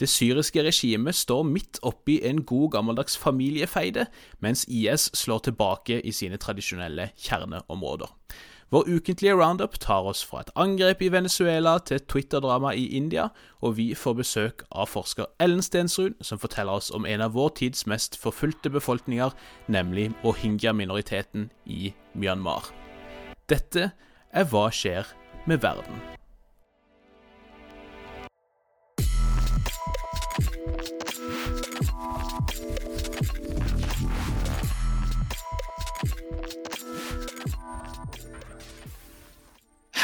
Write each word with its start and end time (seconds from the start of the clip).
Det 0.00 0.08
syriske 0.08 0.62
regimet 0.62 1.16
står 1.16 1.46
midt 1.48 1.78
oppi 1.82 2.18
en 2.28 2.42
god 2.44 2.70
gammeldags 2.74 3.16
familiefeide, 3.16 4.06
mens 4.40 4.66
IS 4.68 5.10
slår 5.16 5.46
tilbake 5.48 6.00
i 6.04 6.12
sine 6.12 6.36
tradisjonelle 6.36 7.10
kjerneområder. 7.16 8.12
Vår 8.70 8.88
ukentlige 8.88 9.34
roundup 9.34 9.78
tar 9.78 10.02
oss 10.10 10.24
fra 10.26 10.40
et 10.42 10.50
angrep 10.58 11.02
i 11.02 11.08
Venezuela 11.14 11.76
til 11.78 12.00
et 12.00 12.08
Twitter-drama 12.10 12.72
i 12.74 12.88
India, 12.98 13.28
og 13.62 13.76
vi 13.76 13.92
får 13.94 14.16
besøk 14.18 14.64
av 14.72 14.90
forsker 14.90 15.30
Ellen 15.40 15.62
Stensrud, 15.62 16.18
som 16.20 16.40
forteller 16.42 16.74
oss 16.74 16.90
om 16.90 17.06
en 17.06 17.22
av 17.22 17.36
vår 17.38 17.54
tids 17.62 17.86
mest 17.86 18.18
forfulgte 18.18 18.70
befolkninger, 18.74 19.30
nemlig 19.68 20.10
rohingya-minoriteten 20.24 21.48
i 21.64 21.94
Myanmar. 22.14 22.66
Dette 23.48 23.92
er 24.32 24.50
Hva 24.50 24.66
skjer 24.74 25.14
med 25.46 25.62
verden? 25.62 26.02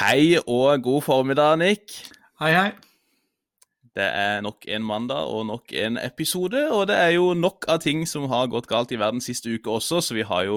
Hei 0.02 0.34
og 0.50 0.82
god 0.82 1.02
formiddag, 1.06 1.58
Nick. 1.60 1.92
Hei, 2.40 2.48
hei. 2.50 2.70
Det 3.94 4.02
er 4.02 4.40
nok 4.42 4.64
en 4.66 4.82
mandag 4.82 5.28
og 5.30 5.44
nok 5.46 5.74
en 5.78 5.98
episode, 6.00 6.58
og 6.74 6.88
det 6.90 6.96
er 6.98 7.12
jo 7.14 7.28
nok 7.38 7.68
av 7.70 7.78
ting 7.84 8.02
som 8.08 8.24
har 8.32 8.48
gått 8.50 8.66
galt 8.66 8.90
i 8.90 8.98
verden 8.98 9.22
siste 9.22 9.52
uke 9.52 9.70
også, 9.70 10.00
så 10.02 10.16
vi 10.16 10.24
har 10.26 10.48
jo 10.48 10.56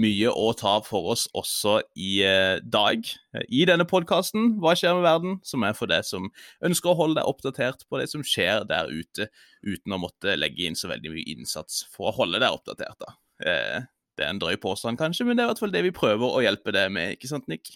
mye 0.00 0.32
å 0.32 0.46
ta 0.56 0.78
for 0.86 1.10
oss 1.12 1.26
også 1.36 1.74
i 1.92 2.22
eh, 2.24 2.62
dag. 2.64 3.04
I 3.52 3.66
denne 3.68 3.84
podkasten 3.88 4.54
Hva 4.64 4.72
skjer 4.78 4.96
med 4.96 5.04
verden?, 5.04 5.36
som 5.44 5.66
er 5.68 5.76
for 5.76 5.92
deg 5.92 6.06
som 6.08 6.30
ønsker 6.64 6.94
å 6.94 6.96
holde 7.02 7.20
deg 7.20 7.28
oppdatert 7.28 7.84
på 7.90 8.00
det 8.00 8.08
som 8.14 8.24
skjer 8.24 8.64
der 8.70 8.88
ute, 8.88 9.28
uten 9.60 9.92
å 9.92 10.00
måtte 10.06 10.38
legge 10.40 10.70
inn 10.70 10.78
så 10.78 10.88
veldig 10.88 11.12
mye 11.12 11.36
innsats 11.36 11.84
for 11.92 12.14
å 12.14 12.16
holde 12.22 12.40
deg 12.40 12.48
oppdatert. 12.48 12.96
da. 13.04 13.12
Eh, 13.44 13.84
det 14.16 14.26
er 14.26 14.32
en 14.32 14.40
drøy 14.42 14.56
påstand, 14.60 14.98
kanskje, 15.00 15.26
men 15.26 15.36
det 15.36 15.44
er 15.44 15.48
i 15.48 15.52
hvert 15.52 15.62
fall 15.62 15.74
det 15.74 15.84
vi 15.86 15.94
prøver 15.94 16.38
å 16.38 16.44
hjelpe 16.44 16.74
deg 16.74 16.92
med, 16.94 17.16
ikke 17.16 17.30
sant, 17.30 17.48
Nick? 17.52 17.74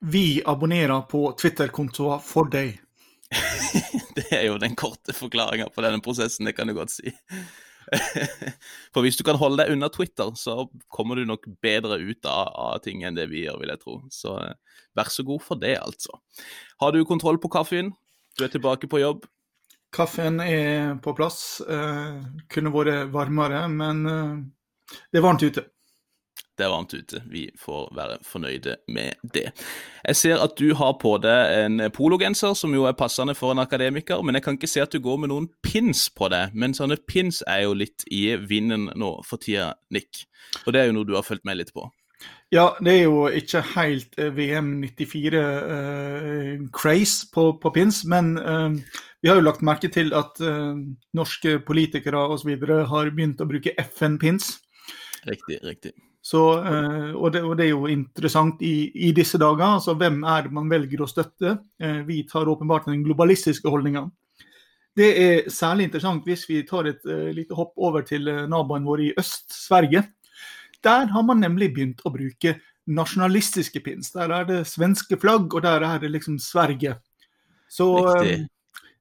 Vi 0.00 0.40
abonnerer 0.48 1.04
på 1.10 1.26
Twitter-kontoer 1.38 2.22
for 2.24 2.48
deg. 2.52 2.78
det 4.18 4.28
er 4.32 4.46
jo 4.50 4.60
den 4.60 4.76
korte 4.78 5.14
forklaringa 5.16 5.70
på 5.72 5.84
denne 5.84 6.02
prosessen, 6.04 6.48
det 6.48 6.56
kan 6.56 6.68
du 6.68 6.76
godt 6.76 6.94
si. 6.94 7.12
For 8.94 9.04
hvis 9.04 9.18
du 9.18 9.24
kan 9.26 9.38
holde 9.40 9.62
deg 9.62 9.72
unna 9.74 9.88
Twitter, 9.92 10.32
så 10.38 10.66
kommer 10.92 11.18
du 11.18 11.26
nok 11.28 11.48
bedre 11.64 11.98
ut 12.00 12.28
av, 12.28 12.52
av 12.52 12.78
ting 12.84 13.04
enn 13.04 13.18
det 13.18 13.28
vi 13.32 13.44
gjør, 13.44 13.60
vil 13.62 13.72
jeg 13.74 13.82
tro. 13.82 13.98
Så 14.12 14.36
eh, 14.40 14.80
vær 14.96 15.12
så 15.12 15.24
god 15.28 15.44
for 15.44 15.60
det, 15.60 15.76
altså. 15.80 16.16
Har 16.82 16.94
du 16.94 17.02
kontroll 17.08 17.40
på 17.42 17.50
kaffen? 17.52 17.92
Du 18.38 18.46
er 18.46 18.52
tilbake 18.52 18.88
på 18.88 19.02
jobb? 19.02 19.26
Kaffen 19.92 20.40
er 20.40 20.96
på 21.04 21.12
plass. 21.16 21.60
Eh, 21.60 22.22
kunne 22.52 22.72
vært 22.72 23.12
varmere, 23.12 23.66
men 23.68 24.06
eh, 24.08 24.98
det 25.12 25.20
er 25.20 25.26
varmt 25.26 25.44
ute. 25.44 25.68
Det 26.62 26.68
er 26.68 26.70
varmt 26.70 26.92
ute. 26.94 27.18
Vi 27.26 27.48
får 27.58 27.88
være 27.96 28.16
fornøyde 28.22 28.76
med 28.94 29.18
det. 29.34 29.48
Jeg 30.06 30.16
ser 30.16 30.42
at 30.44 30.52
du 30.54 30.68
har 30.78 30.92
på 31.02 31.16
deg 31.18 31.64
en 31.64 31.82
pologenser, 31.90 32.54
som 32.54 32.70
jo 32.76 32.84
er 32.86 32.94
passende 32.94 33.34
for 33.34 33.50
en 33.50 33.58
akademiker, 33.58 34.22
men 34.22 34.38
jeg 34.38 34.44
kan 34.44 34.54
ikke 34.54 34.70
se 34.70 34.84
at 34.84 34.94
du 34.94 35.02
går 35.02 35.18
med 35.24 35.32
noen 35.32 35.48
pins 35.66 36.04
på 36.14 36.28
deg. 36.30 36.54
Men 36.54 36.70
sånne 36.78 37.00
pins 37.02 37.42
er 37.50 37.64
jo 37.64 37.72
litt 37.74 38.06
i 38.14 38.38
vinden 38.38 38.94
nå 38.94 39.10
for 39.26 39.42
tida, 39.42 39.74
Nick. 39.90 40.22
Og 40.62 40.70
det 40.70 40.84
er 40.84 40.86
jo 40.86 40.94
noe 41.00 41.08
du 41.08 41.16
har 41.18 41.26
fulgt 41.26 41.42
med 41.50 41.58
litt 41.58 41.74
på. 41.74 41.88
Ja, 42.54 42.78
det 42.78 42.94
er 42.94 43.02
jo 43.08 43.26
ikke 43.26 43.64
helt 43.72 44.14
VM 44.36 44.86
94-craze 44.86 47.26
uh, 47.26 47.30
på, 47.34 47.58
på, 47.58 47.74
pins, 47.74 48.04
men 48.06 48.38
uh, 48.38 48.70
vi 49.18 49.26
har 49.32 49.40
jo 49.40 49.48
lagt 49.48 49.66
merke 49.66 49.90
til 49.90 50.14
at 50.14 50.38
uh, 50.46 50.78
norske 51.18 51.58
politikere 51.66 52.22
osv. 52.36 52.54
har 52.94 53.10
begynt 53.10 53.42
å 53.42 53.50
bruke 53.50 53.74
FN-pins. 53.88 54.62
Riktig, 55.26 55.58
riktig. 55.66 55.98
Så, 56.22 56.38
og, 57.18 57.32
det, 57.34 57.40
og, 57.42 57.56
det, 57.58 57.64
er 57.64 57.72
jo 57.72 57.88
interessant 57.90 58.60
i, 58.62 58.92
i, 58.94 59.08
disse 59.10 59.40
dager. 59.42 59.64
altså 59.80 59.96
Hvem 59.98 60.20
er 60.22 60.44
det 60.44 60.52
man 60.54 60.68
velger 60.70 61.02
å 61.02 61.08
støtte? 61.10 61.56
vi 62.06 62.20
tar 62.30 62.46
åpenbart 62.46 62.86
den 62.86 63.02
globalistiske 63.02 63.66
holdninga. 63.66 64.04
Det 64.94 65.08
er 65.18 65.50
særlig 65.50 65.88
interessant 65.88 66.22
hvis 66.28 66.44
vi 66.46 66.60
tar 66.68 66.86
et 66.92 67.02
lite 67.34 67.58
hopp 67.58 67.74
over 67.74 68.06
til 68.06 68.30
naboen 68.46 68.86
vår 68.86 69.02
i 69.08 69.10
øst, 69.18 69.50
Sverige. 69.50 70.04
Der 70.86 71.10
har 71.10 71.26
man 71.26 71.42
nemlig 71.42 71.72
begynt 71.74 72.06
å 72.06 72.14
bruke 72.14 72.54
nasjonalistiske 72.86 73.80
pins. 73.82 74.10
Der 74.14 74.32
er 74.34 74.46
det 74.46 74.62
svenske 74.70 75.18
flagg, 75.20 75.54
og 75.54 75.62
der 75.62 75.84
er 75.86 75.98
det 76.02 76.10
liksom 76.10 76.38
Sverige. 76.42 76.96
Så, 77.70 77.88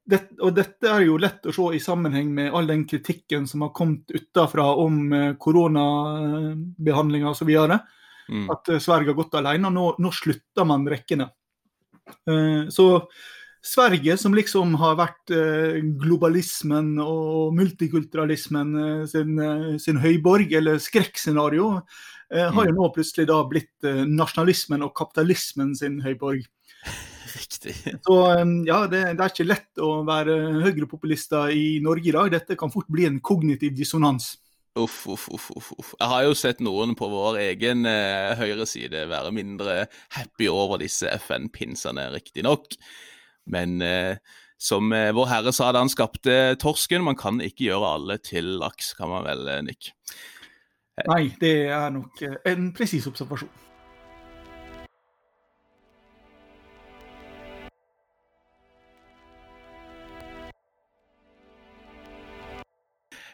det, 0.09 0.21
og 0.41 0.55
dette 0.57 0.89
er 0.89 1.05
jo 1.05 1.17
lett 1.21 1.45
å 1.45 1.53
se 1.55 1.67
i 1.77 1.81
sammenheng 1.83 2.31
med 2.33 2.55
all 2.57 2.69
den 2.69 2.85
kritikken 2.89 3.45
som 3.47 3.65
har 3.65 3.73
kommet 3.75 4.09
utenfra 4.11 4.65
om 4.81 5.35
koronabehandlinga 5.39 7.29
osv. 7.31 7.51
Mm. 8.31 8.47
At 8.51 8.71
Sverige 8.81 9.11
har 9.11 9.19
gått 9.19 9.37
alene. 9.37 9.69
og 9.69 9.75
Nå, 9.75 9.85
nå 10.01 10.11
slutter 10.15 10.67
man 10.67 10.87
rekkene. 10.89 11.29
Så 12.73 12.87
Sverige, 13.61 14.17
som 14.17 14.33
liksom 14.33 14.73
har 14.81 14.97
vært 14.97 15.31
globalismen 16.01 16.95
og 17.03 17.53
multikulturalismen 17.55 18.73
sin, 19.11 19.37
sin 19.79 20.01
høyborg, 20.01 20.55
eller 20.57 20.81
skrekkscenario, 20.81 21.75
har 22.31 22.71
jo 22.71 22.73
nå 22.73 22.89
plutselig 22.95 23.29
da 23.29 23.37
blitt 23.47 23.91
nasjonalismen 24.09 24.87
og 24.87 24.95
kapitalismen 24.97 25.75
sin 25.77 26.01
høyborg. 26.03 26.47
Riktig. 27.35 27.75
Så 28.05 28.17
ja, 28.67 28.83
det, 28.91 29.01
det, 29.15 29.23
er 29.23 29.33
ikke 29.33 29.47
lett 29.47 29.81
å 29.81 29.91
være 30.07 30.37
høyrepopulister 30.65 31.53
i 31.55 31.79
Norge 31.83 32.11
i 32.11 32.15
dag. 32.15 32.31
Dette 32.33 32.57
kan 32.59 32.73
fort 32.73 32.89
bli 32.91 33.07
en 33.09 33.21
kognitiv 33.23 33.75
dissonans. 33.77 34.33
Uff, 34.79 35.03
uff, 35.11 35.27
uff, 35.35 35.49
uff. 35.57 35.95
Jeg 35.99 36.07
har 36.13 36.25
jo 36.25 36.35
sett 36.37 36.61
noen 36.63 36.93
på 36.95 37.09
vår 37.11 37.41
egen 37.41 37.83
eh, 37.89 38.31
høyreside 38.39 39.03
være 39.11 39.33
mindre 39.35 39.81
happy 40.15 40.47
over 40.47 40.79
disse 40.79 41.11
FN-pinsene, 41.17 42.07
riktignok. 42.13 42.69
Men 43.51 43.81
eh, 43.83 44.15
som 44.61 44.93
eh, 44.93 45.09
Vår 45.11 45.27
Herre 45.27 45.51
sa 45.55 45.71
da 45.73 45.81
han 45.81 45.91
skapte 45.91 46.55
torsken, 46.61 47.03
man 47.03 47.17
kan 47.19 47.41
ikke 47.43 47.65
gjøre 47.67 47.95
alle 47.97 48.19
til 48.23 48.55
laks, 48.61 48.93
kan 48.97 49.09
man 49.11 49.25
vel, 49.25 49.43
eh, 49.49 49.63
Nick? 49.65 49.91
Nei, 51.07 51.31
det 51.41 51.55
er 51.73 51.89
nok 51.93 52.21
eh, 52.27 52.37
en 52.51 52.69
presis 52.77 53.07
observasjon. 53.09 53.49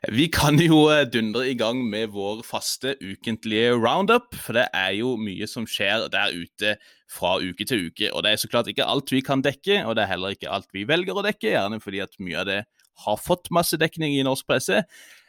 Vi 0.08 0.30
kan 0.32 0.56
jo 0.56 0.86
eh, 0.88 1.04
dundre 1.12 1.50
i 1.52 1.56
gang 1.60 1.82
med 1.84 2.14
vår 2.14 2.40
faste 2.48 2.94
ukentlige 3.04 3.74
roundup, 3.76 4.38
for 4.40 4.56
det 4.56 4.70
er 4.72 4.94
jo 4.96 5.18
mye 5.20 5.44
som 5.52 5.66
skjer 5.68 6.06
der 6.14 6.32
ute 6.32 6.78
fra 7.12 7.34
uke 7.44 7.68
til 7.68 7.90
uke. 7.90 8.14
Og 8.14 8.24
det 8.24 8.32
er 8.32 8.40
så 8.40 8.48
klart 8.48 8.70
ikke 8.72 8.88
alt 8.88 9.12
vi 9.12 9.20
kan 9.20 9.44
dekke, 9.44 9.82
og 9.84 9.98
det 9.98 10.06
er 10.06 10.14
heller 10.14 10.38
ikke 10.38 10.54
alt 10.54 10.72
vi 10.72 10.86
velger 10.88 11.20
å 11.20 11.26
dekke, 11.28 11.52
gjerne 11.52 11.82
fordi 11.84 12.00
at 12.06 12.16
mye 12.24 12.40
av 12.40 12.48
det 12.48 12.62
har 13.04 13.20
fått 13.20 13.52
masse 13.52 13.76
dekning 13.76 14.16
i 14.16 14.24
norsk 14.24 14.48
presse. 14.48 14.86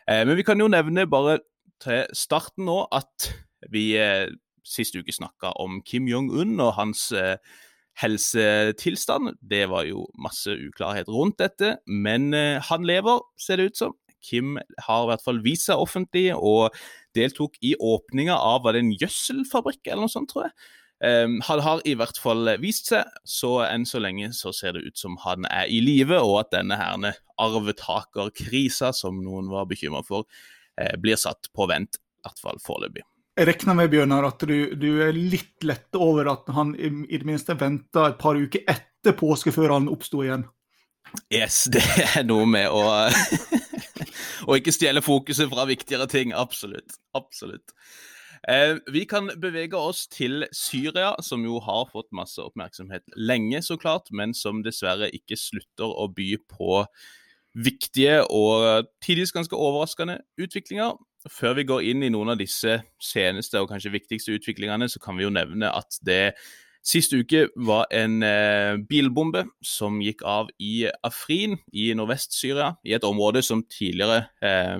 Eh, 0.07 0.23
men 0.23 0.39
vi 0.39 0.47
kan 0.47 0.63
jo 0.63 0.71
nevne 0.71 1.09
bare 1.11 1.41
til 1.83 2.07
starten 2.15 2.71
nå 2.71 2.85
at 2.95 3.33
vi 3.75 3.89
eh, 3.99 4.31
sist 4.63 4.95
uke 4.95 5.11
snakka 5.11 5.57
om 5.59 5.83
Kim 5.83 6.07
Jong-un 6.07 6.55
og 6.63 6.77
hans 6.79 7.09
helsetilstand. 7.99 9.41
Det 9.43 9.65
var 9.73 9.89
jo 9.91 10.07
masse 10.15 10.55
uklarhet 10.55 11.11
rundt 11.11 11.41
dette, 11.43 11.81
men 11.89 12.31
han 12.69 12.85
lever, 12.87 13.25
ser 13.43 13.59
det 13.59 13.73
ut 13.73 13.81
som. 13.81 13.97
Kim 14.25 14.59
har 14.87 15.05
i 15.05 15.11
hvert 15.13 15.25
fall 15.25 15.43
vist 15.45 15.69
seg 15.69 15.81
offentlig 15.81 16.31
og 16.35 16.75
deltok 17.17 17.57
i 17.65 17.75
åpninga 17.75 18.37
av 18.37 18.65
var 18.65 18.77
det 18.77 18.85
en 18.85 18.97
gjødselfabrikk 18.97 19.87
eller 19.87 20.07
noe 20.07 20.13
sånt, 20.13 20.33
tror 20.33 20.49
jeg. 20.49 20.57
Um, 20.99 21.37
han 21.47 21.61
har 21.63 21.83
i 21.87 21.95
hvert 21.95 22.19
fall 22.19 22.49
vist 22.59 22.91
seg, 22.91 23.07
så 23.23 23.61
enn 23.69 23.85
så 23.87 24.01
lenge 24.03 24.33
så 24.35 24.51
ser 24.55 24.75
det 24.75 24.89
ut 24.89 24.99
som 24.99 25.15
han 25.23 25.47
er 25.47 25.71
i 25.71 25.79
live, 25.85 26.19
og 26.19 26.41
at 26.41 26.51
denne 26.57 26.79
herne 26.81 27.13
arvetakerkrisa, 27.39 28.91
som 28.97 29.21
noen 29.23 29.51
var 29.53 29.69
bekymra 29.71 30.03
for, 30.07 30.27
eh, 30.81 30.97
blir 30.99 31.17
satt 31.21 31.53
på 31.55 31.69
vent, 31.71 32.01
i 32.03 32.27
hvert 32.27 32.43
fall 32.43 32.59
foreløpig. 32.65 33.07
Jeg 33.39 33.47
regner 33.47 33.77
med 33.79 33.93
Bjørnar, 33.93 34.25
at 34.27 34.43
du, 34.51 34.75
du, 34.75 34.89
er 35.07 35.15
litt 35.15 35.63
lett 35.63 35.95
over 35.95 36.27
at 36.33 36.49
han 36.51 36.73
i, 36.75 36.91
i 37.07 37.21
det 37.23 37.29
minste 37.29 37.55
venta 37.55 38.09
et 38.09 38.19
par 38.19 38.35
uker 38.35 38.67
etter 38.67 39.15
påske 39.15 39.55
før 39.55 39.77
han 39.77 39.87
oppsto 39.93 40.25
igjen? 40.25 40.43
Yes, 41.33 41.65
det 41.73 41.83
er 42.17 42.27
noe 42.29 42.47
med 42.49 42.69
å 42.71 42.83
Å 44.49 44.57
ikke 44.57 44.73
stjele 44.73 45.03
fokuset 45.05 45.51
fra 45.51 45.67
viktigere 45.69 46.07
ting. 46.09 46.33
Absolutt. 46.37 46.95
Absolutt. 47.17 47.75
Eh, 48.49 48.79
vi 48.93 49.03
kan 49.09 49.29
bevege 49.41 49.77
oss 49.77 50.07
til 50.09 50.47
Syria, 50.55 51.11
som 51.25 51.43
jo 51.45 51.59
har 51.61 51.89
fått 51.93 52.09
masse 52.17 52.41
oppmerksomhet 52.41 53.05
lenge, 53.17 53.61
så 53.67 53.77
klart, 53.81 54.13
men 54.15 54.33
som 54.37 54.63
dessverre 54.65 55.11
ikke 55.13 55.37
slutter 55.37 55.91
å 55.91 56.07
by 56.15 56.31
på 56.49 56.85
viktige 57.59 58.23
og 58.31 58.89
tidvis 59.05 59.35
ganske 59.35 59.57
overraskende 59.57 60.21
utviklinger. 60.41 60.97
Før 61.29 61.59
vi 61.59 61.67
går 61.67 61.91
inn 61.91 62.07
i 62.07 62.13
noen 62.15 62.33
av 62.33 62.41
disse 62.41 62.79
seneste 63.03 63.61
og 63.61 63.69
kanskje 63.73 63.93
viktigste 63.97 64.37
utviklingene, 64.39 64.89
så 64.89 65.03
kan 65.03 65.19
vi 65.19 65.27
jo 65.27 65.35
nevne 65.35 65.73
at 65.75 65.99
det 66.07 66.39
Sist 66.85 67.13
uke 67.13 67.47
var 67.69 67.89
en 67.93 68.23
eh, 68.25 68.79
bilbombe 68.89 69.45
som 69.65 69.99
gikk 70.01 70.23
av 70.25 70.49
i 70.63 70.87
Afrin 71.05 71.59
i 71.73 71.91
nordvest-Syria, 71.99 72.75
i 72.87 72.95
et 72.97 73.05
område 73.05 73.43
som 73.45 73.65
tidligere 73.67 74.23
eh, 74.41 74.79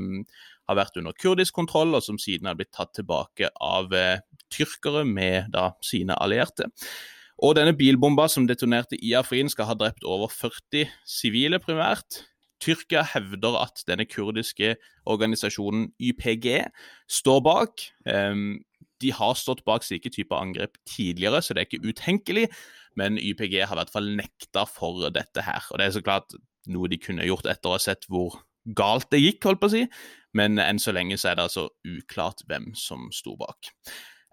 har 0.69 0.79
vært 0.79 0.99
under 1.01 1.17
kurdisk 1.17 1.57
kontroll, 1.59 1.95
og 1.97 2.05
som 2.05 2.21
siden 2.21 2.49
har 2.49 2.57
blitt 2.59 2.73
tatt 2.77 2.95
tilbake 2.97 3.51
av 3.65 3.93
eh, 3.97 4.25
tyrkere 4.53 5.05
med 5.09 5.53
da, 5.53 5.73
sine 5.85 6.17
allierte. 6.17 6.71
Og 7.45 7.55
denne 7.55 7.77
bilbomba 7.77 8.27
som 8.31 8.49
detonerte 8.49 8.99
i 8.99 9.15
Afrin, 9.19 9.51
skal 9.51 9.71
ha 9.71 9.77
drept 9.79 10.07
over 10.07 10.31
40 10.33 10.91
sivile, 11.07 11.61
primært. 11.63 12.25
Tyrkia 12.59 13.05
hevder 13.07 13.61
at 13.61 13.85
denne 13.87 14.09
kurdiske 14.11 14.75
organisasjonen 15.07 15.93
YPG 16.03 16.65
står 17.07 17.45
bak. 17.47 17.85
Um, 18.03 18.59
de 19.03 19.13
har 19.15 19.39
stått 19.39 19.65
bak 19.69 19.87
slike 19.87 20.11
typer 20.15 20.39
angrep 20.39 20.77
tidligere, 20.89 21.43
så 21.43 21.55
det 21.55 21.63
er 21.63 21.71
ikke 21.71 21.93
utenkelig. 21.93 22.49
Men 22.99 23.19
YPG 23.21 23.61
har 23.63 23.77
i 23.77 23.81
hvert 23.83 23.95
fall 23.95 24.11
nekta 24.19 24.65
for 24.69 25.09
dette 25.15 25.45
her. 25.47 25.65
Og 25.71 25.79
det 25.79 25.87
er 25.87 25.97
så 25.97 26.05
klart 26.05 26.35
noe 26.69 26.91
de 26.91 26.99
kunne 27.01 27.27
gjort 27.27 27.47
etter 27.49 27.71
å 27.71 27.77
ha 27.77 27.83
sett 27.83 28.09
hvor 28.11 28.41
galt 28.77 29.09
det 29.15 29.23
gikk, 29.23 29.45
holdt 29.47 29.63
på 29.63 29.71
å 29.71 29.75
si. 29.77 29.85
Men 30.37 30.61
enn 30.61 30.81
så 30.83 30.93
lenge 30.95 31.19
så 31.21 31.31
er 31.31 31.39
det 31.39 31.49
altså 31.49 31.69
uklart 31.87 32.45
hvem 32.49 32.73
som 32.77 33.09
sto 33.15 33.37
bak. 33.39 33.71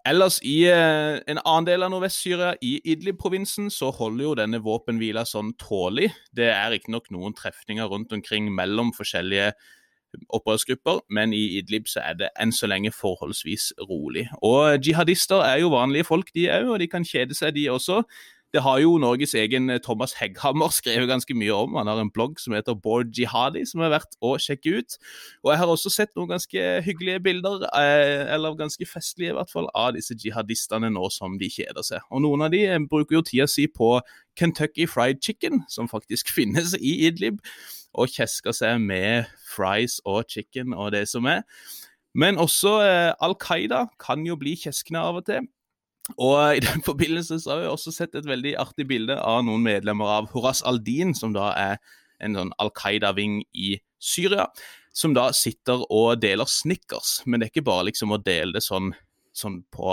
Ellers 0.06 0.36
i 0.46 0.60
eh, 0.70 1.16
en 1.26 1.40
annen 1.40 1.66
del 1.66 1.82
av 1.82 1.90
Nordvest-Syria, 1.90 2.52
i 2.62 2.76
Idlib-provinsen, 2.92 3.72
så 3.74 3.88
holder 3.94 4.22
jo 4.22 4.34
denne 4.38 4.60
våpenhvila 4.62 5.24
sånn 5.26 5.50
tålig. 5.58 6.12
Det 6.30 6.46
er 6.52 6.70
riktignok 6.70 7.10
noen 7.14 7.34
trefninger 7.34 7.90
rundt 7.90 8.14
omkring 8.14 8.52
mellom 8.54 8.92
forskjellige 8.94 9.50
opprørsgrupper, 10.28 11.02
men 11.10 11.32
i 11.36 11.58
Idlib 11.58 11.90
så 11.90 12.02
er 12.04 12.20
det 12.20 12.30
enn 12.40 12.54
så 12.54 12.68
lenge 12.70 12.92
forholdsvis 12.94 13.72
rolig. 13.90 14.28
Og 14.42 14.78
jihadister 14.86 15.44
er 15.44 15.60
jo 15.62 15.74
vanlige 15.74 16.08
folk, 16.08 16.32
de 16.34 16.48
òg, 16.52 16.72
og 16.74 16.80
de 16.80 16.90
kan 16.90 17.06
kjede 17.06 17.36
seg, 17.36 17.54
de 17.56 17.68
også. 17.70 18.02
Det 18.54 18.62
har 18.62 18.78
jo 18.80 18.94
Norges 19.02 19.34
egen 19.36 19.70
eh, 19.70 19.80
Thomas 19.82 20.14
Hegghammer 20.16 20.70
skrevet 20.78 21.10
ganske 21.10 21.34
mye 21.36 21.54
om. 21.54 21.74
Han 21.76 21.90
har 21.90 22.00
en 22.00 22.10
blogg 22.10 22.38
som 22.40 22.54
heter 22.56 22.78
Board 22.78 23.10
Jihadi, 23.16 23.66
som 23.68 23.82
er 23.84 23.92
verdt 23.92 24.16
å 24.24 24.36
sjekke 24.40 24.78
ut. 24.78 24.98
Og 25.44 25.52
jeg 25.52 25.60
har 25.60 25.72
også 25.72 25.92
sett 25.92 26.14
noen 26.16 26.30
ganske 26.30 26.66
hyggelige 26.86 27.20
bilder, 27.26 27.66
eh, 27.76 28.24
eller 28.34 28.56
ganske 28.58 28.88
festlige 28.88 29.34
i 29.34 29.36
hvert 29.36 29.52
fall, 29.52 29.68
av 29.74 29.96
disse 29.98 30.16
jihadistene 30.22 30.92
nå 30.94 31.10
som 31.12 31.36
de 31.40 31.50
kjeder 31.52 31.84
seg. 31.86 32.06
Og 32.08 32.22
noen 32.24 32.46
av 32.46 32.54
de 32.54 32.62
eh, 32.68 32.80
bruker 32.80 33.18
jo 33.18 33.26
tida 33.26 33.48
si 33.50 33.66
på 33.68 33.98
Kentucky 34.38 34.86
Fried 34.88 35.20
Chicken, 35.24 35.66
som 35.72 35.90
faktisk 35.90 36.30
finnes 36.38 36.76
i 36.78 37.00
Idlib, 37.10 37.42
og 37.96 38.12
kjesker 38.12 38.54
seg 38.56 38.80
med 38.84 39.26
fries 39.48 39.98
og 40.04 40.26
chicken 40.30 40.74
og 40.76 40.92
det 40.94 41.06
som 41.10 41.26
er. 41.30 41.42
Men 42.16 42.40
også 42.40 42.78
eh, 42.84 43.12
Al 43.24 43.36
Qaida 43.40 43.86
kan 44.00 44.24
jo 44.26 44.38
bli 44.40 44.54
kjeskende 44.56 45.02
av 45.04 45.20
og 45.20 45.26
til. 45.28 45.48
Og 46.16 46.56
I 46.56 46.64
den 46.64 46.84
forbindelse 46.88 47.40
så 47.42 47.54
har 47.54 47.64
vi 47.64 47.70
også 47.72 47.92
sett 47.94 48.16
et 48.16 48.28
veldig 48.28 48.56
artig 48.62 48.88
bilde 48.88 49.18
av 49.20 49.42
noen 49.46 49.64
medlemmer 49.66 50.12
av 50.20 50.30
Horas 50.32 50.62
al-Din, 50.66 51.14
som 51.16 51.34
da 51.36 51.50
er 51.56 51.80
en 52.24 52.38
sånn 52.38 52.54
Al 52.62 52.72
Qaida-ving 52.76 53.42
i 53.52 53.76
Syria, 54.00 54.46
som 54.96 55.12
da 55.16 55.28
sitter 55.36 55.82
og 55.92 56.22
deler 56.22 56.48
Snickers. 56.48 57.20
Men 57.26 57.40
det 57.40 57.48
er 57.48 57.54
ikke 57.54 57.68
bare 57.68 57.90
liksom 57.90 58.14
å 58.16 58.22
dele 58.22 58.56
det 58.56 58.64
sånn, 58.64 58.94
sånn 59.36 59.60
på 59.74 59.92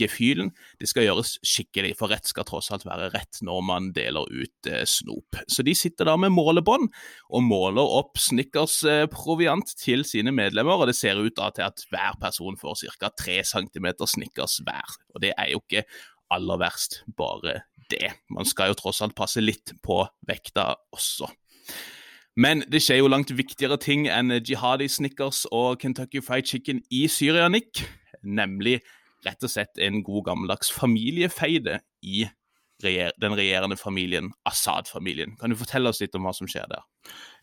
gefühlen. 0.00 0.50
Det 0.80 0.88
skal 0.90 1.06
gjøres 1.06 1.36
skikkelig, 1.46 1.94
for 1.98 2.12
rett 2.12 2.28
skal 2.28 2.46
tross 2.48 2.70
alt 2.74 2.86
være 2.88 3.10
rett 3.14 3.40
når 3.46 3.64
man 3.68 3.90
deler 3.96 4.28
ut 4.28 4.70
eh, 4.70 4.84
snop. 4.88 5.38
Så 5.50 5.64
de 5.66 5.74
sitter 5.76 6.08
da 6.08 6.16
med 6.20 6.34
målebånd 6.34 6.88
og 7.30 7.44
måler 7.46 7.96
opp 8.00 8.20
Snickers-proviant 8.20 9.74
til 9.80 10.04
sine 10.08 10.34
medlemmer, 10.34 10.80
og 10.80 10.90
det 10.90 10.98
ser 10.98 11.20
ut 11.20 11.36
da 11.38 11.50
til 11.54 11.68
at 11.68 11.84
hver 11.92 12.16
person 12.22 12.58
får 12.60 12.86
ca. 12.96 13.12
3 13.20 13.42
cm 13.52 13.92
Snickers 14.06 14.60
hver. 14.64 14.96
Og 15.14 15.24
det 15.24 15.34
er 15.36 15.52
jo 15.54 15.62
ikke 15.64 15.84
aller 16.30 16.60
verst, 16.62 17.02
bare 17.18 17.60
det. 17.90 18.14
Man 18.30 18.46
skal 18.46 18.70
jo 18.70 18.78
tross 18.78 19.02
alt 19.04 19.16
passe 19.18 19.42
litt 19.42 19.74
på 19.84 20.02
vekta 20.28 20.72
også. 20.94 21.28
Men 22.40 22.62
det 22.70 22.82
skjer 22.84 23.02
jo 23.02 23.10
langt 23.10 23.32
viktigere 23.34 23.76
ting 23.80 24.06
enn 24.08 24.32
jihadi 24.38 24.86
Snickers 24.88 25.42
og 25.50 25.80
Kentucky 25.82 26.22
Fried 26.24 26.46
Chicken 26.46 26.80
i 26.90 27.06
Syria, 27.10 27.48
Nick. 27.50 27.82
Nemlig 28.22 28.80
rett 29.26 29.44
og 29.44 29.52
slett 29.52 29.80
en 29.82 30.02
god 30.06 30.26
gammeldags 30.30 30.70
familiefeide 30.72 31.80
i 32.02 32.24
regjer 32.80 33.12
den 33.20 33.34
regjerende 33.36 33.76
familien, 33.76 34.30
Assad-familien. 34.48 35.36
Kan 35.40 35.52
du 35.52 35.58
fortelle 35.60 35.90
oss 35.90 36.00
litt 36.00 36.14
om 36.16 36.26
hva 36.26 36.32
som 36.36 36.48
skjer 36.50 36.68
der? 36.70 36.84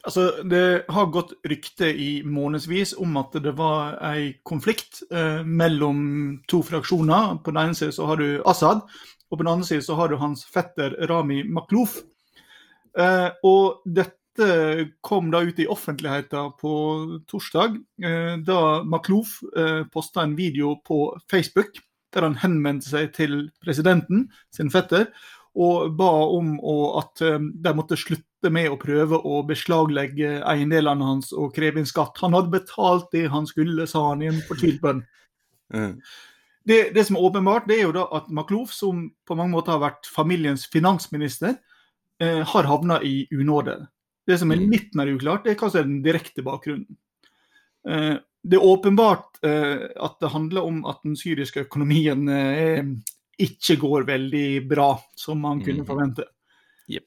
Altså, 0.07 0.44
Det 0.44 0.85
har 0.89 1.12
gått 1.13 1.33
rykte 1.47 1.89
i 1.91 2.24
månedsvis 2.24 2.95
om 2.97 3.18
at 3.21 3.35
det 3.44 3.53
var 3.57 3.97
en 4.01 4.33
konflikt 4.44 5.03
eh, 5.12 5.44
mellom 5.44 6.41
to 6.47 6.62
fraksjoner. 6.63 7.38
På 7.44 7.53
den 7.53 7.63
ene 7.63 7.77
siden 7.77 7.95
så 7.95 8.09
har 8.09 8.21
du 8.21 8.41
Assad, 8.45 8.85
og 9.30 9.38
på 9.38 9.44
den 9.44 9.53
andre 9.53 9.68
siden 9.68 9.83
så 9.83 9.97
har 10.00 10.09
du 10.09 10.18
hans 10.18 10.45
fetter 10.45 10.95
Rami 11.09 11.44
Makhlouf. 11.44 12.00
Eh, 12.97 13.30
og 13.45 13.83
dette 13.85 14.16
dette 14.37 14.91
kom 15.01 15.31
da 15.31 15.41
ut 15.41 15.59
i 15.59 15.67
offentligheten 15.67 16.51
på 16.61 16.73
torsdag, 17.27 17.77
eh, 18.03 18.37
da 18.45 18.83
Maklouf 18.83 19.39
eh, 19.57 19.83
posta 19.93 20.23
en 20.23 20.35
video 20.35 20.75
på 20.85 21.17
Facebook 21.31 21.81
der 22.13 22.23
han 22.23 22.37
henvendte 22.39 22.87
seg 22.89 23.11
til 23.13 23.49
presidenten, 23.63 24.27
sin 24.55 24.71
fetter, 24.71 25.09
og 25.57 25.97
ba 25.97 26.09
om 26.37 26.55
at 26.99 27.21
eh, 27.25 27.39
de 27.39 27.73
måtte 27.75 27.97
slutte 27.99 28.51
med 28.53 28.69
å 28.71 28.79
prøve 28.79 29.17
å 29.17 29.41
beslaglegge 29.47 30.37
eiendelene 30.47 31.03
hans 31.03 31.33
og 31.33 31.53
kreve 31.55 31.81
inn 31.81 31.89
skatt. 31.89 32.17
Han 32.21 32.37
hadde 32.37 32.53
betalt 32.53 33.09
det 33.11 33.27
han 33.33 33.49
skulle, 33.49 33.87
sa 33.89 34.09
han 34.11 34.23
i 34.23 34.31
en 34.31 34.41
fortvilt 34.47 34.81
bønn. 34.83 35.03
Mm. 35.73 35.97
Det, 36.67 36.79
det, 36.95 37.03
som 37.07 37.17
er 37.17 37.27
åpenbart, 37.27 37.67
det 37.67 37.79
er 37.79 37.87
jo 37.87 37.95
da 37.95 38.07
at 38.15 38.29
Maklouf, 38.29 38.73
som 38.75 39.07
på 39.27 39.35
mange 39.39 39.55
måter 39.55 39.75
har 39.75 39.83
vært 39.83 40.09
familiens 40.11 40.67
finansminister, 40.67 41.57
eh, 42.21 42.43
har 42.43 42.67
havna 42.67 43.01
i 43.03 43.21
unåde. 43.31 43.79
Det 44.27 44.38
som 44.39 44.51
er 44.51 44.59
mm. 44.59 44.71
litt 44.71 44.95
mer 45.00 45.09
uklart, 45.13 45.45
det 45.45 45.53
er 45.53 45.59
hva 45.62 45.69
som 45.71 45.81
er 45.81 45.88
den 45.88 46.01
direkte 46.03 46.44
bakgrunnen. 46.45 46.97
Eh, 47.88 48.15
det 48.44 48.59
er 48.59 48.65
åpenbart 48.65 49.39
eh, 49.45 49.88
at 50.03 50.19
det 50.21 50.31
handler 50.33 50.68
om 50.68 50.83
at 50.88 51.01
den 51.03 51.15
syriske 51.19 51.65
økonomien 51.65 52.27
eh, 52.31 52.83
ikke 53.38 53.77
går 53.81 54.07
veldig 54.07 54.47
bra, 54.68 54.94
som 55.15 55.39
man 55.44 55.62
kunne 55.63 55.85
mm. 55.85 55.89
forvente. 55.89 56.25
Yep. 56.88 57.06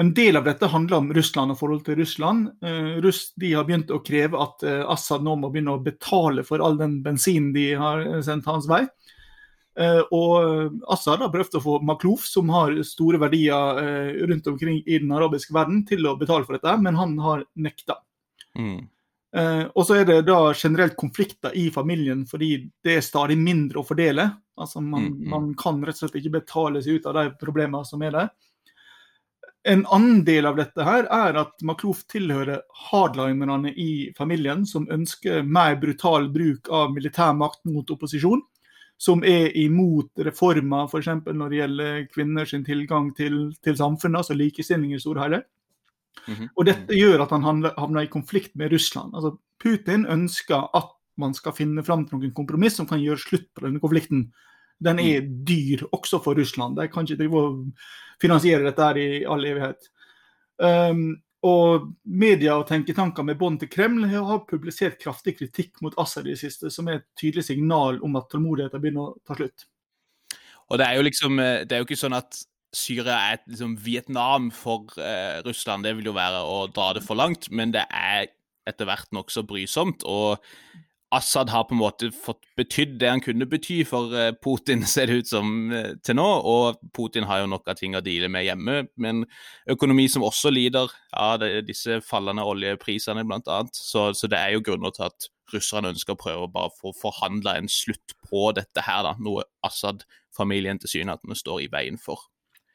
En 0.00 0.08
del 0.16 0.38
av 0.38 0.46
dette 0.48 0.66
handler 0.72 0.96
om 0.96 1.10
Russland 1.14 1.52
og 1.52 1.58
forholdet 1.60 1.90
til 1.90 1.98
Russland. 2.00 2.46
De 2.64 3.50
har 3.52 3.66
begynt 3.68 3.92
å 3.92 4.00
kreve 4.02 4.40
at 4.40 4.64
Assad 4.90 5.22
nå 5.22 5.34
må 5.36 5.50
begynne 5.52 5.74
å 5.76 5.82
betale 5.84 6.42
for 6.48 6.64
all 6.64 6.78
den 6.80 6.96
bensinen 7.04 7.50
de 7.52 7.66
har 7.78 8.00
sendt 8.24 8.48
hans 8.48 8.64
vei. 8.70 8.80
Eh, 9.80 10.00
og 10.12 10.82
Assad 10.92 11.22
har 11.24 11.30
prøvd 11.32 11.56
å 11.56 11.64
få 11.64 11.78
Maklouf, 11.88 12.26
som 12.28 12.50
har 12.52 12.74
store 12.84 13.20
verdier 13.22 13.80
eh, 13.80 14.10
rundt 14.28 14.50
omkring 14.50 14.82
i 14.84 14.98
den 15.00 15.12
arabiske 15.16 15.54
verden, 15.56 15.80
til 15.88 16.04
å 16.08 16.16
betale 16.20 16.44
for 16.48 16.58
dette, 16.58 16.76
men 16.82 16.98
han 16.98 17.16
har 17.24 17.46
nekta. 17.56 18.02
Mm. 18.58 18.82
Eh, 19.32 19.64
og 19.72 19.86
så 19.88 19.96
er 20.02 20.08
det 20.08 20.18
da 20.28 20.52
generelt 20.52 20.96
konflikter 21.00 21.54
i 21.56 21.70
familien 21.72 22.26
fordi 22.28 22.50
det 22.84 22.98
er 22.98 23.06
stadig 23.06 23.38
mindre 23.40 23.80
å 23.80 23.86
fordele. 23.88 24.28
Altså 24.60 24.82
man, 24.84 25.08
mm, 25.08 25.18
mm. 25.22 25.28
man 25.32 25.52
kan 25.56 25.80
rett 25.80 25.96
og 25.96 26.04
slett 26.04 26.20
ikke 26.20 26.36
betale 26.42 26.82
seg 26.84 27.00
ut 27.00 27.08
av 27.08 27.16
de 27.16 27.28
problemene 27.40 27.88
som 27.88 28.04
er 28.04 28.12
der. 28.12 28.32
En 29.72 29.86
annen 29.94 30.24
del 30.26 30.44
av 30.50 30.58
dette 30.58 30.84
her 30.84 31.06
er 31.06 31.36
at 31.38 31.62
Makloof 31.64 32.02
tilhører 32.10 32.64
hardlinerne 32.90 33.70
i 33.78 34.10
familien, 34.18 34.66
som 34.66 34.88
ønsker 34.90 35.46
mer 35.46 35.78
brutal 35.80 36.26
bruk 36.34 36.68
av 36.68 36.90
militær 36.92 37.32
makt 37.38 37.62
mot 37.70 37.88
opposisjon 37.94 38.42
som 39.00 39.24
er 39.26 39.50
imot 39.58 40.10
reformer, 40.26 40.86
f.eks. 40.86 41.08
når 41.26 41.50
det 41.50 41.58
gjelder 41.58 42.04
kvinners 42.12 42.54
tilgang 42.66 43.10
til, 43.16 43.54
til 43.64 43.76
samfunnet, 43.76 44.22
altså 44.22 44.36
likestilling 44.38 44.94
i 44.94 45.00
store 45.00 45.22
hele. 45.22 45.42
Mm 46.28 46.34
-hmm. 46.34 46.48
Og 46.56 46.66
dette 46.66 46.94
gjør 46.94 47.22
at 47.22 47.30
han 47.30 47.42
havner 47.42 48.00
i 48.02 48.06
konflikt 48.06 48.56
med 48.56 48.72
Russland. 48.72 49.14
Altså, 49.14 49.36
Putin 49.58 50.06
ønsker 50.06 50.76
at 50.76 50.90
man 51.16 51.34
skal 51.34 51.52
finne 51.52 51.84
fram 51.84 52.06
til 52.06 52.18
noen 52.18 52.34
kompromiss 52.34 52.76
som 52.76 52.86
kan 52.86 53.00
gjøre 53.00 53.18
slutt 53.18 53.48
på 53.54 53.66
denne 53.66 53.80
konflikten. 53.80 54.32
Den 54.82 54.98
er 54.98 55.20
mm. 55.22 55.44
dyr 55.44 55.84
også 55.92 56.22
for 56.22 56.34
Russland. 56.34 56.76
De 56.76 56.88
kan 56.88 57.04
ikke 57.04 57.72
finansiere 58.20 58.64
dette 58.64 58.82
her 58.82 58.96
i 58.96 59.24
all 59.24 59.44
evighet. 59.44 59.88
Um, 60.58 61.22
og 61.42 61.88
media 62.06 62.54
og 62.60 62.68
tenketanker 62.68 63.26
med 63.26 63.38
bånd 63.40 63.58
til 63.60 63.70
Kreml 63.72 64.06
har 64.12 64.44
publisert 64.46 65.00
kraftig 65.02 65.34
kritikk 65.40 65.80
mot 65.82 65.96
Assad 65.98 66.28
i 66.28 66.36
det 66.36 66.42
siste, 66.44 66.70
som 66.70 66.86
er 66.88 67.00
et 67.00 67.08
tydelig 67.18 67.48
signal 67.48 67.98
om 68.06 68.14
at 68.20 68.28
tålmodigheten 68.30 68.82
begynner 68.82 69.10
å 69.10 69.16
ta 69.26 69.34
slutt. 69.38 69.66
Og 70.70 70.78
det 70.78 70.86
er 70.86 70.96
jo 70.96 71.06
liksom, 71.08 71.40
eh, 71.42 71.64
det 71.66 71.74
er 71.74 71.82
jo 71.82 71.88
ikke 71.88 71.98
sånn 71.98 72.16
at 72.16 72.38
Syria 72.72 73.18
er 73.18 73.40
et 73.40 73.48
liksom, 73.50 73.74
Vietnam 73.84 74.48
for 74.54 74.94
eh, 74.96 75.42
Russland. 75.44 75.84
Det 75.84 75.96
vil 75.98 76.08
jo 76.08 76.16
være 76.16 76.40
å 76.46 76.62
dra 76.72 76.92
det 76.96 77.02
for 77.04 77.18
langt, 77.18 77.50
men 77.50 77.74
det 77.74 77.84
er 77.90 78.30
etter 78.70 78.88
hvert 78.88 79.10
nokså 79.12 79.42
brysomt. 79.44 80.06
Og 80.06 80.38
Assad 81.12 81.50
har 81.52 81.66
på 81.68 81.74
en 81.76 81.80
måte 81.82 82.08
fått 82.16 82.46
betydd 82.56 82.94
det 83.00 83.10
han 83.10 83.20
kunne 83.20 83.46
bety 83.48 83.82
for 83.88 84.14
eh, 84.16 84.30
Putin, 84.32 84.86
ser 84.92 85.10
det 85.10 85.22
ut 85.22 85.28
som 85.28 85.72
eh, 85.72 85.92
til 86.04 86.16
nå. 86.18 86.24
Og 86.24 86.80
Putin 86.96 87.28
har 87.28 87.42
jo 87.42 87.50
nok 87.52 87.68
av 87.68 87.78
ting 87.80 87.96
å 87.98 88.02
deale 88.04 88.30
med 88.32 88.46
hjemme, 88.46 88.78
men 88.96 89.26
økonomi 89.70 90.08
som 90.12 90.24
også 90.26 90.52
lider 90.54 90.92
av 91.12 91.44
disse 91.66 92.00
fallende 92.06 92.46
oljeprisene, 92.48 93.26
annet. 93.28 93.76
Så, 93.76 94.10
så 94.16 94.30
det 94.30 94.40
er 94.40 94.56
jo 94.56 94.64
grunner 94.64 94.94
til 94.96 95.10
at 95.10 95.30
russerne 95.52 95.92
ønsker 95.92 96.16
å 96.16 96.20
prøve 96.20 96.46
å 96.46 96.52
bare 96.52 96.72
få 96.80 96.94
forhandla 96.96 97.58
en 97.58 97.68
slutt 97.68 98.16
på 98.24 98.50
dette 98.56 98.84
her, 98.86 99.04
da, 99.04 99.16
noe 99.20 99.44
Assad-familien 99.66 100.80
tilsynelatende 100.80 101.36
står 101.36 101.66
i 101.66 101.72
veien 101.72 102.00
for. 102.00 102.28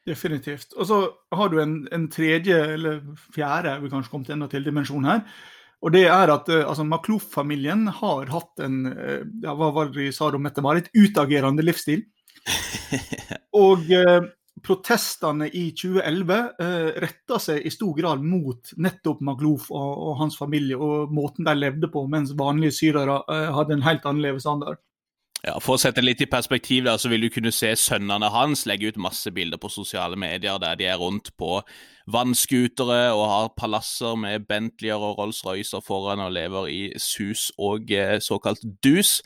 Definitivt. 0.08 0.72
Og 0.78 0.86
så 0.88 1.02
har 1.34 1.50
du 1.52 1.58
en, 1.60 1.78
en 1.92 2.06
tredje, 2.10 2.56
eller 2.78 3.02
fjerde, 3.34 3.80
vi 3.82 3.90
kanskje 3.92 4.12
kommet 4.12 4.30
enda 4.32 4.48
til 4.48 4.64
dimensjon 4.64 5.08
her. 5.08 5.24
Og 5.84 5.94
det 5.94 6.06
er 6.10 6.32
at 6.32 6.48
uh, 6.50 6.64
altså, 6.66 6.86
Makluf-familien 6.88 7.86
har 8.00 8.32
hatt 8.32 8.64
en 8.64 8.80
uh, 8.90 9.20
ja, 9.44 9.54
hva 9.54 9.70
var 9.74 9.92
det 9.92 10.08
de 10.08 10.14
sa 10.14 10.30
om 10.34 10.42
Mette-Marit? 10.42 10.90
Utagerende 10.96 11.64
livsstil. 11.64 12.06
og 13.58 13.90
eh, 13.92 14.22
protestene 14.64 15.50
i 15.52 15.66
2011 15.76 16.38
eh, 16.64 16.86
retta 17.02 17.36
seg 17.42 17.66
i 17.66 17.72
stor 17.74 17.92
grad 17.98 18.22
mot 18.24 18.70
nettopp 18.80 19.20
Makluf 19.26 19.66
og, 19.68 19.90
og, 19.90 20.14
hans 20.22 20.38
familie 20.40 20.78
og 20.78 21.12
måten 21.12 21.44
de 21.44 21.52
levde 21.58 21.90
på, 21.92 22.06
mens 22.08 22.32
vanlige 22.38 22.78
syrere 22.78 23.18
hadde 23.52 23.76
en 23.76 23.84
helt 23.84 24.08
annen 24.08 24.24
levestandard. 24.24 24.80
Ja, 25.46 25.54
For 25.62 25.76
å 25.76 25.78
sette 25.78 26.02
litt 26.02 26.18
i 26.18 26.26
perspektiv, 26.26 26.82
der, 26.88 26.98
så 26.98 27.10
vil 27.12 27.22
du 27.22 27.28
kunne 27.30 27.52
se 27.54 27.70
sønnene 27.78 28.26
hans 28.34 28.64
legge 28.66 28.90
ut 28.90 28.96
masse 28.98 29.30
bilder 29.30 29.60
på 29.62 29.70
sosiale 29.70 30.18
medier 30.18 30.58
der 30.58 30.74
de 30.80 30.88
er 30.90 30.98
rundt 30.98 31.30
på 31.38 31.60
vannskutere 32.10 33.12
og 33.12 33.22
har 33.30 33.52
palasser 33.54 34.16
med 34.18 34.48
Bentleyer 34.48 34.98
og 34.98 35.20
Rolls-Roycer 35.20 35.84
foran 35.84 36.24
og 36.24 36.32
lever 36.34 36.66
i 36.72 36.80
sus 36.98 37.52
og 37.54 37.92
eh, 37.94 38.16
såkalt 38.24 38.64
dus. 38.82 39.20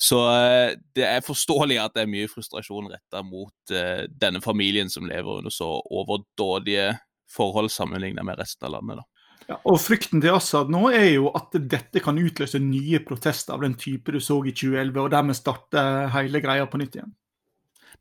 Så 0.00 0.22
eh, 0.30 0.78
det 0.96 1.04
er 1.04 1.26
forståelig 1.26 1.80
at 1.82 1.98
det 1.98 2.06
er 2.06 2.12
mye 2.14 2.30
frustrasjon 2.32 2.88
retta 2.94 3.20
mot 3.26 3.74
eh, 3.74 4.06
denne 4.08 4.40
familien 4.40 4.88
som 4.88 5.08
lever 5.10 5.42
under 5.42 5.52
så 5.52 5.68
overdådige 5.84 6.94
forhold 7.28 7.68
sammenligna 7.74 8.24
med 8.24 8.40
resten 8.40 8.70
av 8.70 8.78
landet. 8.78 9.02
da. 9.02 9.17
Ja, 9.48 9.56
og 9.62 9.78
Frykten 9.80 10.20
til 10.20 10.34
Assad 10.34 10.72
nå 10.72 10.88
er 10.92 11.12
jo 11.14 11.30
at 11.36 11.54
dette 11.70 12.02
kan 12.04 12.18
utløse 12.20 12.60
nye 12.60 13.00
protester 13.06 13.54
av 13.54 13.64
den 13.64 13.78
type 13.80 14.12
du 14.12 14.20
så 14.20 14.40
i 14.44 14.52
2011, 14.52 14.98
og 15.00 15.12
dermed 15.14 15.38
starte 15.38 15.84
hele 16.14 16.42
greia 16.44 16.66
på 16.68 16.80
nytt 16.80 16.98
igjen. 16.98 17.14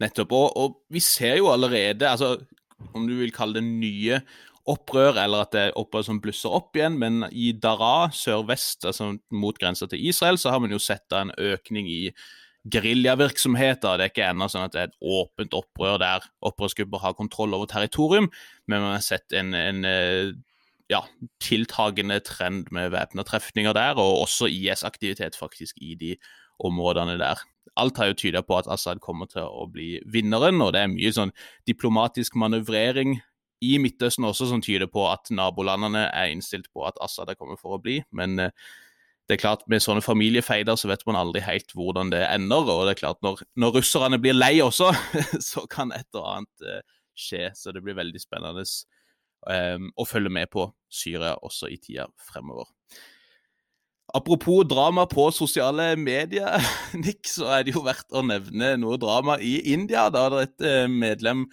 Nettopp. 0.02 0.34
Og, 0.36 0.58
og 0.58 0.76
vi 0.94 1.02
ser 1.02 1.40
jo 1.40 1.52
allerede, 1.54 2.10
altså, 2.10 2.36
om 2.94 3.08
du 3.08 3.16
vil 3.22 3.34
kalle 3.34 3.60
det 3.60 3.66
nye 3.68 4.20
opprør, 4.68 5.16
eller 5.24 5.46
at 5.46 5.54
det 5.56 5.62
er 5.64 5.78
opprør 5.80 6.04
som 6.10 6.20
blusser 6.24 6.54
opp 6.54 6.76
igjen, 6.76 6.98
men 7.00 7.24
i 7.32 7.54
Dara 7.56 8.10
sørvest, 8.14 8.84
altså 8.90 9.14
mot 9.32 9.58
grensa 9.60 9.88
til 9.88 10.04
Israel, 10.10 10.40
så 10.40 10.52
har 10.52 10.62
man 10.64 10.74
jo 10.76 10.82
sett 10.84 11.16
en 11.16 11.32
økning 11.40 11.88
i 11.90 12.02
geriljavirksomheter. 12.68 13.96
Det 13.96 14.06
er 14.06 14.12
ikke 14.12 14.28
ennå 14.28 14.50
sånn 14.52 14.68
at 14.68 14.76
det 14.76 14.82
er 14.82 14.90
et 14.90 15.00
åpent 15.16 15.56
opprør 15.56 16.02
der 16.02 16.28
opprørsgrupper 16.46 17.04
har 17.06 17.16
kontroll 17.16 17.56
over 17.56 17.70
territorium, 17.72 18.28
men 18.68 18.84
man 18.84 18.98
har 18.98 19.06
sett 19.06 19.36
en, 19.38 19.56
en 19.56 19.88
eh, 19.88 20.36
ja, 20.92 21.04
tiltagende 21.44 22.20
trend 22.24 22.72
med 22.72 22.92
væpna 22.94 23.26
trefninger 23.28 23.76
der, 23.76 24.00
og 24.00 24.24
også 24.24 24.48
IS-aktivitet 24.52 25.36
faktisk 25.36 25.80
i 25.84 25.96
de 26.00 26.16
områdene 26.64 27.18
der. 27.20 27.42
Alt 27.78 27.98
har 27.98 28.12
jo 28.12 28.18
tyda 28.18 28.42
på 28.42 28.58
at 28.58 28.70
Assad 28.72 29.02
kommer 29.04 29.28
til 29.30 29.46
å 29.46 29.68
bli 29.72 29.98
vinneren, 30.10 30.62
og 30.64 30.74
det 30.74 30.82
er 30.84 30.94
mye 30.94 31.12
sånn 31.14 31.34
diplomatisk 31.68 32.38
manøvrering 32.40 33.20
i 33.66 33.78
Midtøsten 33.82 34.26
også 34.26 34.50
som 34.52 34.62
tyder 34.62 34.90
på 34.92 35.06
at 35.10 35.32
nabolandene 35.34 36.08
er 36.14 36.32
innstilt 36.32 36.70
på 36.74 36.86
at 36.88 36.98
Assad 37.02 37.30
er 37.32 37.38
kommet 37.40 37.62
for 37.62 37.78
å 37.78 37.82
bli. 37.82 38.00
Men 38.16 38.38
eh, 38.42 38.68
det 39.28 39.38
er 39.38 39.42
klart 39.42 39.66
med 39.68 39.84
sånne 39.84 40.04
familiefeider 40.06 40.78
så 40.80 40.90
vet 40.92 41.04
man 41.10 41.18
aldri 41.20 41.42
helt 41.46 41.74
hvordan 41.76 42.14
det 42.14 42.24
ender. 42.30 42.70
Og 42.70 42.86
det 42.88 42.96
er 42.96 43.02
klart 43.02 43.22
når, 43.26 43.42
når 43.60 43.80
russerne 43.80 44.22
blir 44.22 44.38
lei 44.38 44.56
også, 44.64 44.92
så 45.50 45.66
kan 45.70 45.92
et 45.96 46.08
og 46.16 46.30
annet 46.36 46.70
eh, 46.70 46.86
skje. 47.18 47.50
Så 47.58 47.74
det 47.76 47.84
blir 47.86 47.98
veldig 47.98 48.22
spennende 48.22 48.66
og 49.46 50.08
følge 50.10 50.32
med 50.34 50.50
på 50.52 50.66
Syria 50.92 51.36
også 51.46 51.70
i 51.72 51.78
tida 51.80 52.08
fremover. 52.30 52.68
Apropos 54.16 54.64
drama 54.64 55.06
på 55.06 55.32
sosiale 55.32 55.96
medier, 56.00 56.62
Nick, 57.04 57.28
så 57.28 57.50
er 57.58 57.66
det 57.68 57.74
jo 57.76 57.84
verdt 57.84 58.14
å 58.16 58.24
nevne 58.24 58.78
noe 58.80 58.96
drama 59.00 59.36
i 59.44 59.58
India. 59.74 60.06
Da 60.14 60.28
er 60.28 60.36
det 60.36 60.44
et 60.46 60.64
uh, 60.64 60.86
medlem 60.88 61.44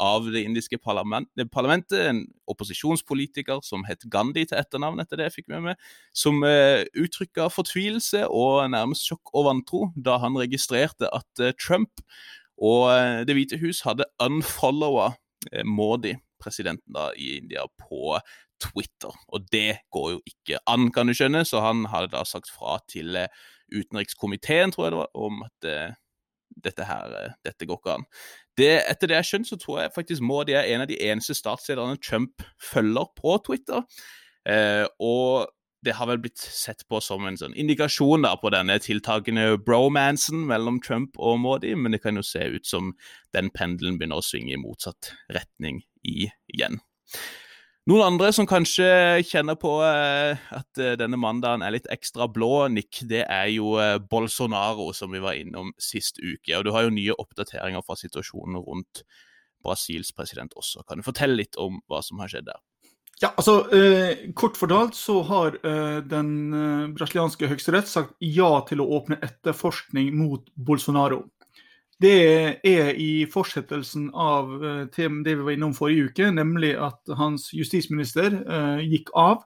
av 0.00 0.24
det 0.32 0.44
indiske 0.46 0.78
parlament, 0.80 1.28
parlamentet, 1.52 1.98
en 2.06 2.22
opposisjonspolitiker 2.48 3.60
som 3.66 3.82
het 3.84 4.06
Gandhi 4.08 4.46
til 4.48 4.56
etternavn, 4.56 5.02
etter 5.02 5.20
det 5.20 5.26
jeg 5.26 5.34
fikk 5.40 5.50
med 5.52 5.66
meg, 5.66 5.90
som 6.16 6.40
uh, 6.46 6.80
uttrykka 6.96 7.50
fortvilelse 7.52 8.24
og 8.30 8.62
nærmest 8.72 9.10
sjokk 9.10 9.34
og 9.34 9.50
vantro 9.50 9.82
da 9.92 10.16
han 10.22 10.38
registrerte 10.40 11.10
at 11.12 11.44
uh, 11.44 11.52
Trump 11.60 12.00
og 12.58 12.88
Det 13.22 13.36
hvite 13.36 13.54
hus 13.60 13.84
hadde 13.86 14.02
unfollowa 14.18 15.12
Modi 15.62 16.16
presidenten 16.42 16.96
da 16.96 17.10
i 17.16 17.36
India 17.38 17.66
på 17.80 18.18
Twitter. 18.62 19.14
Og 19.28 19.46
det 19.52 19.80
går 19.94 20.10
jo 20.16 20.20
ikke 20.26 20.60
an, 20.66 20.90
kan 20.94 21.08
du 21.08 21.14
skjønne, 21.16 21.44
så 21.46 21.62
han 21.64 21.86
hadde 21.92 22.12
da 22.14 22.24
sagt 22.26 22.50
fra 22.50 22.78
til 22.90 23.16
eh, 23.16 23.30
utenrikskomiteen, 23.74 24.72
tror 24.74 24.86
jeg 24.86 24.94
det 24.94 25.02
var, 25.02 25.10
om 25.14 25.42
at 25.46 25.68
eh, 25.68 25.98
dette 26.64 26.86
her, 26.88 27.12
uh, 27.12 27.36
dette 27.44 27.68
går 27.68 27.78
ikke 27.78 27.98
an. 27.98 28.08
Det, 28.58 28.72
etter 28.90 29.10
det 29.10 29.18
jeg 29.20 29.28
skjønner, 29.30 29.50
så 29.52 29.60
tror 29.60 29.82
jeg 29.82 29.94
faktisk 29.94 30.24
Modi 30.24 30.56
er 30.56 30.66
en 30.72 30.82
av 30.82 30.90
de 30.90 30.98
eneste 31.06 31.36
statslederne 31.36 32.00
Trump 32.02 32.42
følger 32.72 33.06
på 33.18 33.36
Twitter. 33.46 33.84
Eh, 34.48 34.86
og 34.98 35.50
det 35.86 35.94
har 35.94 36.08
vel 36.10 36.18
blitt 36.22 36.40
sett 36.40 36.82
på 36.90 36.98
som 37.04 37.26
en 37.28 37.38
sånn 37.38 37.54
indikasjon 37.54 38.26
da, 38.26 38.32
på 38.40 38.50
denne 38.50 38.78
tiltakende 38.82 39.60
bromansen 39.62 40.42
mellom 40.48 40.80
Trump 40.82 41.18
og 41.22 41.38
Modi, 41.44 41.74
men 41.78 41.94
det 41.94 42.02
kan 42.02 42.18
jo 42.18 42.24
se 42.26 42.42
ut 42.56 42.66
som 42.66 42.90
den 43.36 43.52
pendelen 43.54 44.00
begynner 44.00 44.18
å 44.18 44.26
svinge 44.26 44.56
i 44.56 44.60
motsatt 44.60 45.12
retning 45.36 45.84
igjen. 46.08 46.80
Noen 47.88 48.04
andre 48.04 48.28
som 48.36 48.44
kanskje 48.44 48.86
kjenner 49.24 49.56
på 49.56 49.70
eh, 49.80 50.36
at 50.52 50.80
eh, 50.82 50.96
denne 51.00 51.16
mandagen 51.16 51.62
er 51.64 51.72
litt 51.72 51.86
ekstra 51.88 52.26
blå, 52.28 52.66
Nick, 52.68 53.00
det 53.08 53.22
er 53.24 53.46
jo 53.54 53.78
eh, 53.80 53.94
Bolsonaro, 53.96 54.90
som 54.92 55.14
vi 55.14 55.22
var 55.24 55.38
innom 55.38 55.70
sist 55.80 56.20
uke. 56.20 56.52
Og 56.58 56.66
du 56.66 56.72
har 56.74 56.84
jo 56.84 56.92
nye 56.92 57.16
oppdateringer 57.16 57.86
fra 57.86 57.96
situasjonen 57.96 58.60
rundt 58.60 59.06
Brasils 59.64 60.12
president 60.12 60.52
også. 60.52 60.84
Kan 60.84 61.00
du 61.00 61.06
fortelle 61.06 61.38
litt 61.40 61.56
om 61.56 61.80
hva 61.88 62.02
som 62.04 62.20
har 62.20 62.28
skjedd 62.28 62.50
der? 62.50 62.60
Ja, 63.22 63.32
altså 63.32 63.56
eh, 63.74 64.28
Kort 64.36 64.60
fortalt 64.60 64.94
så 64.94 65.22
har 65.30 65.56
eh, 65.56 65.98
den 66.06 66.92
brasilianske 66.92 67.48
høyesterett 67.48 67.88
sagt 67.88 68.12
ja 68.20 68.52
til 68.68 68.84
å 68.84 68.90
åpne 69.00 69.16
etterforskning 69.24 70.12
mot 70.18 70.44
Bolsonaro. 70.54 71.24
Det 71.98 72.18
er 72.62 72.92
i 72.94 73.26
fortsettelsen 73.26 74.10
av 74.14 74.52
eh, 74.62 74.82
det 74.94 75.34
vi 75.34 75.34
var 75.34 75.54
innom 75.54 75.74
forrige 75.74 76.12
uke, 76.12 76.28
nemlig 76.30 76.76
at 76.78 77.16
hans 77.18 77.48
justisminister 77.50 78.36
eh, 78.38 78.84
gikk 78.86 79.10
av 79.18 79.42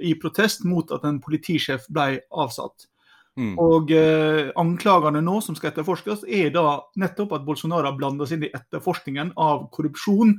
i 0.00 0.14
protest 0.16 0.64
mot 0.64 0.88
at 0.96 1.04
en 1.04 1.20
politisjef 1.20 1.84
ble 1.92 2.22
avsatt. 2.32 2.88
Mm. 3.36 3.52
Og 3.60 3.92
eh, 3.92 4.48
Anklagene 4.58 5.20
nå 5.24 5.38
som 5.44 5.56
skal 5.58 5.74
etterforskes, 5.74 6.24
er 6.24 6.50
da 6.56 6.80
nettopp 7.00 7.36
at 7.36 7.44
Bolsonaro 7.46 7.92
seg 8.24 8.38
inn 8.38 8.48
i 8.48 8.54
etterforskningen 8.56 9.34
av 9.36 9.68
korrupsjon 9.74 10.34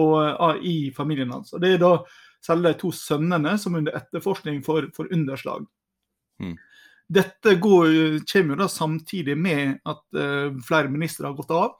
og, 0.00 0.16
uh, 0.16 0.56
i 0.64 0.90
familien 0.96 1.32
hans. 1.32 1.52
Og 1.52 1.60
Det 1.60 1.74
er 1.74 1.80
da 1.82 1.92
selv 2.42 2.64
de 2.66 2.74
to 2.80 2.90
sønnene 2.96 3.58
som 3.60 3.74
er 3.74 3.84
under 3.84 3.96
etterforskning 4.00 4.62
for, 4.64 4.88
for 4.96 5.12
underslag. 5.12 5.66
Mm. 6.42 6.56
Dette 7.12 7.56
går, 7.60 8.22
kommer 8.30 8.54
jo 8.54 8.60
da 8.62 8.68
samtidig 8.72 9.36
med 9.38 9.78
at 9.88 10.02
uh, 10.16 10.54
flere 10.64 10.90
ministre 10.92 11.28
har 11.28 11.36
gått 11.38 11.52
av, 11.54 11.74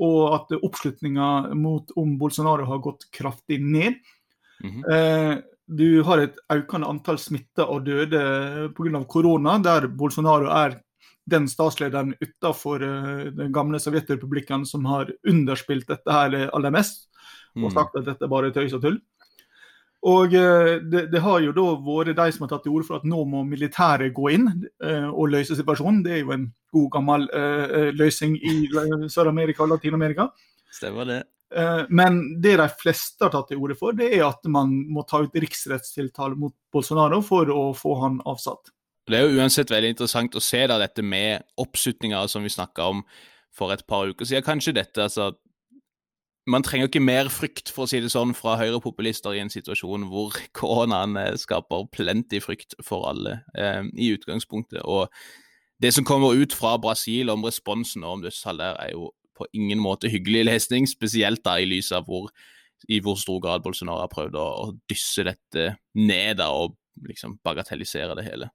og 0.00 0.20
at 0.32 0.54
oppslutninga 0.56 1.30
om 1.52 2.12
Bolsonaro 2.20 2.64
har 2.68 2.80
gått 2.84 3.08
kraftig 3.12 3.60
ned. 3.60 3.98
Mm 4.60 4.82
-hmm. 4.82 5.42
du 5.66 6.02
har 6.02 6.18
et 6.18 6.36
økende 6.52 6.86
antall 6.86 7.18
smitta 7.18 7.64
og 7.64 7.84
døde 7.84 8.72
pga. 8.76 9.04
korona, 9.04 9.58
der 9.58 9.88
Bolsonaro 9.88 10.46
er 10.46 10.80
den 11.26 11.48
statslederen 11.48 12.14
utenfor 12.20 12.82
uh, 12.82 13.24
den 13.32 13.52
gamle 13.52 13.80
Sovjetrepublikken 13.80 14.66
som 14.66 14.84
har 14.84 15.12
underspilt 15.28 15.88
dette 15.88 16.12
her 16.12 16.50
aller 16.52 16.70
mest 16.70 17.10
og 17.56 17.70
mm. 17.70 17.74
sagt 17.74 17.96
at 17.98 18.06
dette 18.06 18.24
er 18.24 18.30
bare 18.30 18.52
tøys 18.54 18.74
og 18.76 18.82
tull. 18.84 18.98
Og 20.08 20.32
eh, 20.32 20.78
det, 20.80 21.02
det, 21.12 21.20
har 21.20 21.42
jo 21.44 21.52
da 21.52 21.64
vært 21.84 22.16
de 22.16 22.32
som 22.32 22.46
har 22.46 22.54
tatt 22.54 22.62
til 22.64 22.72
orde 22.72 22.88
for 22.88 23.00
at 23.00 23.08
nå 23.08 23.20
må 23.28 23.42
militæret 23.44 24.14
gå 24.16 24.30
inn 24.32 24.46
uh, 24.48 25.10
og 25.10 25.34
løse 25.34 25.58
situasjonen. 25.58 26.00
Det 26.06 26.14
er 26.16 26.22
jo 26.22 26.32
en 26.36 26.46
god 26.72 26.88
gammel 26.94 27.26
uh, 27.34 27.90
løsning 27.96 28.38
i 28.40 28.54
Sør-Amerika 29.12 29.66
og 29.66 29.74
Latin-Amerika. 29.74 30.30
Stemmer 30.72 31.08
det. 31.08 31.20
Men 31.90 32.20
det 32.38 32.52
de 32.60 32.66
fleste 32.78 33.24
har 33.24 33.32
tatt 33.34 33.48
til 33.50 33.58
orde 33.58 33.74
for, 33.74 33.96
det 33.98 34.12
er 34.14 34.20
at 34.22 34.44
man 34.46 34.70
må 34.86 35.02
ta 35.02 35.18
ut 35.18 35.34
riksrettstiltale 35.34 36.38
mot 36.38 36.54
Bolsonaro 36.70 37.18
for 37.26 37.50
å 37.50 37.64
få 37.74 37.96
han 38.04 38.20
avsatt. 38.22 38.70
Det 39.10 39.18
er 39.18 39.26
jo 39.26 39.40
uansett 39.42 39.72
veldig 39.74 39.90
interessant 39.96 40.38
å 40.38 40.42
se 40.44 40.60
da 40.70 40.76
dette 40.78 41.02
med 41.02 41.42
oppslutninga 41.58 42.22
som 42.30 42.46
vi 42.46 42.52
snakka 42.54 42.86
om 42.92 43.02
for 43.50 43.74
et 43.74 43.82
par 43.90 44.06
uker 44.06 44.30
siden. 44.30 44.46
Kanskje 44.46 44.76
dette, 44.78 45.08
altså 45.08 45.32
man 46.48 46.64
trenger 46.64 46.88
ikke 46.88 47.02
mer 47.04 47.28
frykt, 47.32 47.70
for 47.72 47.84
å 47.84 47.90
si 47.90 48.00
det 48.00 48.10
sånn, 48.12 48.32
fra 48.36 48.56
høyrepopulister 48.60 49.36
i 49.36 49.42
en 49.42 49.52
situasjon 49.52 50.06
hvor 50.10 50.36
koronaen 50.56 51.18
eh, 51.20 51.36
skaper 51.40 51.88
plenty 51.92 52.40
frykt 52.42 52.78
for 52.84 53.08
alle 53.10 53.40
eh, 53.58 53.82
i 53.96 54.12
utgangspunktet. 54.16 54.82
Og 54.84 55.10
det 55.80 55.92
som 55.96 56.06
kommer 56.06 56.36
ut 56.36 56.54
fra 56.56 56.76
Brasil 56.80 57.32
om 57.32 57.44
responsen 57.46 58.04
og 58.04 58.18
om 58.18 58.24
dødsfall 58.24 58.60
der, 58.60 58.78
er 58.80 58.94
jo 58.94 59.10
på 59.36 59.46
ingen 59.56 59.80
måte 59.80 60.10
hyggelig 60.12 60.44
lesning, 60.48 60.88
spesielt 60.88 61.44
da 61.46 61.56
i 61.60 61.68
lys 61.68 61.92
av 61.96 62.08
hvor, 62.08 62.28
i 62.88 63.00
hvor 63.04 63.16
stor 63.20 63.40
grad 63.40 63.64
Bolsonaro 63.64 64.04
har 64.04 64.12
prøvd 64.12 64.36
å, 64.36 64.48
å 64.64 64.72
dysse 64.90 65.24
dette 65.28 65.74
ned 65.96 66.40
da, 66.40 66.50
og 66.52 66.76
liksom 67.08 67.38
bagatellisere 67.44 68.16
det 68.18 68.26
hele. 68.26 68.50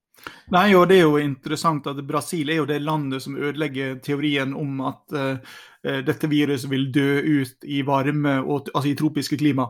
Nei, 0.54 0.68
og 0.78 0.88
det 0.90 1.00
er 1.00 1.06
jo 1.06 1.22
interessant 1.22 1.88
at 1.90 2.00
Brasil 2.08 2.50
er 2.50 2.62
jo 2.62 2.68
det 2.70 2.80
landet 2.82 3.24
som 3.24 3.38
ødelegger 3.38 4.00
teorien 4.06 4.56
om 4.58 4.82
at 4.88 5.16
uh, 5.16 5.58
dette 6.06 6.30
viruset 6.32 6.70
vil 6.72 6.88
dø 6.94 7.10
ut 7.42 7.68
i 7.70 7.82
varme, 7.86 8.40
og, 8.44 8.72
altså 8.74 8.90
i 8.90 8.98
tropiske 8.98 9.38
klima. 9.42 9.68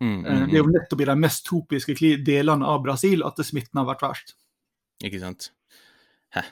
Mm, 0.00 0.08
mm, 0.08 0.20
uh, 0.26 0.44
Det 0.50 0.58
er 0.58 0.62
jo 0.62 0.74
nettopp 0.74 1.02
i 1.02 1.08
de 1.08 1.16
mest 1.20 1.46
tropiske 1.48 1.96
delene 2.26 2.68
av 2.68 2.84
Brasil 2.84 3.24
at 3.24 3.40
smitten 3.44 3.80
har 3.80 3.88
vært 3.88 4.04
verst. 4.04 4.36
Ikke 5.04 5.20
sant. 5.22 5.50
Hæ. 6.34 6.44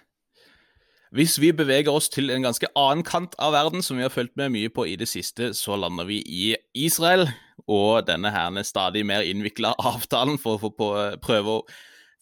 Hvis 1.14 1.36
vi 1.38 1.52
beveger 1.54 1.94
oss 1.94 2.08
til 2.10 2.32
en 2.34 2.42
ganske 2.42 2.66
annen 2.74 3.04
kant 3.06 3.36
av 3.38 3.52
verden, 3.54 3.84
som 3.86 3.96
vi 3.96 4.02
har 4.02 4.10
fulgt 4.10 4.34
med 4.36 4.50
mye 4.50 4.70
på 4.74 4.88
i 4.90 4.96
det 4.98 5.06
siste, 5.06 5.52
så 5.54 5.76
lander 5.78 6.08
vi 6.08 6.18
i 6.26 6.56
Israel 6.74 7.28
og 7.70 8.08
denne 8.08 8.32
her 8.34 8.56
stadig 8.66 9.04
mer 9.06 9.22
innvikla 9.22 9.76
avtalen 9.78 10.40
for 10.42 10.58
å 10.58 10.72
prøve 11.22 11.60
å 11.60 11.60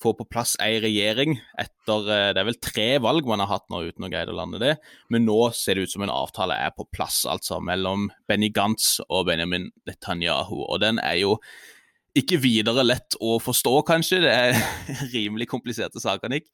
få 0.02 0.12
på 0.18 0.26
plass 0.30 0.54
ei 0.62 0.76
regjering 0.82 1.36
etter 1.60 2.08
eh, 2.10 2.30
Det 2.34 2.42
er 2.42 2.48
vel 2.48 2.58
tre 2.62 2.88
valg 3.02 3.28
man 3.28 3.42
har 3.44 3.50
hatt 3.52 3.68
nå 3.72 3.82
uten 3.88 4.06
å 4.06 4.10
greie 4.12 4.28
å 4.30 4.36
lande 4.36 4.60
det, 4.62 4.76
men 5.12 5.26
nå 5.28 5.38
ser 5.56 5.78
det 5.78 5.86
ut 5.86 5.94
som 5.94 6.06
en 6.06 6.14
avtale 6.14 6.58
er 6.58 6.74
på 6.76 6.86
plass, 6.94 7.22
altså 7.28 7.60
mellom 7.62 8.10
Benny 8.28 8.52
Gantz 8.54 8.96
og 9.08 9.28
Benjamin 9.30 9.70
Netanyahu. 9.88 10.64
Og 10.66 10.82
den 10.82 11.00
er 11.02 11.20
jo 11.22 11.36
ikke 12.18 12.40
videre 12.42 12.84
lett 12.84 13.16
å 13.24 13.38
forstå, 13.40 13.78
kanskje. 13.88 14.20
Det 14.24 14.34
er 14.34 14.58
rimelig 15.14 15.48
kompliserte 15.52 16.02
saker, 16.02 16.32
Nick. 16.32 16.50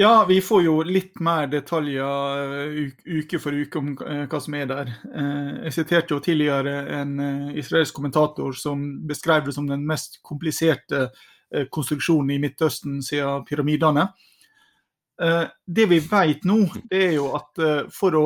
Ja, 0.00 0.22
vi 0.24 0.38
får 0.40 0.62
jo 0.64 0.78
litt 0.88 1.18
mer 1.20 1.50
detaljer 1.52 2.54
eh, 2.62 2.94
uke 3.20 3.40
for 3.42 3.52
uke 3.52 3.80
om 3.80 3.90
eh, 4.00 4.22
hva 4.30 4.40
som 4.40 4.56
er 4.56 4.70
der. 4.70 4.94
Jeg 5.66 5.74
siterte 5.76 6.16
jo 6.16 6.22
tidligere 6.24 6.78
en 7.00 7.18
israelsk 7.58 7.98
kommentator 7.98 8.56
som 8.56 8.86
beskrev 9.08 9.44
det 9.48 9.56
som 9.58 9.68
den 9.68 9.84
mest 9.88 10.22
kompliserte 10.24 11.02
Eh, 11.02 11.31
konstruksjonen 11.70 12.36
i 12.36 12.40
Midtøsten 12.42 13.00
siden 13.04 13.44
pyramidene. 13.48 14.06
Eh, 15.22 15.44
det 15.66 15.86
vi 15.86 15.98
vet 15.98 16.44
nå, 16.44 16.64
det 16.90 17.02
er 17.08 17.12
jo 17.18 17.32
at 17.36 17.60
eh, 17.62 17.82
for 17.92 18.16
å 18.18 18.24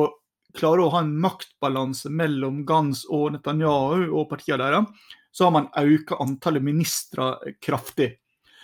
klare 0.57 0.81
å 0.81 0.91
ha 0.93 1.03
en 1.03 1.17
maktbalanse 1.21 2.09
mellom 2.09 2.63
Gans 2.65 3.03
og 3.13 3.35
Netanyahu 3.35 4.07
og 4.07 4.29
partiene 4.31 4.63
deres, 4.63 5.11
så 5.31 5.45
har 5.45 5.53
man 5.53 5.67
økt 5.77 6.15
antallet 6.17 6.65
ministre 6.65 7.35
kraftig. 7.61 8.15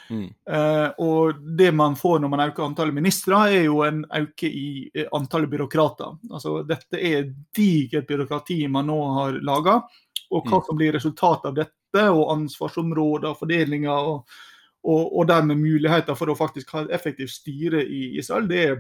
Mm. 0.10 0.26
Og 1.06 1.44
det 1.58 1.70
man 1.78 1.94
får 1.96 2.24
når 2.24 2.32
man 2.34 2.42
øker 2.48 2.66
antallet 2.66 2.98
ministre, 2.98 3.38
er 3.54 3.68
jo 3.68 3.84
en 3.86 4.02
økning 4.10 4.56
i 4.58 5.06
antallet 5.14 5.52
byråkrater. 5.52 6.18
Altså, 6.32 6.56
dette 6.66 6.98
er 6.98 7.30
digert 7.56 8.10
byråkrati 8.10 8.58
man 8.74 8.90
nå 8.90 8.98
har 9.20 9.38
laga. 9.46 9.78
Og 10.34 10.50
hva 10.50 10.64
mm. 10.64 10.66
som 10.66 10.82
blir 10.82 10.98
resultatet 10.98 11.52
av 11.52 11.60
dette, 11.62 12.08
og 12.10 12.32
ansvarsområder, 12.40 13.38
fordelinger 13.38 14.10
og 14.16 14.34
og, 14.84 15.18
og 15.18 15.28
dermed 15.30 15.62
muligheter 15.62 16.18
for 16.20 16.32
å 16.32 16.38
faktisk 16.38 16.74
ha 16.76 16.84
et 16.84 16.94
effektivt 16.98 17.32
styre 17.32 17.84
i 17.84 18.18
Israel, 18.20 18.48
det 18.50 18.62
er, 18.68 18.80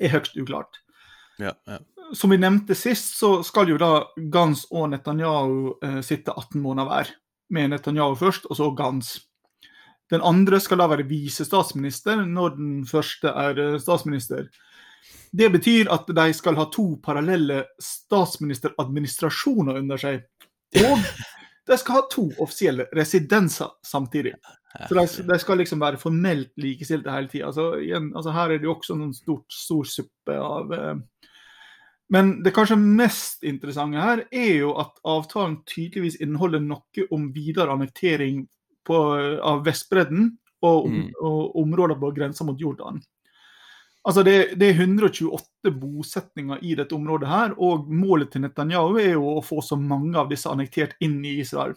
er 0.00 0.14
høyst 0.14 0.36
uklart. 0.40 0.80
Ja, 1.40 1.54
ja. 1.66 1.80
Som 2.14 2.34
vi 2.34 2.38
nevnte 2.38 2.76
sist, 2.76 3.16
så 3.18 3.38
skal 3.42 3.70
jo 3.72 3.78
da 3.80 4.04
Gans 4.30 4.66
og 4.70 4.90
Netanyahu 4.92 5.78
eh, 5.82 6.00
sitte 6.04 6.34
18 6.34 6.60
måneder 6.60 6.90
hver. 6.90 7.12
Med 7.54 7.72
Netanyahu 7.72 8.14
først, 8.20 8.46
og 8.50 8.58
så 8.58 8.68
Gans. 8.76 9.16
Den 10.12 10.20
andre 10.20 10.60
skal 10.60 10.82
da 10.82 10.88
være 10.92 11.06
visestatsminister 11.08 12.20
når 12.28 12.56
den 12.58 12.74
første 12.88 13.32
er 13.32 13.60
eh, 13.60 13.78
statsminister. 13.80 14.50
Det 15.34 15.48
betyr 15.50 15.88
at 15.90 16.10
de 16.14 16.26
skal 16.36 16.58
ha 16.60 16.68
to 16.70 17.00
parallelle 17.02 17.64
statsministeradministrasjoner 17.82 19.80
under 19.80 19.98
seg. 19.98 20.28
Og 20.84 21.00
de 21.66 21.78
skal 21.80 21.96
ha 21.96 22.04
to 22.12 22.28
offisielle 22.44 22.86
residenser 22.94 23.72
samtidig. 23.86 24.36
Så 24.74 24.94
de, 24.96 25.06
de, 25.28 25.38
skal 25.38 25.60
liksom 25.60 25.82
være 25.82 26.00
formelt 26.02 26.50
likestilte 26.58 27.12
hele 27.14 27.30
tida. 27.30 27.46
Altså, 27.52 27.72
altså, 27.78 28.32
her 28.34 28.50
er 28.50 28.58
det 28.58 28.66
jo 28.66 28.74
også 28.74 28.96
noen 28.98 29.14
stort, 29.14 29.46
stor 29.52 29.86
suppe 29.88 30.38
av 30.38 30.74
eh... 30.74 30.94
Men 32.12 32.34
det 32.44 32.52
kanskje 32.52 32.76
mest 32.76 33.46
interessante 33.48 34.02
her 34.02 34.20
er 34.28 34.50
jo 34.58 34.74
at 34.78 34.98
avtalen 35.08 35.56
tydeligvis 35.66 36.18
inneholder 36.22 36.60
noe 36.60 37.06
om 37.14 37.30
videre 37.32 37.72
annektering 37.72 38.42
på, 38.86 38.98
av 39.40 39.62
Vestbredden 39.64 40.28
og, 40.64 40.90
mm. 40.92 41.06
og 41.24 41.56
områder 41.62 41.98
på 42.02 42.12
grensa 42.18 42.44
mot 42.44 42.60
Jordan. 42.60 43.00
Altså 44.04 44.22
det, 44.26 44.36
det, 44.60 44.68
er 44.68 44.82
128 44.84 45.72
bosetninger 45.80 46.60
i 46.60 46.74
dette 46.76 46.92
området, 46.92 47.28
her, 47.28 47.56
og 47.56 47.88
målet 47.88 48.34
til 48.34 48.44
Netanyahu 48.44 48.98
er 49.00 49.14
jo 49.14 49.38
å 49.38 49.44
få 49.44 49.64
så 49.64 49.78
mange 49.80 50.18
av 50.20 50.28
disse 50.28 50.50
annektert 50.50 50.92
inn 51.04 51.22
i 51.24 51.38
Israel. 51.40 51.72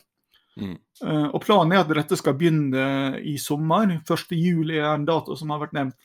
Mm. 0.58 0.76
Uh, 1.04 1.28
og 1.30 1.42
Planen 1.46 1.76
er 1.76 1.84
at 1.84 1.94
dette 1.94 2.18
skal 2.20 2.36
begynne 2.38 3.22
i 3.22 3.38
sommer. 3.42 4.00
1.7 4.00 4.36
er 4.74 4.90
en 4.90 5.08
dato 5.08 5.38
som 5.38 5.54
har 5.54 5.64
vært 5.64 5.76
nevnt. 5.78 5.98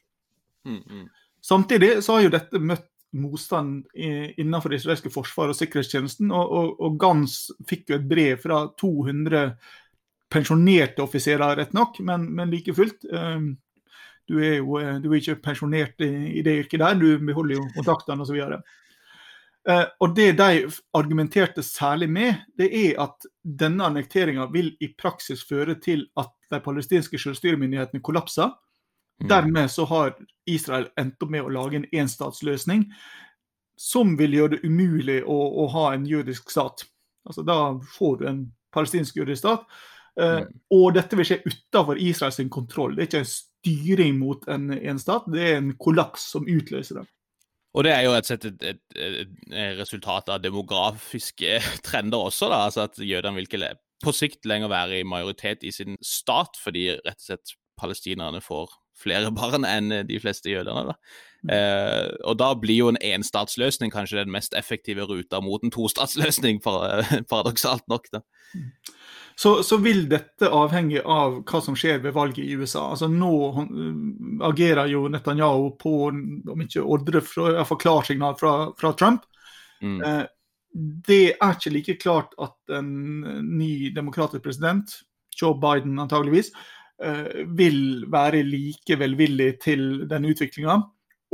Mm, 0.68 0.80
mm. 0.80 1.06
Samtidig 1.42 1.94
så 2.04 2.16
har 2.16 2.26
jo 2.26 2.34
dette 2.36 2.62
møtt 2.62 2.88
motstand 3.12 3.82
innenfor 3.92 4.72
det 4.72 4.78
israelske 4.80 5.10
forsvaret 5.12 5.52
og 5.52 5.58
sikkerhetstjenesten. 5.58 6.30
Og, 6.32 6.52
og, 6.52 6.70
og, 6.80 6.94
Gans 7.00 7.50
fikk 7.68 7.90
jo 7.92 7.98
et 7.98 8.06
brev 8.08 8.38
fra 8.40 8.62
200 8.80 9.50
pensjonerte 10.32 11.04
offiserer, 11.04 11.58
rett 11.58 11.74
nok, 11.76 12.00
men, 12.08 12.30
men 12.32 12.52
like 12.52 12.72
fullt. 12.76 13.04
Um, 13.12 13.50
du 14.30 14.38
er 14.40 14.60
jo 14.60 14.78
du 15.02 15.10
er 15.10 15.18
ikke 15.18 15.42
pensjonert 15.44 16.00
i, 16.04 16.38
i 16.38 16.44
det 16.46 16.54
yrket 16.62 16.80
der, 16.80 16.96
du 16.96 17.26
beholder 17.26 17.58
jo 17.58 17.66
kontaktene 17.74 18.24
osv. 18.24 18.38
Eh, 19.68 19.84
og 20.00 20.14
Det 20.14 20.32
de 20.38 20.70
argumenterte 20.94 21.62
særlig 21.62 22.10
med, 22.10 22.34
det 22.58 22.68
er 22.74 23.00
at 23.02 23.26
denne 23.42 23.84
annekteringa 23.84 24.48
vil 24.52 24.72
i 24.80 24.90
praksis 24.98 25.44
føre 25.48 25.76
til 25.80 26.08
at 26.18 26.32
de 26.50 26.60
palestinske 26.60 27.18
selvstyremyndighetene 27.18 28.02
kollapser. 28.02 28.50
Mm. 29.22 29.28
Dermed 29.28 29.70
så 29.70 29.84
har 29.84 30.16
Israel 30.46 30.88
endt 30.98 31.22
opp 31.22 31.30
med 31.30 31.46
å 31.46 31.52
lage 31.52 31.78
en 31.78 31.86
enstatsløsning 31.92 32.88
som 33.78 34.16
vil 34.18 34.34
gjøre 34.34 34.56
det 34.56 34.66
umulig 34.66 35.22
å, 35.24 35.38
å 35.62 35.68
ha 35.72 35.92
en 35.94 36.04
jødisk 36.06 36.50
stat. 36.50 36.84
Altså 37.26 37.46
Da 37.46 37.56
får 37.94 38.18
du 38.18 38.28
en 38.28 38.44
palestinsk 38.74 39.16
jødisk 39.16 39.44
stat. 39.44 39.64
Eh, 40.20 40.42
mm. 40.42 40.52
Og 40.74 40.90
dette 40.98 41.16
vil 41.16 41.28
skje 41.28 41.42
utenfor 41.46 42.02
Israels 42.02 42.40
kontroll. 42.50 42.96
Det 42.96 43.06
er 43.06 43.10
ikke 43.10 43.22
en 43.22 43.32
styring 43.32 44.18
mot 44.18 44.48
en, 44.50 44.70
en 44.74 44.98
stat, 44.98 45.26
det 45.30 45.42
er 45.48 45.60
en 45.60 45.74
kollaps 45.78 46.26
som 46.34 46.48
utløser 46.50 46.98
det. 46.98 47.06
Og 47.72 47.86
det 47.86 47.94
er 47.94 48.02
jo 48.04 48.12
et, 48.16 48.30
et, 48.34 48.64
et, 48.68 48.80
et 48.96 49.78
resultat 49.78 50.28
av 50.32 50.42
demografiske 50.44 51.56
trender 51.86 52.28
også, 52.28 52.50
da. 52.52 52.66
altså 52.68 52.86
At 52.88 53.00
jødene 53.00 53.38
vil 53.38 53.48
ikke 53.48 53.74
på 54.02 54.14
sikt 54.16 54.46
lenger 54.50 54.72
være 54.72 55.00
i 55.00 55.06
majoritet 55.06 55.62
i 55.62 55.70
sin 55.72 55.96
stat, 56.02 56.58
fordi 56.60 56.88
rett 56.98 57.20
og 57.20 57.26
slett 57.28 57.54
palestinerne 57.80 58.42
får 58.44 58.74
flere 59.02 59.32
barn 59.40 59.66
enn 59.66 60.02
de 60.08 60.20
fleste 60.20 60.52
jødene. 60.52 60.92
da. 60.92 60.98
Mm. 61.42 61.54
Eh, 61.56 62.10
og 62.28 62.36
da 62.38 62.52
blir 62.58 62.82
jo 62.82 62.90
en 62.92 63.00
enstatsløsning 63.02 63.94
kanskje 63.94 64.20
den 64.20 64.34
mest 64.34 64.54
effektive 64.58 65.08
ruta 65.08 65.40
mot 65.42 65.64
en 65.64 65.72
tostatsløsning, 65.74 66.60
paradoksalt 67.32 67.88
nok. 67.90 68.12
da. 68.12 68.24
Mm 68.52 68.70
så, 69.36 69.62
så, 69.62 69.76
vil 69.82 70.04
dette 70.10 70.48
avhenge 70.48 71.02
av 71.02 71.40
hva 71.48 71.60
som 71.64 71.76
skjer 71.78 72.02
ved 72.04 72.14
valget 72.16 72.44
i 72.44 72.56
USA. 72.58 72.88
Altså 72.92 73.08
Nå 73.10 73.32
agerer 74.48 74.90
jo 74.92 75.06
Netanyahu 75.12 75.72
på, 75.80 75.94
om 76.12 76.64
ikke 76.64 76.84
ordre, 76.84 77.22
fra, 77.24 77.50
iallfall 77.54 77.80
klarsignal 77.82 78.36
fra, 78.40 78.54
fra 78.78 78.92
Trump. 78.98 79.26
Mm. 79.82 79.98
Eh, 80.06 80.22
det 81.08 81.24
er 81.34 81.56
ikke 81.56 81.74
like 81.74 81.96
klart 82.00 82.36
at 82.40 82.76
en 82.78 82.92
ny 83.56 83.90
demokratisk 83.94 84.44
president, 84.44 84.94
Joe 85.36 85.56
Biden 85.60 85.98
antageligvis, 86.00 86.52
eh, 87.02 87.44
vil 87.48 88.06
være 88.12 88.44
like 88.46 88.98
velvillig 89.00 89.54
til 89.64 90.04
den 90.08 90.28
utviklinga. 90.30 90.80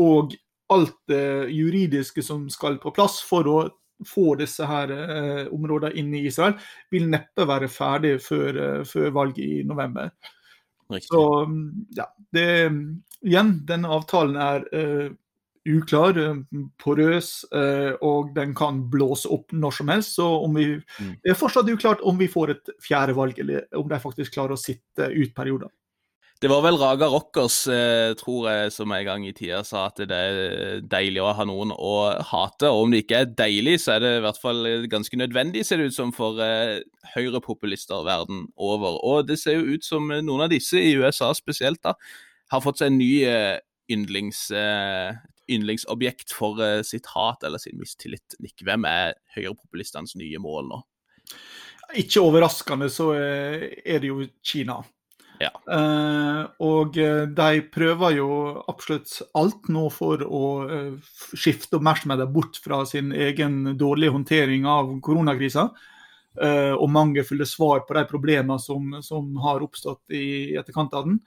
Og 0.02 0.34
alt 0.70 0.96
det 1.08 1.50
juridiske 1.54 2.22
som 2.22 2.48
skal 2.52 2.78
på 2.82 2.92
plass 2.94 3.20
for 3.24 3.48
å 3.48 3.58
få 4.06 4.34
disse 4.38 4.66
her 4.68 4.92
eh, 4.94 5.44
områdene 5.54 5.96
inn 5.98 6.12
i 6.14 6.24
Israel, 6.28 6.58
vil 6.92 7.08
neppe 7.10 7.46
være 7.48 7.70
ferdig 7.72 8.18
før, 8.22 8.60
eh, 8.64 8.82
før 8.88 9.14
valget 9.16 9.44
i 9.44 9.62
november. 9.66 10.12
Riktig. 10.88 11.08
Så 11.10 11.22
ja, 11.96 12.06
det, 12.32 12.50
igjen, 13.26 13.56
denne 13.68 13.90
avtalen 13.92 14.38
er 14.40 14.68
eh, 14.72 15.08
uklar, 15.68 16.16
porøs, 16.80 17.30
eh, 17.52 17.92
og 18.04 18.32
den 18.36 18.54
kan 18.56 18.80
blåse 18.90 19.28
opp 19.32 19.52
når 19.52 19.76
som 19.80 19.92
helst. 19.92 20.14
Så 20.16 20.28
om 20.46 20.56
vi, 20.56 20.70
mm. 20.78 21.12
det 21.24 21.34
er 21.34 21.38
fortsatt 21.38 21.68
uklart 21.68 22.04
om 22.06 22.18
vi 22.20 22.30
får 22.32 22.54
et 22.54 22.72
fjerde 22.84 23.16
valg, 23.18 23.38
eller 23.42 23.66
om 23.76 23.88
de 23.90 24.00
faktisk 24.02 24.38
klarer 24.38 24.56
å 24.56 24.60
sitte 24.60 25.10
ut 25.12 25.34
perioder. 25.36 25.72
Det 26.38 26.46
var 26.46 26.60
vel 26.62 26.76
Raga 26.78 27.08
Rockers, 27.10 27.64
eh, 27.66 28.12
tror 28.14 28.44
jeg, 28.46 28.70
som 28.70 28.92
en 28.94 29.02
gang 29.02 29.24
i 29.26 29.32
tida 29.34 29.64
sa 29.66 29.88
at 29.88 29.96
det 30.06 30.14
er 30.14 30.82
deilig 30.86 31.18
å 31.18 31.32
ha 31.34 31.46
noen 31.48 31.72
å 31.74 31.94
hate. 32.28 32.68
Og 32.70 32.84
om 32.84 32.92
det 32.94 33.00
ikke 33.02 33.22
er 33.24 33.32
deilig, 33.40 33.80
så 33.82 33.96
er 33.96 34.04
det 34.04 34.12
i 34.14 34.20
hvert 34.22 34.38
fall 34.38 34.68
ganske 34.86 35.18
nødvendig, 35.18 35.64
ser 35.66 35.80
det 35.82 35.88
ut 35.90 35.96
som, 35.96 36.12
for 36.14 36.38
eh, 36.44 36.78
høyrepopulister 37.16 38.04
verden 38.06 38.44
over. 38.54 39.00
Og 39.02 39.26
det 39.26 39.40
ser 39.40 39.58
jo 39.58 39.74
ut 39.74 39.82
som 39.82 40.06
noen 40.06 40.44
av 40.44 40.52
disse, 40.52 40.78
i 40.78 40.92
USA 40.94 41.32
spesielt, 41.34 41.80
da, 41.82 41.96
har 42.54 42.62
fått 42.62 42.78
seg 42.84 42.92
en 42.92 43.00
ny 43.00 43.10
eh, 43.26 43.56
yndlings, 43.90 44.44
yndlingsobjekt 45.48 46.36
for 46.36 46.60
sitt 46.86 47.08
hat 47.16 47.42
eller 47.48 47.58
sin 47.58 47.80
mistillit. 47.80 48.36
Nick, 48.38 48.60
hvem 48.62 48.86
er 48.86 49.16
høyrepopulistenes 49.34 50.14
nye 50.20 50.38
mål 50.44 50.70
nå? 50.70 50.78
Ikke 51.98 52.22
overraskende 52.22 52.90
så 52.92 53.08
er 53.16 53.98
det 54.04 54.12
jo 54.12 54.20
Kina. 54.44 54.78
Ja. 55.38 55.50
Eh, 55.70 56.40
og 56.66 56.98
eh, 56.98 57.24
de 57.30 57.62
prøver 57.70 58.16
jo 58.16 58.28
absolutt 58.70 59.12
alt 59.38 59.70
nå 59.70 59.84
for 59.94 60.24
å 60.24 60.42
eh, 60.66 61.14
skifte 61.38 61.78
oppmerksomheten 61.78 62.32
bort 62.34 62.58
fra 62.62 62.82
sin 62.88 63.12
egen 63.14 63.76
dårlige 63.78 64.16
håndtering 64.16 64.66
av 64.66 64.90
koronakrisa. 65.04 65.68
eh, 66.42 66.74
og 66.74 66.90
mangelfulle 66.90 67.46
svar 67.46 67.84
på 67.86 67.94
de 67.94 68.04
problemene 68.10 68.58
som, 68.62 68.98
som 69.02 69.36
har 69.42 69.62
oppstått 69.62 70.10
i 70.14 70.56
etterkant 70.58 70.94
av 70.94 71.06
den. 71.06 71.20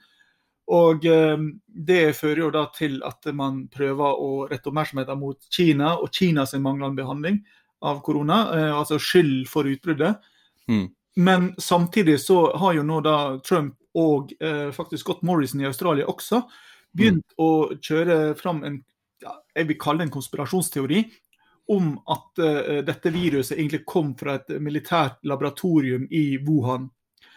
Og 0.72 1.02
Det 1.02 2.14
fører 2.16 2.38
jo 2.38 2.50
da 2.54 2.62
til 2.72 3.00
at 3.04 3.26
man 3.34 3.66
prøver 3.68 4.20
å 4.22 4.46
rette 4.48 4.70
oppmerksomheten 4.70 5.18
mot 5.18 5.36
Kina 5.50 5.96
og 5.98 6.14
Kinas 6.14 6.54
manglende 6.54 7.02
behandling 7.02 7.40
av 7.82 7.98
korona, 8.06 8.38
altså 8.78 8.96
skyld 8.96 9.50
for 9.50 9.68
utbruddet. 9.68 10.22
Mm. 10.70 10.86
Men 11.18 11.50
samtidig 11.58 12.20
så 12.22 12.56
har 12.56 12.78
jo 12.78 12.86
nå 12.86 13.02
da 13.04 13.16
Trump 13.44 13.74
og 13.98 14.32
eh, 14.40 14.70
faktisk 14.72 15.04
Scott 15.04 15.26
Morrison 15.26 15.60
i 15.60 15.68
Australia 15.68 16.08
også 16.08 16.42
begynt 16.92 17.34
å 17.40 17.72
kjøre 17.80 18.34
fram 18.38 18.62
en 18.68 18.80
ja, 19.22 19.36
jeg 19.54 19.68
vil 19.70 19.78
kalle 19.80 20.02
det 20.02 20.08
en 20.08 20.16
konspirasjonsteori 20.16 21.02
om 21.72 21.92
at 22.10 22.42
eh, 22.42 22.80
dette 22.86 23.12
viruset 23.14 23.56
egentlig 23.56 23.84
kom 23.88 24.12
fra 24.18 24.36
et 24.40 24.50
militært 24.60 25.22
laboratorium 25.28 26.08
i 26.10 26.24
Wuhan. 26.42 26.88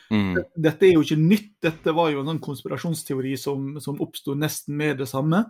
Mm. 0.09 0.33
Dette 0.55 0.87
er 0.87 0.95
jo 0.95 1.05
ikke 1.05 1.19
nytt, 1.19 1.53
dette 1.65 1.93
var 1.95 2.11
jo 2.11 2.21
en 2.21 2.31
sånn 2.33 2.43
konspirasjonsteori 2.43 3.35
som, 3.41 3.75
som 3.81 4.01
oppsto 4.03 4.35
nesten 4.37 4.77
med 4.77 4.99
det 5.01 5.09
samme. 5.09 5.45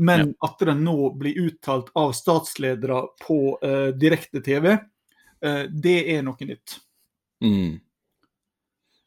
Men 0.00 0.30
at 0.44 0.62
den 0.64 0.84
nå 0.86 1.10
blir 1.18 1.36
uttalt 1.42 1.90
av 1.98 2.14
statsledere 2.16 3.02
på 3.20 3.40
eh, 3.64 3.90
direkte 3.96 4.40
TV, 4.44 4.70
eh, 4.72 5.64
det 5.68 5.98
er 6.14 6.22
noe 6.24 6.48
nytt. 6.48 6.78
Mm. 7.44 7.80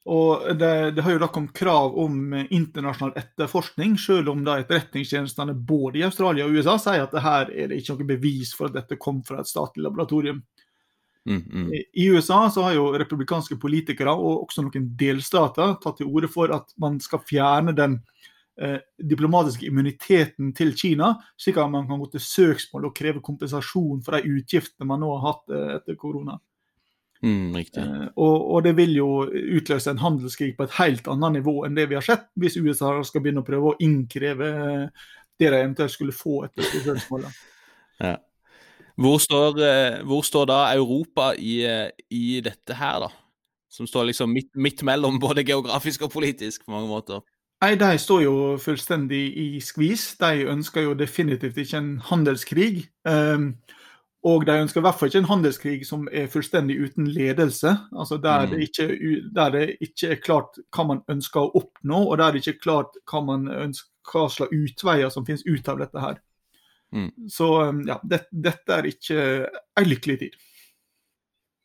Og 0.03 0.49
det, 0.59 0.91
det 0.97 1.03
har 1.05 1.15
jo 1.15 1.19
da 1.21 1.29
kommet 1.31 1.55
krav 1.55 1.93
om 2.03 2.33
eh, 2.35 2.49
internasjonal 2.51 3.13
etterforskning, 3.19 3.95
selv 4.01 4.33
om 4.33 4.41
da 4.43 4.57
etterretningstjenestene 4.59 5.55
både 5.55 6.01
i 6.01 6.07
Australia 6.07 6.47
og 6.47 6.57
USA 6.57 6.75
sier 6.81 7.05
at 7.05 7.15
det 7.15 7.23
her 7.23 7.53
er 7.53 7.71
det 7.71 7.79
ikke 7.79 7.95
noe 7.95 8.09
bevis 8.09 8.51
for 8.57 8.67
at 8.67 8.75
dette 8.81 8.99
kom 8.99 9.21
fra 9.23 9.39
et 9.39 9.47
statlig 9.47 9.85
laboratorium. 9.85 10.43
Mm. 11.23 11.43
Mm. 11.47 11.69
I 11.93 12.09
USA 12.11 12.49
så 12.51 12.65
har 12.65 12.75
jo 12.75 12.89
republikanske 12.99 13.55
politikere 13.55 14.11
og 14.11 14.43
også 14.43 14.65
noen 14.65 14.89
delstater 14.99 15.77
tatt 15.79 16.01
til 16.01 16.11
orde 16.11 16.27
for 16.27 16.51
at 16.51 16.75
man 16.83 16.99
skal 16.99 17.23
fjerne 17.23 17.71
den 17.77 18.01
eh, 18.59 18.81
diplomatiske 18.99 19.69
immuniteten 19.69 20.51
til 20.57 20.75
Kina, 20.75 21.13
slik 21.39 21.61
at 21.63 21.71
man 21.71 21.87
kan 21.87 22.03
gå 22.03 22.11
til 22.11 22.27
søksmål 22.27 22.89
og 22.89 22.97
kreve 22.97 23.23
kompensasjon 23.23 24.03
for 24.03 24.19
de 24.19 24.35
utgiftene 24.35 24.89
man 24.89 24.99
nå 24.99 25.15
har 25.15 25.29
hatt 25.29 25.55
eh, 25.55 25.77
etter 25.77 25.95
korona. 25.95 26.41
Mm. 27.23 27.55
Eh, 27.55 28.07
og, 28.19 28.51
og 28.51 28.63
det 28.65 28.73
vil 28.75 28.97
jo 28.97 29.09
utløse 29.31 29.93
en 29.93 30.01
handelskrig 30.01 30.57
på 30.57 30.67
et 30.67 30.75
helt 30.81 31.07
annet 31.07 31.39
nivå 31.39 31.61
enn 31.63 31.77
det 31.77 31.87
vi 31.91 31.95
har 31.95 32.03
sett, 32.03 32.27
hvis 32.39 32.59
USA 32.59 32.97
skal 33.07 33.23
begynne 33.23 33.43
å 33.45 33.47
prøve 33.47 33.71
å 33.71 33.79
innkreve 33.83 34.49
eh, 34.59 35.09
det 35.39 35.49
de 35.49 35.61
eventuelt 35.61 35.93
skulle 35.93 36.15
få 36.15 36.43
etter 36.49 36.69
spørsmålet. 36.75 37.41
Ja. 38.03 38.17
Hvor 38.99 39.19
står, 39.21 39.59
eh, 39.63 39.99
hvor 40.03 40.25
står 40.25 40.47
da 40.49 40.55
Europa 40.73 41.29
i, 41.37 41.61
eh, 41.63 41.93
i 42.09 42.41
dette 42.43 42.73
her, 42.75 43.05
da? 43.05 43.09
Som 43.71 43.87
står 43.87 44.09
liksom 44.09 44.33
midt, 44.33 44.49
midt 44.57 44.81
mellom 44.83 45.19
både 45.21 45.45
geografisk 45.45 46.01
og 46.01 46.11
politisk 46.11 46.65
på 46.65 46.73
mange 46.73 46.89
måter. 46.89 47.21
Nei, 47.63 47.75
De 47.79 47.97
står 47.97 48.23
jo 48.25 48.33
fullstendig 48.59 49.21
i 49.39 49.61
skvis. 49.63 50.17
De 50.19 50.49
ønsker 50.51 50.83
jo 50.83 50.97
definitivt 50.99 51.57
ikke 51.57 51.79
en 51.79 51.93
handelskrig. 52.09 52.89
Um, 53.07 53.53
og 54.23 54.45
de 54.47 54.53
ønsker 54.63 54.79
i 54.79 54.83
hvert 54.85 54.95
fall 54.99 55.09
ikke 55.09 55.19
en 55.23 55.27
handelskrig 55.29 55.85
som 55.87 56.05
er 56.11 56.29
fullstendig 56.31 56.77
uten 56.79 57.07
ledelse. 57.11 57.73
altså 57.97 58.17
Der, 58.21 58.45
Mm. 58.45 58.49
det, 58.51 58.59
ikke, 58.69 59.21
der 59.35 59.49
det 59.51 59.77
ikke 59.81 60.11
er 60.11 60.15
klart 60.15 60.59
hva 60.75 60.85
man 60.87 61.01
ønsker 61.09 61.41
å 61.41 61.51
oppnå, 61.59 61.99
og 62.11 62.17
der 62.17 62.31
det 62.31 62.41
ikke 62.41 62.55
er 62.57 62.63
klart 62.63 62.95
hva, 63.11 63.21
man 63.25 63.47
ønsker, 63.47 63.89
hva 64.11 64.29
slags 64.29 64.51
utveier 64.51 65.09
som 65.11 65.25
finnes 65.25 65.43
ut 65.45 65.67
av 65.67 65.79
dette 65.79 65.99
her. 65.99 66.21
Mm. 66.93 67.11
Så 67.27 67.47
ja, 67.87 67.99
det, 68.03 68.21
dette 68.31 68.69
er 68.73 68.83
ikke 68.85 69.49
en 69.79 69.87
lykkelig 69.89 70.19
tid. 70.19 70.35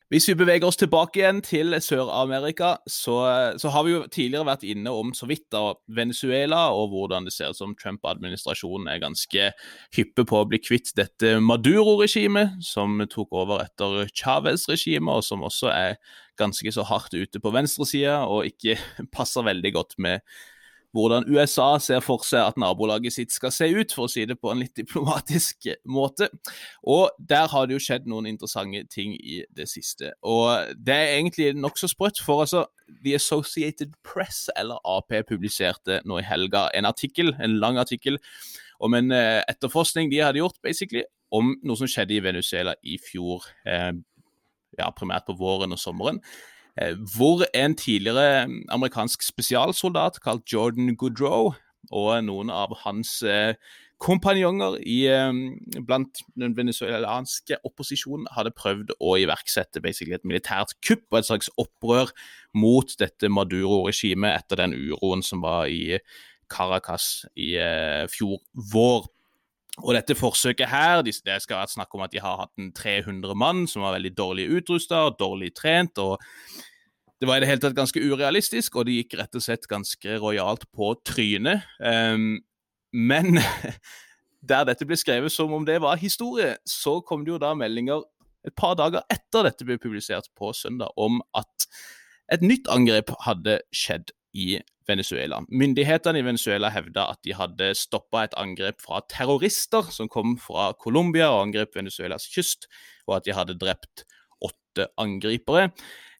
Hvis 0.09 0.25
vi 0.25 0.33
beveger 0.33 0.65
oss 0.65 0.79
tilbake 0.81 1.19
igjen 1.19 1.39
til 1.45 1.75
Sør-Amerika, 1.85 2.71
så, 2.89 3.19
så 3.61 3.69
har 3.69 3.83
vi 3.85 3.91
jo 3.91 3.99
tidligere 4.09 4.47
vært 4.47 4.65
inne 4.65 4.89
om 4.89 5.11
så 5.13 5.27
vidt 5.29 5.45
da 5.53 5.75
Venezuela, 5.85 6.63
og 6.73 6.89
hvordan 6.95 7.27
det 7.27 7.33
ser 7.35 7.53
ut 7.53 7.59
som 7.59 7.75
Trump-administrasjonen 7.77 8.89
er 8.89 9.03
ganske 9.03 9.51
hyppe 9.93 10.25
på 10.25 10.39
å 10.39 10.47
bli 10.49 10.57
kvitt 10.65 10.95
dette 10.97 11.35
Maduro-regimet, 11.45 12.57
som 12.65 12.97
tok 13.05 13.37
over 13.37 13.61
etter 13.67 14.09
Chávez-regimet, 14.09 15.13
og 15.13 15.27
som 15.29 15.45
også 15.45 15.69
er 15.75 15.99
ganske 16.41 16.73
så 16.73 16.87
hardt 16.89 17.13
ute 17.13 17.37
på 17.37 17.53
venstresida, 17.53 18.23
og 18.25 18.49
ikke 18.49 18.79
passer 19.15 19.45
veldig 19.45 19.75
godt 19.77 19.99
med 20.01 20.25
hvordan 20.95 21.27
USA 21.29 21.77
ser 21.81 22.01
for 22.01 22.23
seg 22.25 22.47
at 22.49 22.57
nabolaget 22.61 23.13
sitt 23.13 23.33
skal 23.33 23.53
se 23.53 23.67
ut, 23.69 23.93
for 23.93 24.07
å 24.07 24.11
si 24.11 24.25
det 24.29 24.39
på 24.41 24.51
en 24.51 24.61
litt 24.63 24.75
diplomatisk 24.77 25.69
måte. 25.85 26.29
Og 26.81 27.13
der 27.19 27.49
har 27.51 27.67
det 27.67 27.77
jo 27.77 27.83
skjedd 27.85 28.09
noen 28.09 28.29
interessante 28.31 28.81
ting 28.91 29.13
i 29.17 29.43
det 29.55 29.69
siste. 29.69 30.13
Og 30.25 30.73
det 30.77 30.95
er 30.95 31.15
egentlig 31.19 31.51
nokså 31.57 31.91
sprøtt, 31.91 32.21
for 32.25 32.45
altså 32.45 32.65
The 33.03 33.15
Associated 33.19 33.93
Press, 34.05 34.47
eller 34.57 34.81
Ap, 34.87 35.13
publiserte 35.29 36.01
nå 36.09 36.19
i 36.21 36.25
helga 36.25 36.67
en 36.77 36.89
artikkel, 36.89 37.35
en 37.39 37.59
lang 37.61 37.77
artikkel, 37.81 38.17
om 38.79 38.95
en 38.95 39.11
eh, 39.11 39.41
etterforskning 39.51 40.09
de 40.11 40.21
hadde 40.23 40.39
gjort, 40.41 40.57
basically, 40.63 41.03
om 41.35 41.51
noe 41.67 41.77
som 41.77 41.89
skjedde 41.89 42.15
i 42.15 42.23
Venezuela 42.23 42.73
i 42.81 42.95
fjor, 43.01 43.45
eh, 43.67 43.91
ja, 44.79 44.89
primært 44.95 45.27
på 45.27 45.35
våren 45.37 45.75
og 45.75 45.81
sommeren. 45.81 46.21
Eh, 46.79 46.95
hvor 47.15 47.43
en 47.53 47.75
tidligere 47.75 48.47
amerikansk 48.69 49.23
spesialsoldat 49.23 50.21
kalt 50.23 50.47
Jordan 50.53 50.95
Goodrow 50.95 51.51
og 51.91 52.23
noen 52.23 52.51
av 52.53 52.71
hans 52.85 53.17
eh, 53.23 53.55
kompanjonger 53.99 54.77
i, 54.87 54.99
eh, 55.11 55.81
blant 55.83 56.21
den 56.39 56.55
venezuelanske 56.55 57.59
opposisjonen 57.67 58.29
hadde 58.31 58.55
prøvd 58.55 58.95
å 58.95 59.17
iverksette 59.19 59.83
et 59.83 60.23
militært 60.23 60.77
kupp 60.85 61.03
og 61.11 61.19
et 61.19 61.27
slags 61.27 61.51
opprør 61.57 62.13
mot 62.55 62.95
dette 62.99 63.27
Maduro-regimet 63.27 64.37
etter 64.37 64.63
den 64.63 64.77
uroen 64.77 65.23
som 65.25 65.41
var 65.41 65.67
i 65.67 65.99
Caracas 66.49 67.25
i 67.35 67.57
fjor 68.09 68.39
vår. 68.71 69.09
Og 69.83 69.93
dette 69.95 70.15
forsøket 70.17 70.67
her, 70.67 71.03
det 71.03 71.13
skal 71.15 71.59
være 71.59 71.75
snakk 71.75 71.93
om 71.93 72.01
at 72.03 72.11
de 72.11 72.23
har 72.23 72.39
hatt 72.41 72.55
en 72.57 72.71
300 72.75 73.35
mann 73.35 73.67
som 73.67 73.83
var 73.83 73.95
veldig 73.99 74.15
dårlig 74.17 74.47
utrusta 74.57 75.05
og 75.07 75.19
dårlig 75.19 75.53
trent. 75.55 75.99
og 75.99 76.17
det 77.19 77.27
var 77.27 77.37
i 77.37 77.43
det 77.43 77.49
hele 77.49 77.61
tatt 77.63 77.75
ganske 77.75 77.99
urealistisk, 77.99 78.77
og 78.79 78.87
det 78.87 78.99
gikk 79.01 79.17
rett 79.19 79.35
og 79.35 79.43
slett 79.43 79.67
ganske 79.67 80.19
rojalt 80.21 80.63
på 80.75 80.93
trynet. 81.07 81.65
Um, 81.83 82.39
men 82.95 83.41
der 84.49 84.67
dette 84.69 84.87
ble 84.87 84.97
skrevet 84.99 85.33
som 85.33 85.53
om 85.55 85.67
det 85.67 85.81
var 85.83 85.99
historie, 85.99 86.55
så 86.63 86.99
kom 87.03 87.25
det 87.25 87.35
jo 87.35 87.41
da 87.43 87.51
meldinger 87.59 88.05
et 88.47 88.55
par 88.55 88.77
dager 88.79 89.03
etter 89.11 89.43
dette 89.49 89.67
ble 89.67 89.75
publisert 89.81 90.29
på 90.39 90.53
søndag, 90.55 90.95
om 90.95 91.19
at 91.35 91.67
et 92.31 92.45
nytt 92.45 92.69
angrep 92.71 93.11
hadde 93.25 93.59
skjedd 93.75 94.13
i 94.37 94.59
Venezuela. 94.89 95.41
Myndighetene 95.49 96.21
i 96.21 96.25
Venezuela 96.25 96.71
hevda 96.73 97.09
at 97.13 97.21
de 97.25 97.35
hadde 97.37 97.73
stoppa 97.77 98.23
et 98.25 98.35
angrep 98.39 98.79
fra 98.81 99.01
terrorister 99.11 99.89
som 99.93 100.09
kom 100.09 100.37
fra 100.41 100.71
Colombia 100.81 101.29
og 101.33 101.49
angrep 101.49 101.75
Venezuelas 101.77 102.29
kyst, 102.31 102.69
og 103.09 103.19
at 103.19 103.27
de 103.27 103.35
hadde 103.37 103.57
drept 103.59 104.05
åtte 104.45 104.87
angripere. 105.01 105.69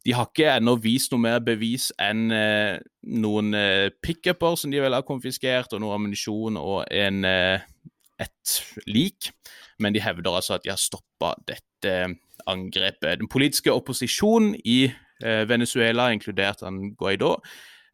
De 0.07 0.15
har 0.15 0.29
ikke 0.29 0.47
ennå 0.55 0.77
vist 0.79 1.11
noe 1.11 1.21
mer 1.21 1.41
bevis 1.43 1.89
enn 1.99 2.29
eh, 2.31 2.77
noen 3.19 3.53
eh, 3.57 3.89
pickuper 4.03 4.55
som 4.59 4.71
de 4.71 4.79
vel 4.81 4.95
har 4.95 5.07
konfiskert, 5.07 5.73
og 5.75 5.83
noe 5.83 5.97
ammunisjon 5.97 6.59
og 6.59 6.85
en, 6.87 7.25
eh, 7.27 7.65
et 8.19 8.55
lik. 8.87 9.31
Men 9.79 9.95
de 9.95 10.03
hevder 10.03 10.39
altså 10.39 10.55
at 10.55 10.63
de 10.63 10.71
har 10.71 10.79
stoppa 10.79 11.33
dette 11.47 11.97
angrepet. 12.49 13.19
Den 13.19 13.31
politiske 13.31 13.73
opposisjonen 13.75 14.55
i 14.63 14.85
eh, 14.87 15.43
Venezuela, 15.49 16.09
inkludert 16.15 16.63
han 16.63 16.93
Guaidó, 16.99 17.35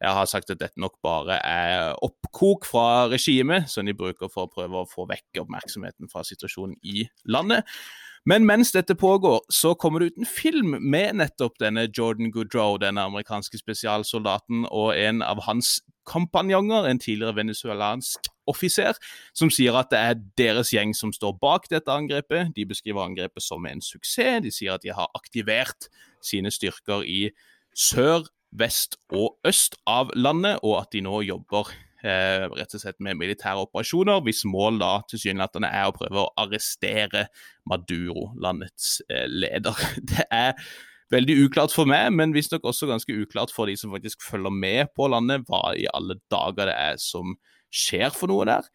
jeg 0.01 0.11
har 0.11 0.25
sagt 0.27 0.51
at 0.51 0.59
dette 0.59 0.81
nok 0.81 0.97
bare 1.03 1.37
er 1.47 1.95
oppkok 2.03 2.65
fra 2.67 3.07
regimet, 3.09 3.69
som 3.71 3.87
de 3.87 3.95
bruker 3.95 4.29
for 4.31 4.45
å 4.45 4.51
prøve 4.51 4.81
å 4.81 4.89
få 4.89 5.07
vekk 5.09 5.39
oppmerksomheten 5.45 6.11
fra 6.11 6.25
situasjonen 6.27 6.75
i 6.83 7.05
landet. 7.31 7.63
Men 8.25 8.45
mens 8.45 8.71
dette 8.73 8.95
pågår, 8.97 9.43
så 9.53 9.75
kommer 9.77 9.99
det 9.99 10.05
ut 10.05 10.17
en 10.17 10.25
film 10.25 10.77
med 10.81 11.19
nettopp 11.19 11.59
denne 11.61 11.85
Jordan 11.93 12.31
Goodrow, 12.33 12.79
denne 12.81 13.03
amerikanske 13.05 13.59
spesialsoldaten, 13.61 14.65
og 14.71 14.95
en 14.97 15.21
av 15.21 15.43
hans 15.45 15.77
kompanjonger, 16.09 16.87
en 16.89 17.01
tidligere 17.01 17.37
venezuelansk 17.37 18.29
offiser, 18.49 18.97
som 19.37 19.51
sier 19.53 19.77
at 19.77 19.91
det 19.93 20.01
er 20.01 20.19
deres 20.41 20.73
gjeng 20.73 20.93
som 20.97 21.13
står 21.13 21.37
bak 21.41 21.69
dette 21.69 21.91
angrepet. 21.91 22.49
De 22.57 22.65
beskriver 22.65 23.05
angrepet 23.05 23.45
som 23.45 23.65
en 23.69 23.81
suksess. 23.81 24.41
De 24.41 24.53
sier 24.53 24.73
at 24.73 24.85
de 24.85 24.93
har 24.93 25.13
aktivert 25.17 25.89
sine 26.25 26.53
styrker 26.53 27.05
i 27.05 27.29
sør, 27.77 28.25
vest 28.55 28.97
og 29.13 29.35
øst 29.45 29.77
av 29.85 30.13
landet, 30.15 30.61
og 30.63 30.79
at 30.81 30.93
de 30.95 31.05
nå 31.05 31.21
jobber 31.27 31.73
eh, 32.05 32.45
rett 32.53 32.75
og 32.77 32.81
slett 32.81 32.99
med 33.03 33.19
militære 33.19 33.65
operasjoner, 33.65 34.21
hvis 34.25 34.43
mål 34.49 34.79
da 34.81 34.91
tilsynelatende 35.09 35.71
er 35.73 35.89
å 35.89 35.95
prøve 35.95 36.23
å 36.23 36.33
arrestere 36.41 37.27
Maduro, 37.69 38.29
landets 38.41 38.99
eh, 39.09 39.25
leder. 39.29 39.81
Det 40.11 40.27
er 40.29 40.53
veldig 41.13 41.37
uklart 41.45 41.73
for 41.75 41.89
meg, 41.89 42.11
men 42.15 42.33
visstnok 42.35 42.65
også 42.65 42.89
ganske 42.89 43.13
uklart 43.13 43.53
for 43.53 43.69
de 43.69 43.77
som 43.79 43.93
faktisk 43.93 44.23
følger 44.25 44.53
med 44.53 44.93
på 44.97 45.09
landet, 45.11 45.45
hva 45.49 45.75
i 45.77 45.87
alle 45.93 46.19
dager 46.31 46.71
det 46.71 46.75
er 46.75 47.01
som 47.01 47.35
skjer 47.73 48.13
for 48.15 48.31
noe 48.31 48.47
der. 48.49 48.69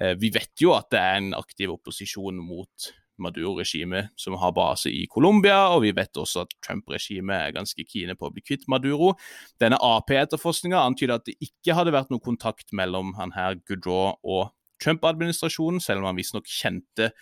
Eh, 0.00 0.14
vi 0.20 0.32
vet 0.34 0.52
jo 0.62 0.74
at 0.76 0.90
det 0.92 1.00
er 1.00 1.18
en 1.20 1.34
aktiv 1.38 1.72
opposisjon 1.74 2.40
mot 2.42 2.92
Maduro-regimet 3.22 4.12
som 4.20 4.36
har 4.40 4.54
base 4.56 4.90
i 4.92 5.04
Colombia, 5.10 5.68
og 5.74 5.84
vi 5.84 5.92
vet 5.96 6.16
også 6.20 6.44
at 6.44 6.56
Trump-regimet 6.64 7.36
er 7.36 7.54
ganske 7.56 7.86
kine 7.88 8.16
på 8.18 8.28
å 8.28 8.34
bli 8.34 8.44
kvitt 8.44 8.66
Maduro. 8.70 9.14
Denne 9.62 9.78
Ap-etterforskninga 9.82 10.82
antyder 10.82 11.18
at 11.18 11.28
det 11.28 11.36
ikke 11.44 11.76
hadde 11.78 11.94
vært 11.94 12.12
noen 12.12 12.24
kontakt 12.24 12.74
mellom 12.76 13.14
han 13.18 13.34
her 13.36 13.58
Goodrow 13.68 14.18
og 14.22 14.52
Trump-administrasjonen, 14.82 15.80
selv 15.82 16.02
om 16.02 16.10
han 16.10 16.18
visstnok 16.18 16.48
kjente 16.50 17.12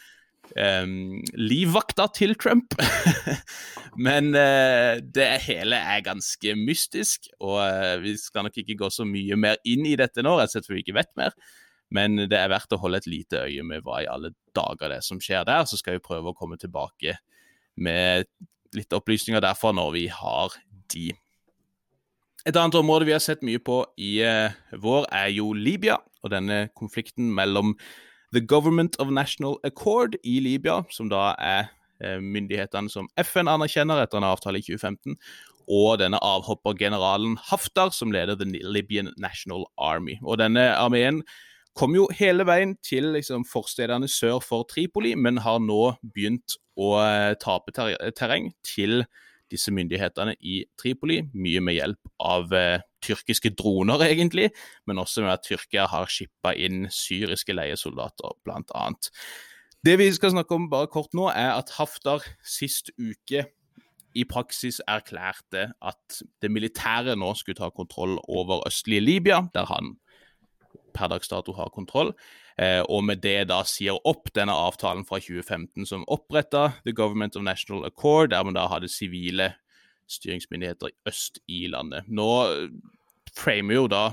um, 0.57 1.23
livvakta 1.39 2.09
til 2.17 2.35
Trump. 2.41 2.75
Men 4.07 4.33
uh, 4.35 4.99
det 5.15 5.29
hele 5.47 5.79
er 5.79 6.05
ganske 6.07 6.57
mystisk, 6.59 7.29
og 7.41 7.59
uh, 7.61 7.97
vi 8.03 8.17
skal 8.21 8.49
nok 8.49 8.63
ikke 8.63 8.79
gå 8.81 8.91
så 8.93 9.07
mye 9.09 9.39
mer 9.39 9.61
inn 9.69 9.87
i 9.89 9.99
dette 10.01 10.25
nå, 10.25 10.37
rett 10.39 10.51
og 10.51 10.57
slett 10.57 10.69
fordi 10.69 10.81
vi 10.81 10.87
ikke 10.89 11.01
vet 11.01 11.13
mer. 11.21 11.37
Men 11.93 12.17
det 12.25 12.39
er 12.39 12.51
verdt 12.53 12.73
å 12.73 12.81
holde 12.81 13.03
et 13.03 13.11
lite 13.11 13.43
øye 13.45 13.65
med 13.67 13.85
hva 13.85 14.01
i 14.03 14.09
alle 14.09 14.33
dager 14.57 14.89
det 14.89 15.01
er 15.01 15.07
som 15.07 15.21
skjer 15.23 15.45
der. 15.49 15.67
Så 15.69 15.79
skal 15.81 15.99
vi 15.99 16.05
prøve 16.05 16.33
å 16.33 16.37
komme 16.37 16.57
tilbake 16.61 17.19
med 17.77 18.29
litt 18.77 18.97
opplysninger 18.97 19.43
derfra 19.45 19.75
når 19.77 19.93
vi 19.97 20.07
har 20.13 20.57
de. 20.93 21.11
Et 22.49 22.57
annet 22.57 22.75
område 22.75 23.07
vi 23.07 23.15
har 23.15 23.23
sett 23.23 23.45
mye 23.47 23.61
på 23.63 23.83
i 24.03 24.17
uh, 24.27 24.51
vår, 24.83 25.07
er 25.15 25.29
jo 25.31 25.53
Libya 25.55 26.01
og 26.25 26.33
denne 26.33 26.65
konflikten 26.79 27.31
mellom 27.35 27.77
The 28.35 28.41
Government 28.41 28.97
of 29.03 29.13
National 29.13 29.59
Accord 29.69 30.17
i 30.25 30.41
Libya, 30.43 30.81
som 30.91 31.11
da 31.13 31.33
er 31.39 31.71
uh, 32.03 32.19
myndighetene 32.19 32.91
som 32.91 33.11
FN 33.21 33.51
anerkjenner 33.53 34.03
etter 34.03 34.19
en 34.19 34.27
avtale 34.27 34.59
i 34.59 34.67
2015, 34.67 35.19
og 35.71 36.01
denne 36.03 36.19
avhoppergeneralen 36.25 37.37
Haftar, 37.53 37.93
som 37.95 38.11
leder 38.11 38.35
The 38.41 38.49
Libyan 38.67 39.13
National 39.21 39.69
Army. 39.79 40.19
Og 40.25 40.41
denne 40.43 40.73
armeen 40.75 41.23
kom 41.79 41.97
jo 41.97 42.07
hele 42.17 42.47
veien 42.49 42.77
til 42.85 43.13
liksom, 43.17 43.47
forstedene 43.49 44.09
sør 44.11 44.41
for 44.45 44.67
Tripoli, 44.69 45.15
men 45.17 45.41
har 45.45 45.61
nå 45.63 45.95
begynt 46.15 46.59
å 46.79 46.95
uh, 47.01 47.33
tape 47.41 47.75
ter 47.77 47.97
terreng 48.17 48.51
til 48.67 49.05
disse 49.53 49.73
myndighetene 49.75 50.35
i 50.41 50.63
Tripoli, 50.81 51.21
mye 51.37 51.61
med 51.65 51.77
hjelp 51.77 52.11
av 52.25 52.53
eh, 52.57 52.85
tyrkiske 53.05 53.53
droner, 53.59 54.01
egentlig, 54.13 54.51
men 54.89 55.01
også 55.03 55.25
med 55.27 55.35
at 55.35 55.47
Tyrkia 55.47 55.85
har 55.93 56.09
skippa 56.09 56.55
inn 56.57 56.87
syriske 56.93 57.53
leiesoldater, 57.53 58.39
bl.a. 58.47 58.87
Det 59.83 59.97
vi 59.99 60.07
skal 60.15 60.33
snakke 60.33 60.57
om 60.57 60.71
bare 60.73 60.89
kort 60.89 61.13
nå, 61.19 61.27
er 61.35 61.57
at 61.57 61.75
Haftar 61.77 62.25
sist 62.47 62.93
uke 62.97 63.45
i 64.15 64.25
praksis 64.29 64.81
erklærte 64.89 65.71
at 65.81 66.23
det 66.45 66.51
militære 66.53 67.17
nå 67.19 67.33
skulle 67.39 67.59
ta 67.59 67.71
kontroll 67.75 68.19
over 68.29 68.63
østlige 68.69 69.05
Libya, 69.05 69.41
der 69.55 69.67
han 69.73 69.97
per 70.95 71.11
dags 71.13 71.31
dato 71.31 71.55
har 71.57 71.73
kontroll, 71.75 72.13
eh, 72.59 72.81
og 72.89 73.05
med 73.09 73.23
det 73.25 73.49
da 73.51 73.63
sier 73.69 73.99
opp 74.09 74.33
denne 74.37 74.55
avtalen 74.55 75.07
fra 75.09 75.21
2015 75.23 75.89
som 75.89 76.07
oppretta 76.09 76.73
The 76.87 76.95
Government 76.97 77.37
of 77.37 77.47
National 77.47 77.87
Accord, 77.89 78.31
der 78.31 78.45
man 78.45 78.59
da 78.59 78.69
hadde 78.73 78.93
sivile 78.93 79.55
styringsmyndigheter 80.11 80.93
øst 81.09 81.41
i 81.49 81.67
landet. 81.71 82.05
Nå 82.09 82.31
framer 83.33 83.75
jo 83.75 83.87
da 83.91 84.05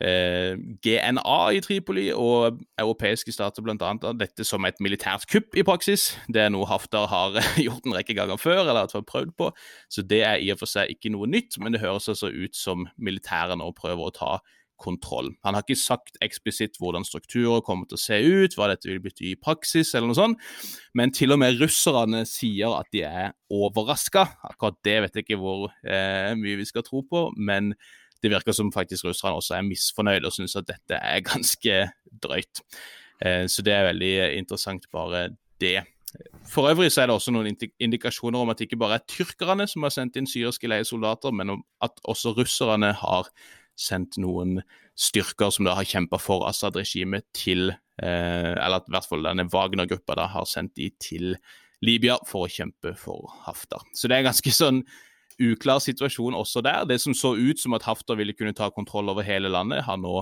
eh, 0.00 0.56
GNA 0.82 1.38
i 1.56 1.60
Tripoli 1.64 2.08
og 2.16 2.60
europeiske 2.80 3.32
stater 3.34 3.64
bl.a. 3.64 3.92
dette 4.16 4.46
som 4.48 4.64
et 4.64 4.80
militært 4.80 5.26
kupp 5.30 5.56
i 5.56 5.64
praksis. 5.66 6.10
Det 6.28 6.44
er 6.46 6.54
noe 6.54 6.68
Haftar 6.70 7.08
har 7.12 7.36
gjort 7.66 7.86
en 7.86 7.96
rekke 7.96 8.16
ganger 8.16 8.40
før, 8.40 8.64
eller 8.64 8.88
har 8.88 9.06
prøvd 9.06 9.34
på. 9.38 9.50
Så 9.92 10.04
det 10.06 10.22
er 10.26 10.40
i 10.40 10.50
og 10.54 10.62
for 10.62 10.70
seg 10.70 10.94
ikke 10.94 11.12
noe 11.12 11.28
nytt, 11.30 11.60
men 11.60 11.76
det 11.76 11.84
høres 11.84 12.08
altså 12.12 12.32
ut 12.32 12.56
som 12.56 12.88
militæret 12.96 13.60
nå 13.60 13.70
prøver 13.76 14.08
å 14.08 14.16
ta 14.16 14.32
kontroll. 14.80 15.30
Han 15.46 15.56
har 15.56 15.64
ikke 15.64 15.78
sagt 15.78 16.18
eksplisitt 16.24 16.78
hvordan 16.80 17.04
strukturer 17.06 17.62
kommer 17.66 17.88
til 17.88 17.98
å 17.98 18.02
se 18.02 18.18
ut, 18.20 18.56
hva 18.56 18.70
dette 18.72 18.88
vil 18.90 19.02
bety 19.04 19.32
i 19.32 19.38
praksis, 19.40 19.92
eller 19.94 20.10
noe 20.10 20.18
sånt, 20.18 20.50
men 20.96 21.14
til 21.16 21.36
og 21.36 21.40
med 21.42 21.60
russerne 21.60 22.24
sier 22.28 22.74
at 22.78 22.90
de 22.94 23.04
er 23.06 23.34
overraska. 23.52 24.26
Akkurat 24.48 24.78
det 24.86 24.98
vet 25.04 25.18
jeg 25.18 25.28
ikke 25.28 25.40
hvor 25.42 25.68
eh, 25.84 26.32
mye 26.38 26.60
vi 26.60 26.68
skal 26.68 26.86
tro 26.86 27.04
på, 27.06 27.28
men 27.36 27.74
det 28.20 28.32
virker 28.32 28.56
som 28.56 28.72
faktisk 28.72 29.08
russerne 29.08 29.38
også 29.40 29.56
er 29.56 29.68
misfornøyde 29.68 30.28
og 30.28 30.36
syns 30.36 30.58
at 30.60 30.68
dette 30.68 30.98
er 30.98 31.22
ganske 31.24 31.78
drøyt. 32.22 32.64
Eh, 33.24 33.46
så 33.48 33.64
det 33.64 33.76
er 33.76 33.88
veldig 33.92 34.14
interessant, 34.40 34.88
bare 34.92 35.30
det. 35.60 35.80
For 36.50 36.66
øvrig 36.70 36.90
så 36.92 37.02
er 37.02 37.06
det 37.06 37.14
også 37.14 37.32
noen 37.34 37.54
indikasjoner 37.78 38.42
om 38.42 38.50
at 38.50 38.58
det 38.58 38.66
ikke 38.66 38.80
bare 38.80 38.98
er 38.98 39.06
tyrkerne 39.08 39.66
som 39.70 39.86
har 39.86 39.94
sendt 39.94 40.18
inn 40.18 40.28
syriske 40.28 40.68
leiesoldater, 40.70 41.30
men 41.30 41.60
at 41.84 42.02
også 42.02 42.34
russerne 42.34 42.90
har 42.98 43.30
sendt 43.80 44.18
noen 44.20 44.60
styrker 45.00 45.52
som 45.54 45.66
da 45.68 45.76
har 45.78 45.88
kjempa 45.88 46.20
for 46.20 46.44
Assad-regimet 46.48 47.26
til 47.36 47.70
eh, 47.72 48.52
Eller 48.52 48.84
i 48.84 48.94
hvert 48.94 49.08
fall 49.08 49.24
denne 49.24 49.48
Wagner-gruppa 49.50 50.18
da 50.18 50.28
har 50.34 50.48
sendt 50.48 50.76
de 50.76 50.90
til 51.00 51.34
Libya 51.84 52.18
for 52.28 52.44
å 52.44 52.52
kjempe 52.52 52.92
for 53.00 53.30
Haftar. 53.46 53.86
Så 53.96 54.08
det 54.08 54.18
er 54.18 54.24
en 54.24 54.30
ganske 54.30 54.52
sånn 54.52 54.82
uklar 55.40 55.80
situasjon 55.80 56.36
også 56.36 56.60
der. 56.64 56.84
Det 56.84 57.00
som 57.00 57.16
så 57.16 57.32
ut 57.38 57.60
som 57.60 57.74
at 57.76 57.86
Haftar 57.88 58.18
ville 58.20 58.36
kunne 58.36 58.56
ta 58.56 58.68
kontroll 58.74 59.08
over 59.08 59.24
hele 59.24 59.48
landet, 59.48 59.86
har 59.86 59.96
nå 60.00 60.20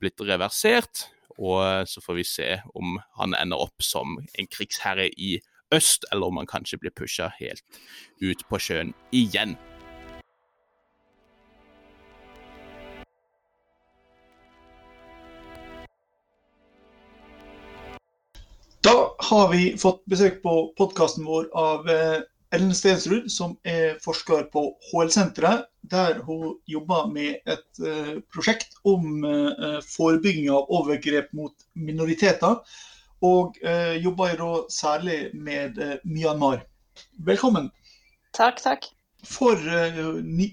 blitt 0.00 0.20
reversert. 0.20 1.06
Og 1.38 1.62
eh, 1.64 1.84
så 1.88 2.04
får 2.04 2.20
vi 2.20 2.28
se 2.28 2.50
om 2.76 2.98
han 3.16 3.36
ender 3.38 3.64
opp 3.64 3.84
som 3.84 4.18
en 4.20 4.52
krigsherre 4.52 5.08
i 5.16 5.38
øst, 5.72 6.04
eller 6.12 6.28
om 6.28 6.42
han 6.42 6.50
kanskje 6.50 6.82
blir 6.82 6.92
pusha 6.92 7.30
helt 7.38 7.64
ut 8.20 8.44
på 8.48 8.60
sjøen 8.60 8.92
igjen. 9.16 9.56
Har 19.22 19.48
vi 19.52 19.72
fått 19.78 20.02
besøk 20.10 20.42
på 20.42 20.54
podkasten 20.78 21.26
vår 21.26 21.48
av 21.58 21.88
eh, 21.90 22.20
Ellen 22.52 22.74
Stensrud, 22.76 23.30
som 23.32 23.54
er 23.64 23.96
forsker 24.04 24.48
på 24.52 24.66
HL-senteret, 24.90 25.68
der 25.92 26.18
hun 26.26 26.58
jobber 26.68 27.08
med 27.10 27.40
et 27.48 27.80
uh, 27.80 28.18
prosjekt 28.30 28.76
om 28.86 29.24
uh, 29.24 29.80
forebygging 29.88 30.50
av 30.52 30.68
overgrep 30.68 31.32
mot 31.32 31.54
minoriteter. 31.74 32.60
Og 33.22 33.54
jobber 34.02 34.40
særlig 34.74 35.30
med 35.32 35.78
Myanmar. 36.02 36.64
Velkommen. 37.22 37.70
Takk, 38.34 38.58
takk 38.58 38.90
for 39.26 39.54
uh, 39.54 39.98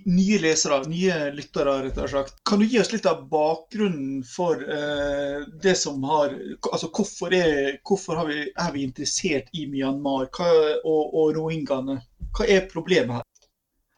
nye 0.05 0.38
lesere, 0.41 0.84
nye 0.89 1.15
lyttere, 1.34 1.73
rett 1.88 1.97
og 1.97 2.12
slett. 2.12 2.36
Kan 2.45 2.62
du 2.62 2.67
gi 2.69 2.79
oss 2.82 2.91
litt 2.93 3.08
av 3.10 3.23
bakgrunnen 3.32 4.21
for 4.27 4.62
uh, 4.62 5.41
det 5.63 5.75
som 5.79 6.03
har 6.05 6.36
Altså 6.69 6.89
hvorfor, 6.93 7.34
er, 7.34 7.79
hvorfor 7.88 8.21
vi, 8.29 8.43
er 8.53 8.75
vi 8.75 8.86
interessert 8.86 9.49
i 9.58 9.65
Myanmar 9.71 10.29
hva, 10.36 10.51
og, 10.84 11.15
og 11.17 11.34
rohingyaene? 11.38 11.97
Hva 12.38 12.45
er 12.45 12.69
problemet 12.69 13.19
her? 13.19 13.25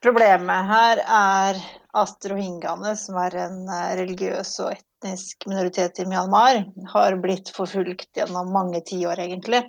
Problemet 0.01 0.69
her 0.71 1.03
er 1.03 1.59
at 1.99 2.29
rohingyaene, 2.31 2.95
som 2.97 3.19
er 3.21 3.35
en 3.43 3.59
eh, 3.69 3.91
religiøs 3.99 4.55
og 4.63 4.71
etnisk 4.71 5.45
minoritet 5.51 5.99
i 6.01 6.07
Myanmar, 6.09 6.63
har 6.93 7.19
blitt 7.21 7.51
forfulgt 7.53 8.09
gjennom 8.17 8.49
mange 8.55 8.81
tiår, 8.87 9.19
egentlig. 9.27 9.65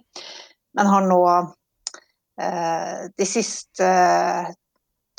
Men 0.78 0.88
har 0.88 1.04
nå 1.04 1.20
de 2.42 3.26
siste 3.28 3.86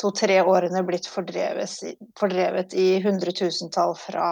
to-tre 0.04 0.42
årene 0.44 0.84
blitt 0.84 1.08
fordrevet, 1.08 2.74
i 2.76 3.00
hundretusentall 3.04 3.96
fra 3.96 4.28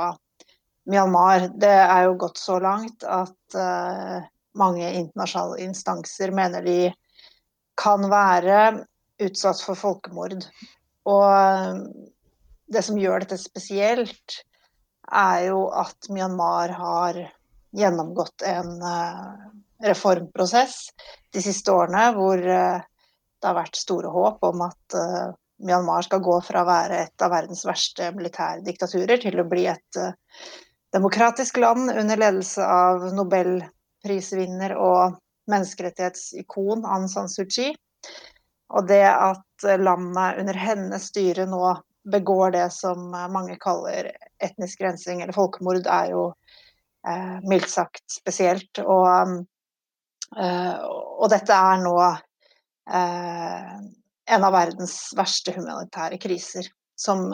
Myanmar. 0.92 1.48
Det 1.62 1.72
er 1.72 2.06
jo 2.08 2.18
gått 2.20 2.42
så 2.42 2.58
langt 2.60 3.06
at 3.08 3.56
uh, 3.56 4.20
mange 4.58 4.90
internasjonale 4.90 5.62
instanser 5.64 6.34
mener 6.36 6.66
de 6.66 6.80
kan 7.80 8.10
være 8.12 8.84
utsatt 9.22 9.62
for 9.64 9.80
folkemord. 9.80 10.44
Og 11.08 11.24
uh, 11.24 11.80
det 12.72 12.84
som 12.88 13.00
gjør 13.00 13.24
dette 13.24 13.40
spesielt, 13.40 14.42
er 15.12 15.48
jo 15.52 15.66
at 15.76 16.12
Myanmar 16.12 16.74
har 16.76 17.22
gjennomgått 17.78 18.44
en 18.48 18.76
uh, 18.84 19.52
reformprosess 19.86 20.90
de 21.32 21.44
siste 21.44 21.72
årene 21.72 22.10
hvor 22.18 22.42
det 22.42 23.48
har 23.48 23.56
vært 23.58 23.80
store 23.80 24.12
håp 24.14 24.44
om 24.46 24.62
at 24.68 24.96
Myanmar 25.62 26.06
skal 26.08 26.24
gå 26.26 26.40
fra 26.46 26.64
å 26.64 26.70
være 26.70 27.04
et 27.06 27.26
av 27.26 27.34
verdens 27.34 27.64
verste 27.68 28.12
militærdiktaturer 28.18 29.22
til 29.22 29.42
å 29.42 29.48
bli 29.50 29.68
et 29.72 30.00
uh, 30.00 30.14
demokratisk 30.94 31.60
land 31.62 31.92
under 31.94 32.20
ledelse 32.20 32.66
av 32.66 33.06
nobelprisvinner 33.16 34.76
og 34.78 35.20
menneskerettighetsikon 35.52 36.86
Aung 36.86 37.08
San 37.12 37.30
Suu 37.32 37.46
Kyi. 37.46 37.72
Og 38.72 38.88
det 38.88 39.06
at 39.12 39.66
landet 39.80 40.40
under 40.42 40.58
hennes 40.58 41.08
styre 41.12 41.46
nå 41.50 41.76
begår 42.12 42.52
det 42.52 42.70
som 42.74 43.12
mange 43.12 43.58
kaller 43.62 44.12
etnisk 44.42 44.82
rensing 44.82 45.22
eller 45.22 45.36
folkemord, 45.36 45.86
er 45.86 46.12
jo 46.16 46.24
eh, 47.08 47.38
mildt 47.46 47.70
sagt 47.70 48.06
spesielt. 48.12 48.82
Og, 48.82 49.44
eh, 50.38 50.78
og, 50.82 51.28
dette 51.34 51.58
er 51.58 51.84
nå 51.84 51.96
eh, 52.10 53.76
en 54.32 54.46
av 54.48 54.56
verdens 54.56 54.96
verste 55.18 55.56
humanitære 55.56 56.22
kriser. 56.22 56.70
Som 57.02 57.32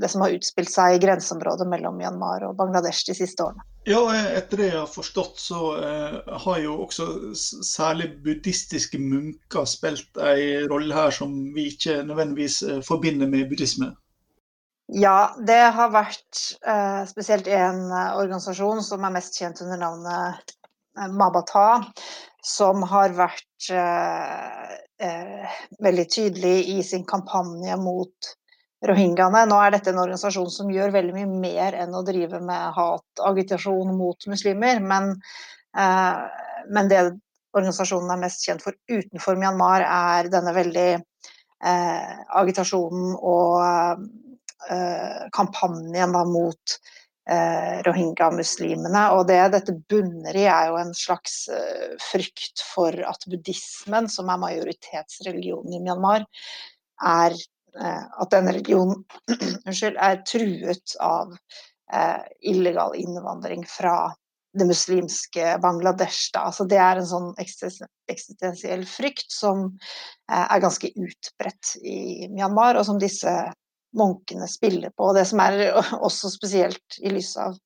det 0.00 0.08
som 0.10 0.24
har 0.24 0.32
utspilt 0.34 0.72
seg 0.72 0.96
i 0.96 1.00
grenseområdet 1.04 1.68
mellom 1.70 1.94
Myanmar 2.00 2.42
og 2.48 2.56
Bangladesh 2.58 3.04
de 3.06 3.14
siste 3.14 3.44
årene. 3.44 3.62
Ja, 3.86 4.00
etter 4.10 4.58
det 4.58 4.70
jeg 4.72 4.80
har 4.80 4.90
forstått, 4.90 5.38
så 5.38 5.60
eh, 5.76 6.16
har 6.46 6.58
jo 6.58 6.80
også 6.82 7.06
særlig 7.36 8.08
buddhistiske 8.24 8.98
munker 8.98 9.68
spilt 9.70 10.18
en 10.18 10.66
rolle 10.72 10.96
her 10.96 11.14
som 11.14 11.36
vi 11.54 11.68
ikke 11.76 12.00
nødvendigvis 12.08 12.58
forbinder 12.88 13.30
med 13.30 13.46
buddhisme. 13.52 13.92
Ja, 14.92 15.34
det 15.40 15.62
har 15.72 15.92
vært 15.94 16.40
eh, 16.68 17.04
spesielt 17.08 17.46
en 17.48 17.86
eh, 17.88 18.16
organisasjon 18.20 18.82
som 18.84 19.04
er 19.06 19.14
mest 19.14 19.38
kjent 19.40 19.62
under 19.64 19.80
navnet 19.80 20.12
eh, 20.12 20.58
Mabata, 20.94 21.82
som 22.44 22.84
har 22.90 23.14
vært 23.16 23.68
eh, 23.72 24.74
eh, 25.02 25.58
veldig 25.82 26.06
tydelig 26.12 26.56
i 26.74 26.78
sin 26.86 27.06
kampanje 27.08 27.76
mot 27.80 28.30
rohingyaene. 28.84 29.44
Nå 29.48 29.58
er 29.60 29.74
dette 29.74 29.94
en 29.94 30.02
organisasjon 30.02 30.50
som 30.52 30.72
gjør 30.72 30.92
veldig 30.94 31.14
mye 31.16 31.30
mer 31.46 31.78
enn 31.84 31.96
å 31.96 32.04
drive 32.06 32.40
med 32.44 32.74
hatagitasjon 32.76 33.94
mot 33.96 34.26
muslimer, 34.28 34.82
men, 34.84 35.14
men 35.72 36.90
det 36.90 37.00
organisasjonen 37.56 38.12
er 38.12 38.20
mest 38.26 38.44
kjent 38.44 38.60
for 38.60 38.76
utenfor 38.92 39.40
Myanmar, 39.40 39.86
er 39.88 40.28
denne 40.28 40.52
veldig 40.52 40.90
agitasjonen 41.64 43.16
og 43.16 44.04
Eh, 44.70 45.28
kampanjen 45.32 46.12
da, 46.12 46.24
mot 46.24 46.78
eh, 47.30 47.80
rohingya-muslimene. 47.86 49.04
Og 49.16 49.26
det 49.30 49.40
dette 49.54 49.76
bunner 49.90 50.36
i, 50.36 50.46
er 50.50 50.70
jo 50.70 50.78
en 50.80 50.94
slags 50.96 51.44
eh, 51.52 51.94
frykt 52.10 52.62
for 52.74 52.96
at 53.08 53.26
buddhismen, 53.30 54.08
som 54.12 54.30
er 54.32 54.42
majoritetsreligionen 54.42 55.76
i 55.76 55.82
Myanmar, 55.84 56.28
er 57.04 57.36
at 57.74 58.30
denne 58.30 58.52
religionen 58.54 59.00
er 60.06 60.20
truet 60.22 60.92
av 61.02 61.32
illegal 62.46 62.94
innvandring 62.94 63.64
fra 63.66 64.12
det 64.54 64.68
muslimske 64.68 65.56
Bangladesh. 65.58 66.28
Da. 66.36 66.44
Altså 66.52 66.68
det 66.70 66.78
er 66.78 67.00
en 67.00 67.08
sånn 67.10 67.26
eksistensiell 67.42 68.86
frykt 68.86 69.26
som 69.34 69.66
er 70.30 70.62
ganske 70.62 70.92
utbredt 70.94 71.74
i 71.82 72.28
Myanmar, 72.30 72.78
og 72.78 72.86
som 72.86 73.02
disse 73.02 73.34
munkene 73.98 74.48
spiller 74.48 74.92
på. 74.96 75.10
Og 75.10 75.18
det 75.18 75.26
som 75.30 75.42
er 75.44 75.62
også 76.06 76.32
spesielt 76.32 76.98
i 77.02 77.12
lys 77.14 77.34
av 77.40 77.56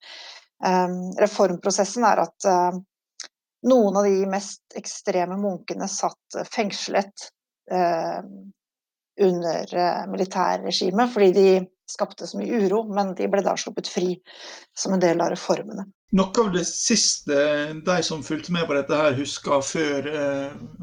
um, 0.65 1.01
reformprosessen, 1.21 2.07
er 2.09 2.25
at 2.27 2.49
uh, 2.49 2.79
noen 3.69 3.99
av 3.99 4.07
de 4.09 4.29
mest 4.31 4.79
ekstreme 4.79 5.39
munkene 5.41 5.89
satt 5.91 6.41
fengslet 6.53 7.29
uh, 7.73 8.23
under 9.19 9.75
uh, 9.75 10.07
militærregimet 10.13 11.15
fordi 11.15 11.35
de 11.35 11.51
skapte 11.89 12.27
så 12.29 12.37
mye 12.37 12.67
uro, 12.67 12.83
men 12.93 13.15
de 13.17 13.31
ble 13.33 13.41
da 13.41 13.55
sluppet 13.57 13.89
fri 13.89 14.19
som 14.77 14.93
en 14.93 15.01
del 15.01 15.23
av 15.25 15.33
reformene. 15.33 15.87
Noe 16.19 16.43
av 16.43 16.51
det 16.53 16.67
siste 16.69 17.39
de 17.85 17.95
som 18.05 18.21
fulgte 18.25 18.53
med 18.53 18.67
på 18.69 18.77
dette 18.77 18.97
her 18.97 19.17
husker 19.17 19.65
før 19.65 20.07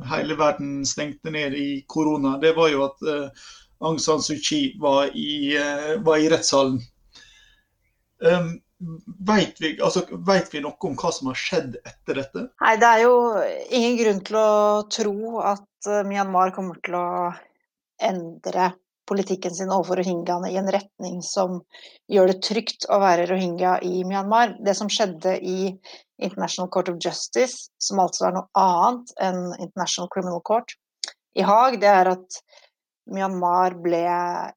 hele 0.09 0.37
verden 0.37 0.83
stengte 0.85 1.33
ned 1.33 1.53
i 1.57 1.69
korona, 1.89 2.35
det 2.41 2.55
var 2.57 2.69
jo 2.73 2.83
at 2.87 3.05
Aung 3.83 3.99
San 3.99 4.21
Suu 4.23 4.37
Kyi 4.39 4.75
var 4.81 5.09
i, 5.13 5.55
uh, 5.59 5.95
var 6.05 6.21
i 6.21 6.29
rettssalen. 6.31 6.79
Um, 8.23 8.55
Vet 9.27 9.61
vi, 9.61 9.69
altså, 9.81 10.01
vet 10.27 10.49
vi, 10.51 10.59
noe 10.61 10.75
om 10.83 10.97
hva 10.99 11.09
som 11.15 11.29
har 11.31 11.37
skjedd 11.39 11.77
etter 11.87 12.17
dette? 12.19 12.41
Nei, 12.59 12.73
Det 12.81 12.87
er 12.89 13.03
jo 13.05 13.13
ingen 13.71 13.95
grunn 14.01 14.19
til 14.27 14.37
å 14.39 14.49
tro 14.91 15.39
at 15.47 15.87
uh, 15.87 16.01
Myanmar 16.07 16.51
kommer 16.55 16.81
til 16.83 16.97
å 16.99 17.05
endre 18.03 18.73
politikken 19.07 19.53
sin 19.55 19.71
overfor 19.71 20.01
rohingyaene 20.01 20.49
i 20.51 20.57
en 20.59 20.69
retning 20.73 21.21
som 21.23 21.61
gjør 22.11 22.33
det 22.33 22.39
trygt 22.43 22.87
å 22.91 22.99
være 23.01 23.29
rohingya 23.29 23.77
i 23.85 24.03
Myanmar. 24.07 24.57
Det 24.65 24.75
som 24.77 24.89
skjedde 24.91 25.37
i 25.39 25.71
International 26.17 26.69
Court 26.73 26.89
of 26.91 26.99
Justice, 26.99 27.69
som 27.79 28.01
altså 28.03 28.27
er 28.27 28.37
noe 28.39 28.49
annet 28.59 29.13
enn 29.23 29.41
International 29.59 30.11
Criminal 30.11 30.43
Court 30.45 30.75
i 31.37 31.45
Haag, 31.45 31.79
det 31.81 31.91
er 31.91 32.11
at 32.15 32.41
Myanmar 33.11 33.75
ble 33.83 34.03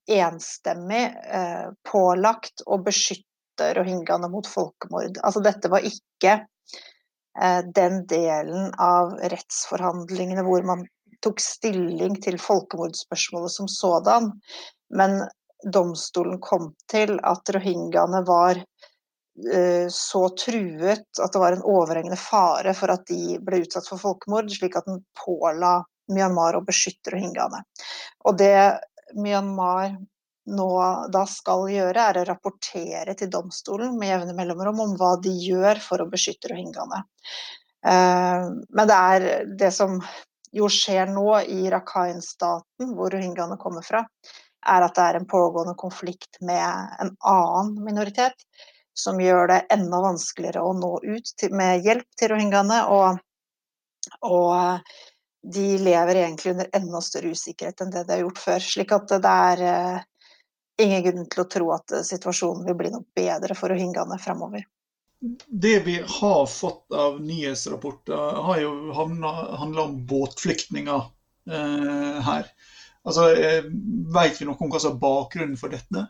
enstemmig 0.08 1.16
eh, 1.24 1.66
pålagt 1.84 2.62
å 2.66 2.78
beskytte 2.84 3.72
rohingyaene 3.76 4.30
mot 4.32 4.48
folkemord. 4.48 5.18
Altså 5.20 5.42
dette 5.44 5.70
var 5.72 5.84
ikke 5.84 6.36
eh, 6.38 7.60
den 7.76 8.04
delen 8.08 8.70
av 8.80 9.18
rettsforhandlingene 9.20 10.46
hvor 10.46 10.64
man 10.68 10.86
tok 11.24 11.42
stilling 11.42 12.16
til 12.22 12.38
folkemordspørsmålet 12.40 13.52
som 13.52 13.68
sådan, 13.68 14.30
men 14.94 15.20
domstolen 15.74 16.38
kom 16.40 16.72
til 16.90 17.18
at 17.26 17.50
rohingyaene 17.52 18.22
var 18.28 18.62
eh, 18.62 19.86
så 19.92 20.24
truet 20.38 21.20
at 21.20 21.34
det 21.34 21.42
var 21.42 21.56
en 21.56 21.66
overhengende 21.66 22.20
fare 22.20 22.74
for 22.78 22.94
at 22.94 23.04
de 23.10 23.36
ble 23.44 23.64
utsatt 23.66 23.90
for 23.90 24.00
folkemord, 24.00 24.48
slik 24.54 24.78
at 24.78 24.88
den 24.88 25.02
påla 25.18 25.80
Myanmar 26.12 26.58
og 26.58 26.68
beskytter 26.68 27.16
rohingyaene. 27.16 27.62
Og 28.28 28.38
det 28.40 28.54
Myanmar 29.16 29.96
nå 30.48 30.68
da 31.12 31.24
skal 31.28 31.66
gjøre, 31.68 32.06
er 32.08 32.20
å 32.20 32.26
rapportere 32.28 33.14
til 33.18 33.30
domstolen 33.32 33.98
med 34.00 34.12
jevne 34.12 34.36
mellomrom 34.36 34.80
om 34.84 34.94
hva 35.00 35.14
de 35.20 35.32
gjør 35.44 35.80
for 35.84 36.02
å 36.02 36.08
beskytte 36.08 36.52
rohingyaene. 36.52 37.02
Eh, 37.86 38.48
men 38.48 38.90
det 38.90 38.98
er 39.12 39.28
det 39.60 39.70
som 39.76 39.98
jo 40.54 40.68
skjer 40.72 41.10
nå 41.12 41.26
i 41.44 41.68
Rakhine-staten, 41.72 42.94
hvor 42.96 43.12
rohingyaene 43.12 43.58
kommer 43.60 43.84
fra, 43.84 44.04
er 44.68 44.84
at 44.84 44.96
det 44.96 45.04
er 45.04 45.18
en 45.20 45.28
pågående 45.28 45.76
konflikt 45.78 46.40
med 46.44 46.96
en 47.02 47.12
annen 47.28 47.76
minoritet, 47.84 48.36
som 48.98 49.20
gjør 49.22 49.46
det 49.52 49.60
enda 49.74 50.00
vanskeligere 50.02 50.64
å 50.64 50.72
nå 50.74 50.96
ut 51.04 51.44
med 51.54 51.84
hjelp 51.86 52.08
til 52.18 52.32
rohingyaene. 52.32 52.80
Og, 52.90 53.20
og 54.26 54.96
de 55.42 55.78
lever 55.78 56.22
egentlig 56.24 56.52
under 56.52 56.70
enda 56.72 57.00
større 57.04 57.32
usikkerhet 57.34 57.80
enn 57.80 57.92
det 57.94 58.04
de 58.08 58.16
har 58.16 58.24
gjort 58.24 58.40
før. 58.42 58.64
Slik 58.64 58.94
at 58.96 59.12
det 59.22 59.34
er 59.52 59.62
eh, 59.68 60.00
ingen 60.82 61.04
grunn 61.04 61.28
til 61.30 61.44
å 61.44 61.48
tro 61.52 61.70
at 61.76 61.94
eh, 61.94 62.06
situasjonen 62.06 62.66
vil 62.68 62.78
bli 62.78 62.92
noe 62.94 63.06
bedre 63.16 63.56
for 63.58 63.72
rohingyaene 63.72 64.18
fremover. 64.22 64.66
Det 65.46 65.78
vi 65.86 65.96
har 66.20 66.44
fått 66.46 66.94
av 66.94 67.18
nyhetsrapporter, 67.20 68.42
har 68.48 68.60
jo 68.62 68.74
handla 68.94 69.82
om 69.82 69.96
båtflyktninger 70.06 71.00
eh, 71.50 72.20
her. 72.28 72.52
Altså, 73.08 73.32
eh, 73.34 73.66
Vet 74.14 74.38
vi 74.38 74.46
noe 74.46 74.58
om 74.62 74.70
hva 74.70 74.82
som 74.82 74.94
er 74.94 75.02
bakgrunnen 75.02 75.58
for 75.58 75.74
dette? 75.74 76.06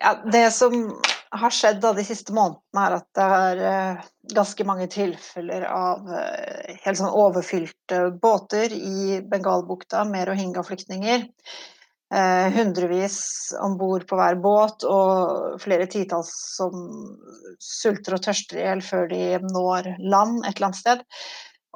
Ja, 0.00 0.14
Det 0.24 0.50
som 0.56 0.82
har 1.30 1.52
skjedd 1.54 1.82
de 1.82 2.04
siste 2.04 2.34
månedene, 2.34 2.84
er 2.84 2.96
at 2.96 3.06
det 3.16 3.26
er 3.40 3.60
eh, 3.70 4.06
ganske 4.34 4.64
mange 4.66 4.86
tilfeller 4.90 5.66
av 5.70 6.08
eh, 6.10 6.78
helt 6.84 6.98
sånn 6.98 7.12
overfylte 7.14 8.00
båter 8.22 8.74
i 8.74 9.20
Bengalbukta 9.30 10.02
med 10.08 10.26
rohingya-flyktninger. 10.30 11.28
Eh, 12.10 12.48
hundrevis 12.56 13.20
om 13.62 13.76
bord 13.78 14.08
på 14.10 14.18
hver 14.18 14.40
båt, 14.42 14.82
og 14.82 15.60
flere 15.62 15.86
titalls 15.90 16.32
som 16.56 16.74
sulter 17.62 18.18
og 18.18 18.24
tørster 18.26 18.58
i 18.58 18.66
hjel 18.66 18.82
før 18.82 19.06
de 19.12 19.22
når 19.46 19.92
land 20.02 20.42
et 20.42 20.56
eller 20.56 20.70
annet 20.72 20.80
sted. 20.80 21.04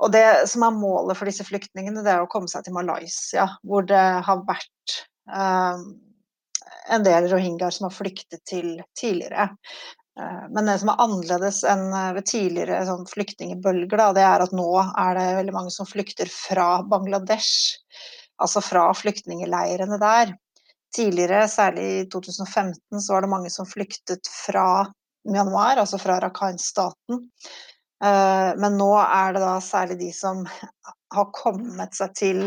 Og 0.03 0.11
det 0.11 0.27
som 0.51 0.67
er 0.67 0.75
målet 0.75 1.15
for 1.15 1.31
disse 1.31 1.47
flyktningene, 1.47 2.03
det 2.03 2.11
er 2.11 2.25
å 2.25 2.31
komme 2.31 2.51
seg 2.51 2.67
til 2.67 2.75
Malaysia, 2.75 3.47
hvor 3.63 3.87
det 3.87 4.03
har 4.27 4.43
vært 4.49 4.99
en 6.89 7.05
del 7.05 7.29
rohingyaer 7.31 7.75
som 7.75 7.89
har 7.89 7.95
flyktet 7.95 8.45
til 8.49 8.83
tidligere. 8.99 9.49
Eh, 10.21 10.45
men 10.51 10.67
det 10.69 10.79
som 10.83 10.93
er 10.93 11.03
annerledes 11.05 11.63
enn 11.69 11.87
eh, 11.91 12.13
ved 12.17 12.29
tidligere 12.31 12.85
sånn 12.89 13.07
flyktningbølger, 13.11 14.07
det 14.17 14.25
er 14.27 14.45
at 14.45 14.55
nå 14.57 14.71
er 14.83 15.19
det 15.19 15.27
veldig 15.41 15.57
mange 15.57 15.75
som 15.75 15.89
flykter 15.89 16.31
fra 16.31 16.69
Bangladesh. 16.89 17.81
Altså 18.43 18.63
fra 18.65 18.89
flyktningleirene 18.99 19.99
der. 20.03 20.35
Tidligere, 20.95 21.47
særlig 21.51 21.85
i 21.91 22.03
2015, 22.11 23.01
så 23.03 23.15
var 23.17 23.25
det 23.25 23.31
mange 23.33 23.51
som 23.51 23.67
flyktet 23.67 24.29
fra 24.31 24.85
Myanmar, 25.27 25.81
altså 25.83 25.99
fra 25.99 26.21
Rakhine-staten. 26.23 27.25
Eh, 28.05 28.51
men 28.61 28.79
nå 28.79 28.91
er 29.01 29.35
det 29.35 29.43
da 29.43 29.57
særlig 29.65 29.99
de 30.03 30.13
som 30.15 30.45
har 31.15 31.31
kommet 31.35 31.97
seg 31.97 32.15
til 32.19 32.45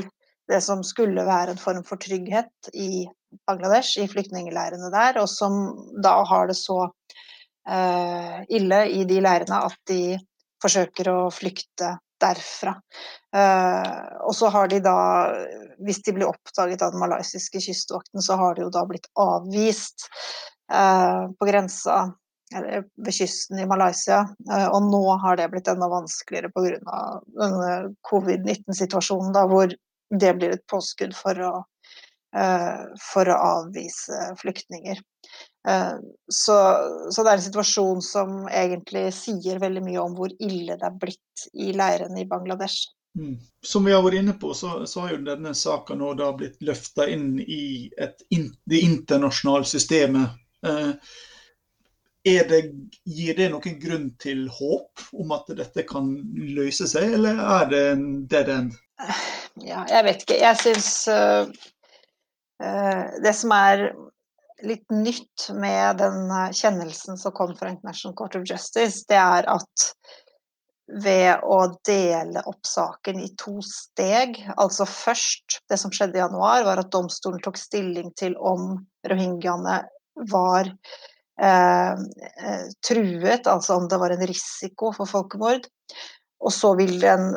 det 0.48 0.62
som 0.64 0.84
skulle 0.86 1.26
være 1.28 1.56
en 1.56 1.60
form 1.60 1.84
for 1.88 2.00
trygghet 2.00 2.72
i 2.72 3.08
Bangladesh, 3.48 3.98
i 4.00 4.08
flyktningleirene 4.10 4.90
der, 4.94 5.20
og 5.22 5.30
som 5.32 5.60
da 6.04 6.20
har 6.28 6.50
det 6.50 6.58
så 6.60 6.88
uh, 6.88 8.38
ille 8.50 8.82
i 8.94 9.04
de 9.08 9.22
leirene 9.24 9.62
at 9.68 9.78
de 9.90 10.18
forsøker 10.64 11.10
å 11.12 11.18
flykte 11.34 11.96
derfra. 12.22 12.74
Uh, 13.36 14.22
og 14.26 14.34
så 14.36 14.52
har 14.54 14.72
de 14.72 14.80
da, 14.84 14.98
hvis 15.86 16.02
de 16.08 16.16
blir 16.18 16.30
oppdaget 16.30 16.86
av 16.86 16.96
den 16.96 17.04
malaysiske 17.04 17.62
kystvakten, 17.68 18.24
så 18.24 18.40
har 18.40 18.56
de 18.56 18.66
jo 18.66 18.72
da 18.74 18.86
blitt 18.90 19.10
avvist 19.22 20.08
uh, 20.74 21.28
på 21.38 21.50
grensa 21.50 22.08
eller 22.56 22.86
ved 23.04 23.12
kysten 23.12 23.60
i 23.60 23.66
Malaysia. 23.68 24.22
Og 24.72 24.86
nå 24.88 25.02
har 25.20 25.36
det 25.36 25.50
blitt 25.52 25.68
enda 25.68 25.90
vanskeligere 25.92 26.48
pga. 26.56 27.00
denne 27.36 27.72
covid-19-situasjonen, 28.08 29.36
hvor 29.52 29.74
det 30.16 30.34
blir 30.38 30.56
et 30.56 30.64
påskudd 30.72 31.12
for 31.18 31.42
å 31.44 31.52
for 33.02 33.30
å 33.32 33.38
avvise 33.44 34.18
flyktninger. 34.38 35.00
Så, 36.32 36.58
så, 37.12 37.24
det 37.24 37.32
er 37.32 37.34
en 37.34 37.44
situasjon 37.44 38.04
som 38.06 38.36
egentlig 38.48 39.08
sier 39.18 39.58
veldig 39.60 39.82
mye 39.84 40.04
om 40.04 40.14
hvor 40.16 40.32
ille 40.38 40.78
det 40.78 40.86
er 40.86 41.00
blitt 41.02 41.48
i 41.58 41.74
leirene 41.76 42.22
i 42.22 42.28
Bangladesh. 42.30 42.86
Mm. 43.18 43.38
Som 43.66 43.86
vi 43.86 43.94
har 43.94 44.04
vært 44.06 44.20
inne 44.22 44.34
på, 44.38 44.54
så, 44.54 44.86
så 44.86 45.06
har 45.06 45.16
jo 45.16 45.24
denne 45.26 45.54
saka 45.58 45.96
nå 45.98 46.12
da 46.20 46.30
blitt 46.38 46.60
løfta 46.66 47.08
inn 47.10 47.40
i 47.42 47.90
et, 47.98 48.22
det 48.70 48.84
internasjonale 48.86 49.66
systemet. 49.66 50.38
Eh, 50.66 50.92
det, 52.28 52.60
gir 53.08 53.38
det 53.38 53.48
noen 53.54 53.80
grunn 53.80 54.10
til 54.20 54.46
håp 54.52 55.08
om 55.16 55.32
at 55.32 55.50
dette 55.58 55.86
kan 55.88 56.12
løse 56.58 56.90
seg, 56.92 57.16
eller 57.18 57.40
er 57.40 57.70
det 57.72 57.84
en 57.94 58.06
dead 58.30 58.52
end? 58.52 58.76
Ja, 59.64 59.86
jeg 59.90 60.04
vet 60.06 60.26
ikke. 60.26 60.40
Jeg 60.42 60.60
syns 60.62 60.90
Det 62.58 63.34
som 63.38 63.52
er 63.54 63.84
litt 64.66 64.90
nytt 64.90 65.50
med 65.54 66.00
den 66.02 66.32
kjennelsen 66.58 67.20
som 67.22 67.36
kom 67.38 67.54
fra 67.58 67.70
International 67.70 68.16
Court 68.18 68.38
of 68.40 68.48
Justice, 68.50 69.04
det 69.10 69.20
er 69.22 69.46
at 69.52 69.90
ved 70.88 71.44
å 71.44 71.60
dele 71.86 72.42
opp 72.48 72.64
saken 72.66 73.20
i 73.20 73.28
to 73.40 73.58
steg, 73.66 74.40
altså 74.56 74.88
først 74.88 75.60
Det 75.68 75.78
som 75.80 75.92
skjedde 75.92 76.16
i 76.16 76.22
januar, 76.22 76.64
var 76.64 76.80
at 76.80 76.92
domstolen 76.94 77.42
tok 77.44 77.60
stilling 77.60 78.14
til 78.16 78.38
om 78.40 78.78
rohingyaene 79.08 79.82
var 80.32 80.70
eh, 80.72 81.94
eh, 81.94 82.64
truet, 82.88 83.48
altså 83.48 83.76
om 83.76 83.90
det 83.92 84.00
var 84.00 84.16
en 84.16 84.26
risiko 84.30 84.94
for 84.96 85.10
folkemord. 85.12 85.68
Og 86.40 86.54
så 86.56 86.72
vil 86.80 86.96
den 87.02 87.34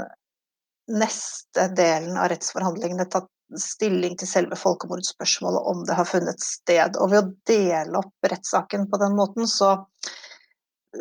neste 0.91 1.66
delen 1.75 2.16
av 2.18 2.31
rettsforhandlingene 2.31 3.09
ta 3.11 3.25
stilling 3.59 4.16
til 4.20 4.28
selve 4.28 4.57
folkemordspørsmålet, 4.59 5.66
om 5.72 5.82
det 5.88 5.96
har 5.98 6.09
funnet 6.09 6.42
sted. 6.44 6.96
Og 7.01 7.12
ved 7.12 7.22
å 7.22 7.34
dele 7.48 8.01
opp 8.03 8.30
rettssaken 8.30 8.86
på 8.90 9.01
den 9.03 9.16
måten, 9.18 9.48
så, 9.51 9.74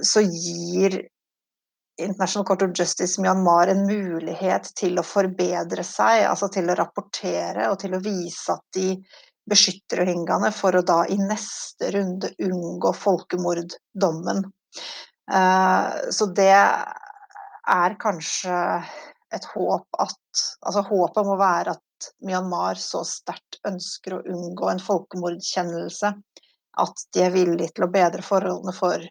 så 0.02 0.24
gir 0.26 1.02
International 2.00 2.46
Court 2.48 2.64
of 2.64 2.76
Justice 2.80 3.22
Myanmar 3.22 3.68
en 3.68 3.86
mulighet 3.88 4.72
til 4.80 5.00
å 5.00 5.06
forbedre 5.06 5.84
seg, 5.84 6.24
altså 6.30 6.48
til 6.54 6.72
å 6.72 6.78
rapportere 6.80 7.68
og 7.72 7.80
til 7.82 7.98
å 7.98 8.04
vise 8.04 8.56
at 8.56 8.64
de 8.76 8.94
beskytter 9.50 10.04
rohingyaene, 10.04 10.52
for 10.56 10.78
å 10.78 10.86
da 10.86 11.02
i 11.10 11.18
neste 11.20 11.92
runde 11.96 12.32
unngå 12.46 12.94
folkemorddommen. 12.96 14.44
Eh, 15.34 15.88
så 16.16 16.30
det 16.38 16.54
er 16.54 18.00
kanskje 18.02 18.56
et 19.36 19.46
håp 19.54 20.02
at 20.02 20.16
Altså 20.64 20.84
håpet 20.88 21.26
må 21.26 21.36
være 21.40 21.74
at 21.74 21.82
Myanmar 22.26 22.80
så 22.80 23.04
sterkt 23.08 23.60
ønsker 23.68 24.18
å 24.18 24.24
unngå 24.24 24.70
en 24.72 24.82
folkemordkjennelse 24.84 26.14
at 26.80 27.06
de 27.16 27.24
er 27.26 27.34
villige 27.34 27.74
til 27.76 27.88
å 27.88 27.92
bedre 27.94 28.24
forholdene 28.26 28.74
for 28.76 29.04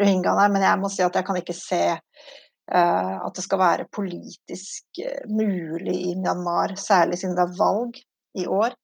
rohingyaene. 0.00 0.48
Men 0.54 0.66
jeg 0.66 0.80
må 0.82 0.90
si 0.92 1.04
at 1.06 1.16
jeg 1.16 1.26
kan 1.26 1.40
ikke 1.40 1.56
se 1.56 1.82
uh, 1.96 3.14
at 3.16 3.38
det 3.38 3.44
skal 3.44 3.62
være 3.62 3.88
politisk 3.94 5.00
uh, 5.02 5.24
mulig 5.30 5.96
i 6.10 6.14
Myanmar, 6.18 6.76
særlig 6.80 7.20
siden 7.20 7.36
det 7.38 7.46
er 7.46 7.58
valg 7.58 7.98
i 8.36 8.46
år, 8.46 8.76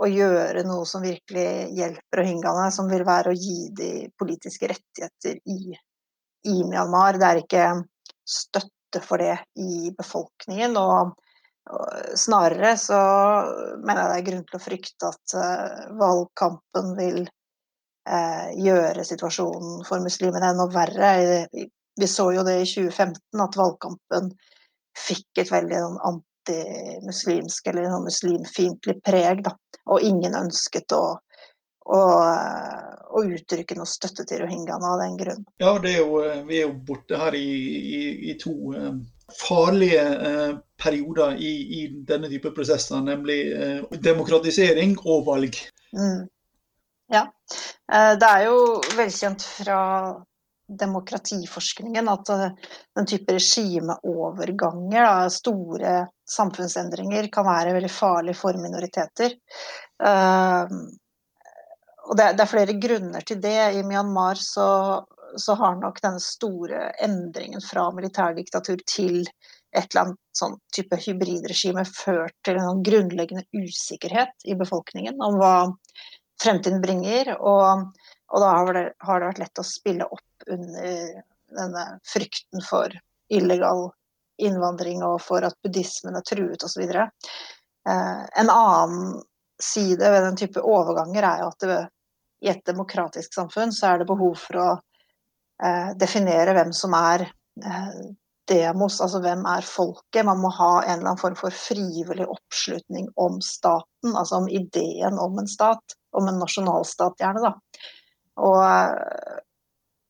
å 0.00 0.06
gjøre 0.08 0.62
noe 0.64 0.86
som 0.88 1.02
virkelig 1.04 1.72
hjelper 1.76 2.20
rohingyaene, 2.22 2.68
som 2.72 2.88
vil 2.88 3.02
være 3.04 3.32
å 3.32 3.36
gi 3.36 3.68
de 3.76 3.92
politiske 4.18 4.70
rettigheter 4.70 5.40
i, 5.50 5.74
i 6.48 6.60
Myanmar. 6.64 7.18
Det 7.20 7.26
er 7.26 7.40
ikke 7.42 7.64
støtte 8.24 9.02
for 9.04 9.20
det 9.20 9.36
i 9.60 9.90
befolkningen. 9.96 10.78
Og 10.80 11.12
snarere 12.16 12.76
så 12.78 13.00
mener 13.84 14.00
jeg 14.00 14.10
det 14.10 14.16
er 14.18 14.26
grunn 14.30 14.46
til 14.48 14.58
å 14.58 14.62
frykte 14.62 15.10
at 15.10 15.34
uh, 15.36 15.84
valgkampen 16.00 16.94
vil 16.98 17.20
uh, 17.24 18.48
gjøre 18.56 19.04
situasjonen 19.06 19.84
for 19.88 20.02
muslimene 20.04 20.52
enda 20.52 20.66
verre. 20.72 21.12
Vi 22.00 22.08
så 22.08 22.30
jo 22.34 22.44
det 22.46 22.60
i 22.62 22.66
2015, 22.68 23.44
at 23.44 23.58
valgkampen 23.60 24.32
fikk 24.98 25.42
et 25.42 25.52
veldig 25.52 25.80
sånn 25.84 25.98
antimuslimsk 26.10 27.70
eller 27.70 27.90
sånn 27.92 28.06
muslimfiendtlig 28.08 29.00
preg. 29.06 29.44
Da. 29.46 29.56
Og 29.90 30.06
ingen 30.06 30.38
ønsket 30.38 30.96
å 30.96 31.04
å, 31.90 32.00
å 33.10 33.22
uttrykke 33.24 33.76
noe 33.78 33.88
støtte 33.88 34.26
til 34.28 34.44
rohingyaene 34.44 34.90
av 34.92 35.00
den 35.02 35.16
grunn. 35.18 35.46
Ja, 35.62 35.74
er 35.78 35.96
jo, 35.98 36.20
vi 36.46 36.60
er 36.60 36.68
jo 36.68 36.74
borte 36.86 37.18
her 37.18 37.36
i, 37.38 37.46
i, 37.80 38.02
i 38.30 38.36
to 38.40 38.54
farlige 39.38 40.02
uh, 40.02 40.58
perioder 40.80 41.36
i, 41.36 41.52
i, 41.80 41.80
denne 42.08 42.30
type 42.32 42.52
prosesser, 42.56 43.02
nemlig 43.04 43.38
uh, 43.52 43.98
demokratisering 44.02 44.96
og 45.04 45.26
valg. 45.28 45.58
Mm. 45.96 46.26
Ja. 47.10 47.24
Det 47.90 48.26
er 48.26 48.44
jo 48.44 48.58
velkjent 48.94 49.42
fra 49.42 49.78
demokratiforskningen 50.78 52.06
at 52.12 52.28
den 52.30 53.08
type 53.10 53.34
regimeoverganger, 53.34 55.02
da, 55.02 55.32
store 55.34 55.94
samfunnsendringer, 56.30 57.26
kan 57.34 57.48
være 57.48 57.74
veldig 57.74 57.90
farlig 57.90 58.36
for 58.38 58.54
minoriteter. 58.62 59.34
Og 62.10 62.16
det, 62.18 62.28
er 62.30 62.50
flere 62.50 62.78
grunner 62.82 63.26
til 63.26 63.38
det. 63.42 63.58
I 63.78 63.82
Myanmar 63.86 64.38
så, 64.38 64.68
så, 65.36 65.54
har 65.54 65.76
nok 65.80 66.00
denne 66.02 66.20
store 66.22 66.90
endringen 67.04 67.62
fra 67.64 67.88
militærdiktatur 67.94 68.82
til 68.86 69.22
et 69.76 69.86
eller 69.92 70.02
annet 70.02 70.38
sånn 70.38 70.56
type 70.74 70.98
hybridregime 70.98 71.84
ført 71.86 72.34
til 72.46 72.58
en 72.58 72.82
grunnleggende 72.86 73.44
usikkerhet 73.54 74.48
i 74.50 74.56
befolkningen 74.58 75.20
om 75.22 75.38
hva 75.38 75.54
fremtiden 76.42 76.82
bringer. 76.82 77.36
Og, 77.38 77.86
og 78.32 78.42
da 78.42 78.50
har 78.56 78.72
det, 78.74 78.84
har 79.06 79.20
det 79.20 79.30
vært 79.30 79.42
lett 79.44 79.62
å 79.62 79.66
spille 79.66 80.08
opp 80.10 80.50
under 80.50 81.22
denne 81.50 81.86
frykten 82.06 82.62
for 82.66 82.94
illegal 83.30 83.90
innvandring 84.40 85.04
og 85.06 85.20
for 85.22 85.44
at 85.46 85.56
buddhismen 85.62 86.16
er 86.18 86.26
truet 86.26 86.64
osv. 86.64 86.82
Eh, 86.90 88.22
en 88.42 88.50
annen 88.50 89.20
side 89.62 90.10
ved 90.10 90.22
den 90.24 90.38
type 90.40 90.62
overganger 90.64 91.26
er 91.26 91.42
jo 91.42 91.50
at 91.52 91.66
det 91.66 91.80
i 92.40 92.48
et 92.48 92.62
demokratisk 92.64 93.34
samfunn 93.36 93.72
så 93.76 93.92
er 93.92 94.00
det 94.00 94.08
behov 94.08 94.38
for 94.40 94.60
å 94.60 94.68
eh, 95.62 95.92
definere 95.98 96.54
hvem 96.56 96.72
som 96.76 96.94
er 96.96 97.26
eh, 97.26 97.92
demos, 98.50 98.98
altså 99.02 99.20
hvem 99.22 99.44
er 99.48 99.66
folket. 99.66 100.24
Man 100.26 100.40
må 100.42 100.50
ha 100.56 100.72
en 100.82 100.98
eller 100.98 101.12
annen 101.12 101.20
form 101.20 101.38
for 101.38 101.54
frivillig 101.54 102.26
oppslutning 102.26 103.08
om 103.20 103.38
staten, 103.44 104.14
altså 104.14 104.40
om 104.40 104.50
ideen 104.50 105.20
om 105.22 105.38
en 105.38 105.50
stat. 105.50 105.96
Om 106.16 106.26
en 106.26 106.40
nasjonalstat, 106.42 107.20
gjerne, 107.22 107.44
da. 107.44 107.84
Og, 108.42 108.62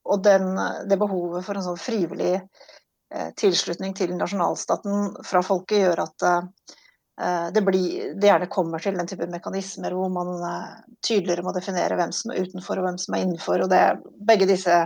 og 0.09 0.23
den, 0.25 0.55
det 0.89 0.97
behovet 0.97 1.45
for 1.45 1.59
en 1.59 1.67
sånn 1.67 1.81
frivillig 1.81 2.39
eh, 2.39 3.27
tilslutning 3.37 3.93
til 3.99 4.15
nasjonalstaten 4.17 5.19
fra 5.29 5.43
folket 5.45 5.83
gjør 5.83 6.07
at 6.07 6.31
det, 7.53 7.61
blir, 7.61 8.15
det, 8.17 8.31
gjerne 8.31 8.47
kommer 8.49 8.81
til 8.81 8.95
den 8.97 9.09
type 9.11 9.27
mekanismer 9.29 9.93
hvor 9.93 10.09
man 10.09 10.31
tydeligere 11.05 11.45
må 11.45 11.53
definere 11.53 11.99
hvem 11.99 12.15
som 12.17 12.33
er 12.33 12.47
utenfor 12.47 12.81
og 12.81 12.87
hvem 12.87 12.97
som 13.03 13.13
er 13.17 13.27
innenfor. 13.27 13.67
og 13.67 13.69
det, 13.69 13.83
Begge 14.25 14.49
disse 14.49 14.79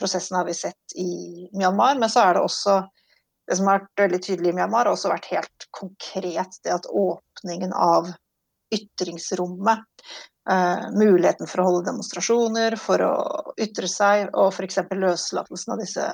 prosessene 0.00 0.40
har 0.40 0.48
vi 0.48 0.56
sett 0.56 0.96
i 1.00 1.48
Myanmar. 1.52 1.98
Men 2.00 2.12
så 2.12 2.24
er 2.24 2.36
det 2.36 2.44
også 2.44 2.82
det 3.46 3.58
som 3.58 3.68
har 3.68 3.82
vært 3.82 4.04
veldig 4.04 4.20
tydelig 4.24 4.52
i 4.52 4.56
Myanmar, 4.56 4.86
har 4.86 4.96
også 4.96 5.12
vært 5.12 5.30
helt 5.32 5.66
konkret 5.74 6.60
det 6.64 6.72
at 6.72 6.86
åpningen 6.88 7.74
av 7.76 8.08
ytringsrommet, 8.74 9.84
uh, 10.50 10.86
muligheten 10.96 11.48
for 11.50 11.60
å 11.60 11.66
holde 11.68 11.88
demonstrasjoner, 11.90 12.78
for 12.80 13.04
å 13.04 13.14
ytre 13.60 13.90
seg, 13.90 14.30
og 14.32 14.48
f.eks. 14.54 14.80
løslatelsen 14.90 15.74
av 15.74 15.82
disse 15.82 16.08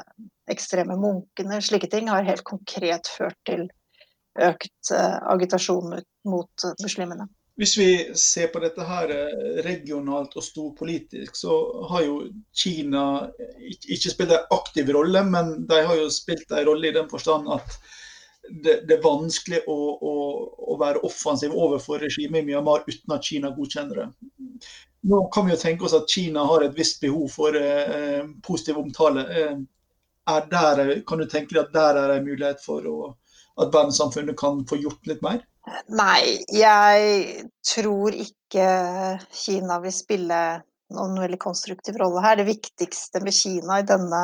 ekstreme 0.50 0.98
munkene, 0.98 1.60
slike 1.62 1.88
ting, 1.92 2.10
har 2.10 2.26
helt 2.26 2.44
konkret 2.48 3.08
ført 3.14 3.38
til 3.48 3.68
økt 4.40 4.92
uh, 4.92 5.20
agitasjon 5.30 6.00
mot 6.28 6.70
muslimene. 6.82 7.30
Hvis 7.60 7.74
vi 7.76 7.88
ser 8.16 8.48
på 8.48 8.60
dette 8.62 8.84
her 8.88 9.10
eh, 9.12 9.56
regionalt 9.66 10.36
og 10.40 10.44
storpolitisk, 10.44 11.36
så 11.36 11.56
har 11.90 12.06
jo 12.06 12.20
Kina 12.56 13.02
ikke 13.68 14.12
spilt 14.14 14.32
en 14.32 14.54
aktiv 14.56 14.88
rolle, 14.96 15.20
men 15.28 15.58
de 15.68 15.80
har 15.84 15.98
jo 15.98 16.06
spilt 16.12 16.48
en 16.56 16.64
rolle 16.70 16.88
i 16.88 16.94
den 16.96 17.10
forstand 17.10 17.50
at 17.52 17.76
det, 18.50 18.78
det 18.88 18.96
er 18.96 19.04
vanskelig 19.04 19.60
å, 19.68 19.76
å, 19.76 20.14
å, 20.72 20.78
være 20.80 21.02
offensiv 21.06 21.52
overfor 21.52 22.00
regimet 22.02 22.40
i 22.40 22.48
Myanmar 22.48 22.86
uten 22.88 23.14
at 23.14 23.28
Kina 23.28 23.52
godkjenner 23.54 24.00
det. 24.02 24.08
Nå 25.12 25.20
kan 25.32 25.46
vi 25.46 25.52
jo 25.52 25.60
tenke 25.60 25.86
oss 25.86 25.96
at 25.96 26.08
Kina 26.10 26.46
har 26.48 26.64
et 26.64 26.76
visst 26.76 27.04
behov 27.04 27.28
for 27.32 27.56
eh, 27.60 28.24
positiv 28.46 28.80
omtale. 28.80 29.26
Eh, 29.28 29.60
der, 30.50 31.00
kan 31.04 31.20
du 31.20 31.28
tenke 31.28 31.54
deg 31.54 31.66
at 31.66 31.76
der 31.76 32.00
er 32.00 32.10
det 32.10 32.20
en 32.20 32.28
mulighet 32.28 32.64
for 32.64 32.88
å 32.88 32.98
at 33.60 33.72
verdenssamfunnet 33.74 34.38
kan 34.38 34.62
få 34.68 34.78
gjort 34.80 35.08
litt 35.10 35.22
mer? 35.24 35.42
Nei, 35.94 36.42
jeg 36.54 37.46
tror 37.66 38.14
ikke 38.14 38.66
Kina 39.34 39.78
vil 39.82 39.94
spille 39.94 40.40
noen 40.94 41.18
veldig 41.22 41.38
konstruktiv 41.40 41.96
rolle 42.00 42.22
her. 42.24 42.36
Det 42.40 42.48
viktigste 42.48 43.20
med 43.22 43.34
Kina 43.36 43.78
i 43.80 43.86
denne 43.86 44.22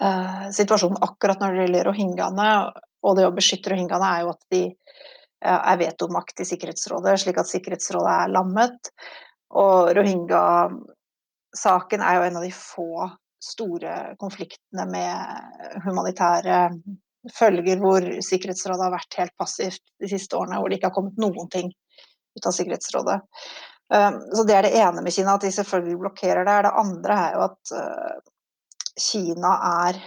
uh, 0.00 0.50
situasjonen 0.52 1.02
akkurat 1.04 1.40
når 1.40 1.54
det 1.54 1.60
gjelder 1.64 1.84
rohingyaene, 1.88 2.48
og 3.04 3.16
det 3.18 3.26
å 3.28 3.36
beskytte 3.36 3.70
rohingyaene, 3.72 4.10
er 4.10 4.20
jo 4.24 4.32
at 4.34 4.42
de 4.52 4.62
er 5.44 5.80
vetomakt 5.80 6.40
i 6.40 6.48
Sikkerhetsrådet, 6.48 7.20
slik 7.20 7.38
at 7.40 7.50
Sikkerhetsrådet 7.50 8.12
er 8.14 8.32
lammet. 8.32 8.80
Og 9.60 9.76
rohingya-saken 9.96 12.00
er 12.00 12.14
jo 12.16 12.26
en 12.28 12.38
av 12.40 12.44
de 12.46 12.52
få 12.56 12.90
store 13.44 13.92
konfliktene 14.20 14.84
med 14.88 15.16
humanitære 15.84 16.58
følger 17.32 17.80
hvor 17.82 18.04
Sikkerhetsrådet 18.24 18.84
har 18.84 18.94
vært 18.94 19.18
helt 19.20 19.34
passivt 19.40 19.82
de 20.02 20.10
siste 20.10 20.36
årene, 20.36 20.58
hvor 20.60 20.70
det 20.70 20.78
ikke 20.78 20.90
har 20.90 20.96
kommet 20.96 21.20
noen 21.20 21.48
ting 21.52 21.70
ut 22.36 22.48
av 22.48 22.56
Sikkerhetsrådet. 22.56 23.20
Um, 23.92 24.18
så 24.32 24.44
Det 24.48 24.56
er 24.56 24.66
det 24.66 24.74
ene 24.80 25.04
med 25.04 25.12
Kina, 25.12 25.36
at 25.36 25.44
de 25.44 25.52
selvfølgelig 25.52 26.00
blokkerer 26.00 26.44
det. 26.48 26.58
Det 26.66 26.74
andre 26.82 27.18
er 27.26 27.36
jo 27.36 27.44
at 27.46 27.74
uh, 27.76 28.14
Kina 29.00 29.54
er 29.86 30.00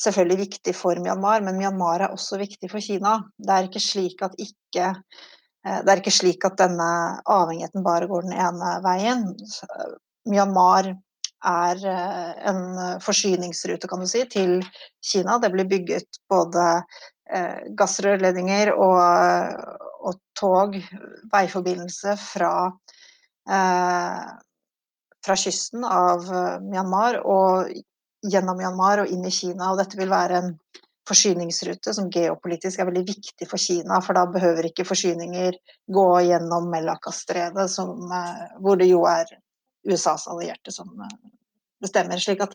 selvfølgelig 0.00 0.40
viktig 0.46 0.74
for 0.76 0.98
Myanmar, 1.00 1.44
men 1.44 1.58
Myanmar 1.60 2.06
er 2.06 2.14
også 2.14 2.40
viktig 2.40 2.70
for 2.72 2.82
Kina. 2.82 3.18
Det 3.38 3.54
er 3.54 3.68
ikke 3.68 3.84
slik 3.84 4.24
at 4.26 4.36
ikke 4.40 4.90
uh, 4.90 5.80
er 5.80 6.00
ikke 6.00 6.14
slik 6.14 6.44
at 6.48 6.58
denne 6.60 6.90
avhengigheten 7.30 7.84
bare 7.86 8.08
går 8.10 8.28
den 8.28 8.36
ene 8.36 8.76
veien. 8.84 9.28
Myanmar 10.28 10.94
er 11.50 11.82
uh, 11.84 12.30
en 12.50 12.60
forsyningsrute 13.04 13.90
kan 13.90 14.02
du 14.02 14.08
si, 14.10 14.24
til 14.30 14.60
Kina. 15.04 15.38
Det 15.42 15.52
blir 15.54 15.70
bygget 15.70 16.22
både 16.30 16.68
gassrørledninger 17.78 18.68
og, 18.74 18.98
og 20.04 20.18
tog, 20.36 20.74
veiforbindelse 21.32 22.12
fra 22.20 22.50
Eh, 23.50 24.22
fra 25.26 25.36
kysten 25.36 25.84
av 25.84 26.24
eh, 26.32 26.60
Myanmar 26.64 27.20
og 27.28 27.68
gjennom 28.24 28.56
Myanmar 28.56 29.02
og 29.02 29.12
inn 29.12 29.24
i 29.28 29.32
Kina. 29.32 29.72
Og 29.72 29.80
dette 29.80 30.00
vil 30.00 30.12
være 30.12 30.40
en 30.40 30.54
forsyningsrute 31.08 31.92
som 31.92 32.08
geopolitisk 32.12 32.80
er 32.80 32.88
veldig 32.88 33.04
viktig 33.10 33.48
for 33.48 33.60
Kina, 33.60 34.00
for 34.00 34.16
da 34.16 34.24
behøver 34.32 34.70
ikke 34.70 34.86
forsyninger 34.88 35.58
gå 35.92 36.06
gjennom 36.30 36.70
Mellakastredet, 36.72 37.68
eh, 37.68 38.44
hvor 38.64 38.80
det 38.80 38.88
jo 38.88 39.04
er 39.10 39.28
USAs 39.84 40.28
allierte 40.30 40.72
som 40.74 40.90
bestemmer. 41.84 42.20
slik 42.20 42.42
at 42.44 42.54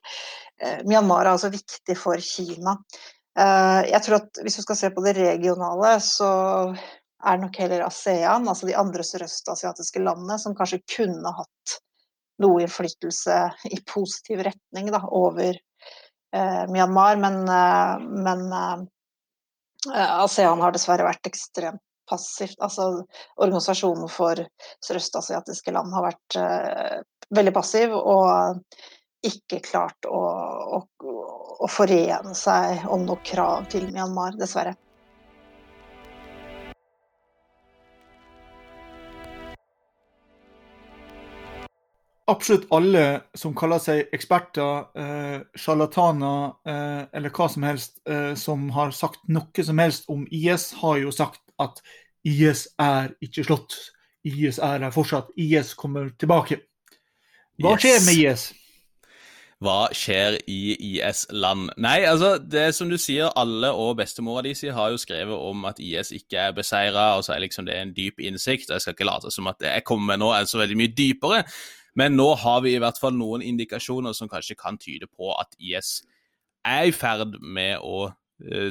eh, 0.62 0.82
Myanmar 0.88 1.26
er 1.26 1.34
altså 1.36 1.52
viktig 1.54 1.98
for 2.00 2.20
Kina. 2.24 2.78
Eh, 3.38 3.82
jeg 3.92 4.02
tror 4.06 4.22
at 4.22 4.42
Hvis 4.44 4.60
du 4.60 4.66
skal 4.66 4.80
se 4.80 4.92
på 4.94 5.04
det 5.06 5.16
regionale, 5.20 5.96
så 6.04 6.32
er 7.20 7.42
nok 7.42 7.58
heller 7.60 7.84
ASEAN, 7.84 8.48
altså 8.48 8.70
de 8.70 8.78
andre 8.80 9.04
sørøstasiatiske 9.04 10.02
landene, 10.04 10.40
som 10.40 10.56
kanskje 10.56 10.84
kunne 10.96 11.34
hatt 11.36 11.80
noe 12.40 12.62
innflytelse 12.64 13.40
i 13.68 13.82
positiv 13.88 14.46
retning 14.48 14.88
da, 14.94 15.02
over 15.12 15.52
eh, 15.52 16.64
Myanmar. 16.72 17.20
Men, 17.20 17.42
eh, 17.44 18.08
men 18.30 18.46
eh, 18.56 20.16
ASEAN 20.24 20.64
har 20.64 20.76
dessverre 20.76 21.08
vært 21.08 21.28
ekstremt 21.28 21.84
passivt. 22.10 22.58
Altså, 22.66 22.90
organisasjonen 23.38 24.10
for 24.12 24.42
sørøstasiatiske 24.86 25.74
land 25.76 25.94
har 25.96 26.10
vært 26.10 26.40
uh, 26.42 27.00
veldig 27.36 27.56
passiv 27.56 27.96
og 27.96 28.64
ikke 29.26 29.60
klart 29.66 30.08
å, 30.08 30.20
å, 30.80 30.84
å 31.60 31.68
forene 31.72 32.36
seg 32.38 32.86
om 32.90 33.04
noe 33.08 33.20
krav 33.28 33.68
til 33.72 33.90
Myanmar, 33.92 34.38
dessverre. 34.40 34.78
absolutt 42.30 42.68
alle 42.74 43.04
som 43.38 43.56
kaller 43.58 43.82
seg 43.84 44.14
eksperter, 44.16 44.88
eh, 45.02 45.38
sjarlataner 45.58 46.54
eh, 46.70 47.04
eller 47.18 47.34
hva 47.34 47.50
som 47.52 47.66
helst, 47.66 48.00
eh, 48.10 48.34
som 48.40 48.70
har 48.76 48.94
sagt 48.96 49.22
noe 49.28 49.66
som 49.66 49.82
helst 49.82 50.10
om 50.12 50.26
IS, 50.32 50.72
har 50.82 51.00
jo 51.02 51.14
sagt 51.16 51.42
at 51.60 51.82
IS 52.28 52.68
er 52.80 53.14
ikke 53.24 53.46
slått. 53.48 53.78
IS 54.28 54.60
er 54.60 54.84
her 54.84 54.96
fortsatt. 54.96 55.32
IS 55.38 55.74
kommer 55.80 56.12
tilbake. 56.20 56.62
Hva 57.60 57.76
yes. 57.76 57.84
skjer 57.84 58.02
med 58.06 58.24
IS? 58.24 58.48
Hva 59.60 59.90
skjer 59.92 60.38
i 60.48 60.76
IS-land? 60.94 61.74
Nei, 61.84 61.98
altså, 62.08 62.38
det 62.40 62.70
som 62.78 62.88
du 62.88 62.96
sier, 62.96 63.28
alle 63.36 63.74
og 63.76 63.98
bestemora 64.00 64.46
di 64.46 64.54
har 64.56 64.94
jo 64.94 65.02
skrevet 65.02 65.36
om 65.36 65.66
at 65.68 65.82
IS 65.84 66.14
ikke 66.16 66.46
er 66.46 66.56
beseira, 66.56 67.18
og 67.18 67.26
så 67.28 67.34
er 67.36 67.44
liksom 67.44 67.68
det 67.68 67.76
en 67.76 67.92
dyp 67.96 68.24
innsikt. 68.24 68.70
og 68.70 68.78
Jeg 68.78 68.82
skal 68.86 68.96
ikke 68.96 69.10
late 69.10 69.32
som 69.36 69.52
at 69.52 69.60
det 69.60 69.74
jeg 69.74 69.84
kommer 69.84 70.14
med 70.14 70.24
nå 70.24 70.32
er 70.32 70.48
så 70.48 70.62
veldig 70.62 70.80
mye 70.80 70.94
dypere, 70.96 71.44
men 72.00 72.16
nå 72.16 72.30
har 72.40 72.62
vi 72.64 72.78
i 72.78 72.80
hvert 72.80 73.00
fall 73.02 73.18
noen 73.18 73.44
indikasjoner 73.44 74.16
som 74.16 74.32
kanskje 74.32 74.56
kan 74.56 74.78
tyde 74.80 75.10
på 75.12 75.34
at 75.36 75.52
IS 75.60 76.06
er 76.64 76.88
i 76.88 76.96
ferd 76.96 77.36
med 77.42 77.84
å 77.84 78.08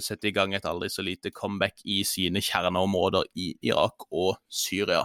sette 0.04 0.30
i 0.30 0.32
gang 0.34 0.54
et 0.56 0.66
aldri 0.68 0.88
så 0.92 1.04
lite 1.04 1.32
comeback 1.34 1.82
i 1.84 2.00
sine 2.06 2.40
kjerneområder 2.44 3.28
i 3.36 3.50
Irak 3.68 4.08
og 4.08 4.38
Syria. 4.48 5.04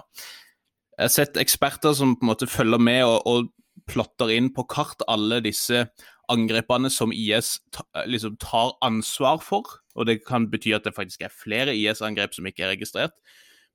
Jeg 0.94 1.08
har 1.08 1.14
sett 1.14 1.40
eksperter 1.42 1.96
som 1.98 2.16
på 2.16 2.26
en 2.26 2.32
måte 2.32 2.48
følger 2.48 2.82
med 2.82 3.04
og, 3.08 3.28
og 3.28 3.52
plotter 3.90 4.32
inn 4.32 4.52
på 4.54 4.66
kart 4.70 5.02
alle 5.12 5.42
disse 5.44 5.88
angrepene 6.32 6.92
som 6.94 7.12
IS 7.12 7.58
ta, 7.74 7.84
liksom 8.08 8.38
tar 8.42 8.76
ansvar 8.86 9.42
for. 9.44 9.68
Og 9.98 10.08
det 10.10 10.22
kan 10.28 10.48
bety 10.52 10.74
at 10.76 10.86
det 10.88 10.96
faktisk 10.96 11.26
er 11.26 11.34
flere 11.34 11.76
IS-angrep 11.76 12.36
som 12.38 12.48
ikke 12.50 12.66
er 12.66 12.74
registrert. 12.76 13.16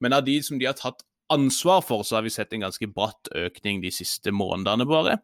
Men 0.00 0.14
av 0.16 0.24
de 0.26 0.38
som 0.42 0.58
de 0.58 0.68
har 0.68 0.78
tatt 0.78 1.04
ansvar 1.32 1.82
for, 1.84 2.06
så 2.06 2.18
har 2.18 2.24
vi 2.24 2.32
sett 2.32 2.54
en 2.54 2.64
ganske 2.64 2.88
bratt 2.94 3.30
økning 3.36 3.82
de 3.82 3.92
siste 3.92 4.32
månedene, 4.32 4.86
bare. 4.88 5.18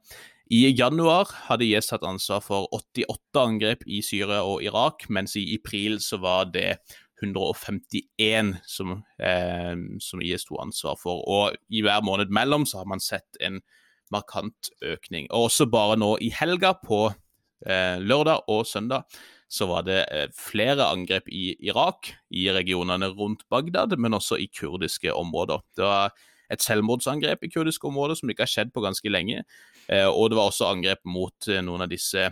I 0.52 0.68
januar 0.76 1.30
hadde 1.46 1.64
IS 1.64 1.88
tatt 1.88 2.04
ansvar 2.04 2.42
for 2.44 2.68
88 2.76 3.40
angrep 3.40 3.86
i 3.88 4.02
Syria 4.04 4.42
og 4.44 4.64
Irak, 4.64 5.06
mens 5.08 5.38
i 5.40 5.46
april 5.56 5.96
så 6.04 6.18
var 6.20 6.50
det 6.52 6.76
151 7.22 8.58
som, 8.68 8.98
eh, 9.18 9.74
som 10.00 10.20
IS 10.20 10.44
tok 10.44 10.60
ansvar 10.66 10.98
for. 11.00 11.24
Og 11.24 11.56
i 11.70 11.80
hver 11.80 12.02
måned 12.04 12.28
mellom 12.28 12.66
så 12.66 12.82
har 12.82 12.90
man 12.90 13.00
sett 13.00 13.40
en 13.40 13.62
markant 14.12 14.70
økning. 14.82 15.30
Og 15.30 15.48
også 15.48 15.70
bare 15.70 15.96
nå 15.96 16.18
i 16.20 16.28
helga, 16.28 16.74
på 16.84 17.14
eh, 17.66 17.96
lørdag 18.00 18.44
og 18.48 18.66
søndag, 18.66 19.08
så 19.48 19.68
var 19.70 19.86
det 19.86 20.04
eh, 20.10 20.28
flere 20.36 20.90
angrep 20.90 21.28
i 21.32 21.54
Irak, 21.64 22.12
i 22.30 22.50
regionene 22.52 23.08
rundt 23.14 23.48
Bagdad, 23.48 23.96
men 23.96 24.14
også 24.14 24.36
i 24.36 24.50
kurdiske 24.52 25.14
områder. 25.14 25.62
Det 25.76 25.84
var 25.84 26.12
et 26.52 26.62
selvmordsangrep 26.62 27.44
i 27.44 27.50
kurdiske 27.52 27.88
områder 27.88 28.18
som 28.18 28.30
ikke 28.30 28.44
har 28.44 28.52
skjedd 28.52 28.74
på 28.74 28.84
ganske 28.84 29.08
lenge. 29.08 29.44
Eh, 29.88 30.08
og 30.08 30.30
det 30.30 30.38
var 30.38 30.50
også 30.50 30.70
angrep 30.70 31.02
mot 31.04 31.48
eh, 31.48 31.62
noen 31.64 31.84
av 31.84 31.92
disse 31.92 32.30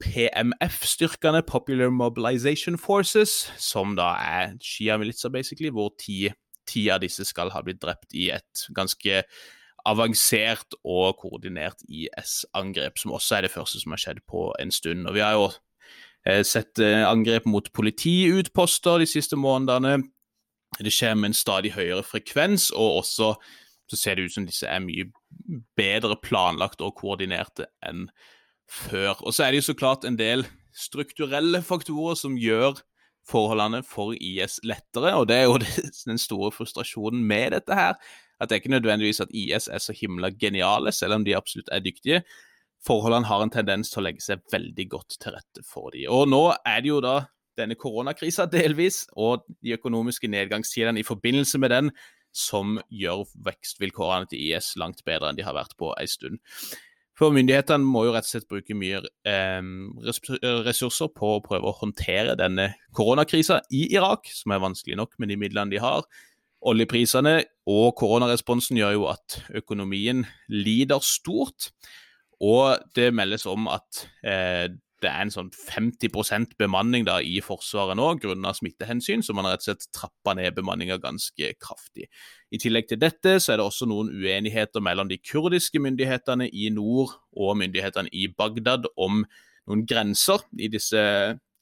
PMF-styrkene, 0.00 1.42
Popular 1.46 1.92
Mobilization 1.94 2.78
Forces, 2.78 3.52
som 3.58 3.94
da 3.98 4.14
er 4.18 4.56
Shia-militser, 4.64 5.30
basically, 5.30 5.70
hvor 5.70 5.92
ti, 6.00 6.32
ti, 6.66 6.88
av 6.90 7.02
disse 7.04 7.26
skal 7.28 7.52
ha 7.54 7.62
blitt 7.62 7.82
drept 7.84 8.16
i 8.16 8.30
et 8.34 8.64
ganske 8.74 9.22
avansert 9.88 10.76
og 10.84 11.20
koordinert 11.20 11.84
IS-angrep, 11.88 12.98
som 12.98 13.14
også 13.16 13.38
er 13.38 13.46
det 13.46 13.52
første 13.54 13.80
som 13.80 13.94
har 13.94 14.02
skjedd 14.02 14.22
på 14.28 14.50
en 14.60 14.72
stund. 14.72 15.06
Og 15.08 15.14
Vi 15.14 15.24
har 15.24 15.36
jo 15.36 15.50
eh, 16.26 16.42
sett 16.44 16.78
eh, 16.78 17.04
angrep 17.06 17.46
mot 17.46 17.72
politiutposter 17.72 19.00
de 19.00 19.08
siste 19.08 19.36
månedene. 19.36 20.02
Det 20.80 20.92
skjer 20.92 21.16
med 21.16 21.32
en 21.32 21.36
stadig 21.36 21.74
høyere 21.76 22.04
frekvens, 22.06 22.70
og 22.70 23.02
også 23.04 23.34
så 23.90 23.96
ser 23.98 24.14
det 24.14 24.28
ut 24.28 24.34
som 24.36 24.46
disse 24.46 24.68
er 24.68 24.78
mye 24.84 25.08
bedre 25.78 26.16
planlagt 26.22 26.82
og 26.84 26.96
koordinerte 27.00 27.68
enn 27.86 28.08
før. 28.70 29.16
Og 29.24 29.34
så 29.34 29.44
er 29.44 29.52
det 29.52 29.62
jo 29.62 29.70
så 29.70 29.78
klart 29.78 30.06
en 30.06 30.18
del 30.18 30.46
strukturelle 30.76 31.62
faktorer 31.66 32.18
som 32.18 32.38
gjør 32.38 32.78
forholdene 33.30 33.82
for 33.86 34.14
IS 34.16 34.58
lettere, 34.66 35.12
og 35.18 35.28
det 35.30 35.40
er 35.40 35.48
jo 35.48 35.58
den 36.10 36.20
store 36.20 36.52
frustrasjonen 36.54 37.22
med 37.26 37.54
dette 37.56 37.76
her 37.76 37.96
at 38.40 38.48
det 38.48 38.56
er 38.56 38.62
ikke 38.62 38.72
nødvendigvis 38.72 39.20
at 39.20 39.34
IS 39.36 39.68
er 39.68 39.82
så 39.84 39.92
himla 39.92 40.30
geniale, 40.40 40.92
selv 40.92 41.18
om 41.18 41.24
de 41.24 41.36
absolutt 41.36 41.68
er 41.72 41.82
dyktige. 41.84 42.22
Forholdene 42.86 43.28
har 43.28 43.42
en 43.44 43.52
tendens 43.52 43.92
til 43.92 44.00
å 44.00 44.06
legge 44.06 44.24
seg 44.24 44.40
veldig 44.52 44.86
godt 44.94 45.18
til 45.20 45.36
rette 45.36 45.64
for 45.66 45.92
dem. 45.92 46.06
Og 46.08 46.24
nå 46.32 46.46
er 46.64 46.80
det 46.80 46.88
jo 46.88 47.02
da 47.04 47.18
denne 47.60 47.76
koronakrisa 47.76 48.46
delvis, 48.48 49.02
og 49.12 49.44
de 49.60 49.74
økonomiske 49.76 50.30
nedgangstidene 50.32 51.02
i 51.02 51.06
forbindelse 51.06 51.60
med 51.60 51.74
den, 51.74 51.92
som 52.36 52.78
gjør 52.88 53.26
vekstvilkårene 53.46 54.30
til 54.30 54.42
IS 54.50 54.74
langt 54.80 55.04
bedre 55.06 55.30
enn 55.30 55.38
de 55.38 55.46
har 55.46 55.56
vært 55.56 55.76
på 55.80 55.92
en 55.96 56.10
stund. 56.10 56.40
For 57.20 57.34
myndighetene 57.36 57.84
må 57.84 58.06
jo 58.06 58.14
rett 58.14 58.24
og 58.24 58.32
slett 58.32 58.48
bruke 58.48 58.74
mye 58.78 59.02
eh, 59.28 59.60
ressurser 60.64 61.10
på 61.12 61.34
å 61.36 61.42
prøve 61.44 61.68
å 61.68 61.76
håndtere 61.82 62.36
denne 62.40 62.70
koronakrisa 62.96 63.60
i 63.76 63.90
Irak, 63.92 64.30
som 64.32 64.54
er 64.54 64.62
vanskelig 64.62 64.96
nok 65.02 65.18
med 65.20 65.28
de 65.28 65.36
midlene 65.42 65.74
de 65.74 65.82
har. 65.84 66.06
Oljeprisene 66.70 67.34
og 67.68 67.92
koronaresponsen 68.00 68.80
gjør 68.80 68.96
jo 68.96 69.04
at 69.12 69.36
økonomien 69.60 70.24
lider 70.52 71.04
stort. 71.04 71.70
Og 72.40 72.80
det 72.96 73.10
meldes 73.12 73.44
om 73.48 73.68
at 73.68 74.06
eh, 74.24 74.72
det 75.02 75.10
er 75.10 75.24
en 75.24 75.32
sånn 75.32 75.50
50% 75.54 76.56
bemanning 76.60 77.06
da 77.08 77.18
i 77.24 77.38
Forsvaret 77.44 77.96
nå 77.98 78.06
grunnet 78.20 78.58
smittehensyn, 78.58 79.24
så 79.24 79.34
man 79.36 79.46
har 79.46 79.56
rett 79.56 79.64
og 79.64 79.70
slett 79.70 79.88
trappa 79.96 80.34
ned 80.36 80.56
bemanninga 80.56 81.00
ganske 81.02 81.52
kraftig. 81.60 82.08
I 82.52 82.60
tillegg 82.60 82.90
til 82.90 83.00
dette 83.00 83.38
så 83.40 83.54
er 83.54 83.60
det 83.60 83.66
også 83.66 83.88
noen 83.90 84.12
uenigheter 84.12 84.84
mellom 84.84 85.10
de 85.10 85.20
kurdiske 85.22 85.82
myndighetene 85.82 86.50
i 86.50 86.68
nord 86.74 87.16
og 87.32 87.56
myndighetene 87.60 88.12
i 88.12 88.28
Bagdad 88.32 88.90
om 89.00 89.22
noen 89.68 89.86
grenser 89.88 90.44
i 90.58 90.70
disse 90.72 91.00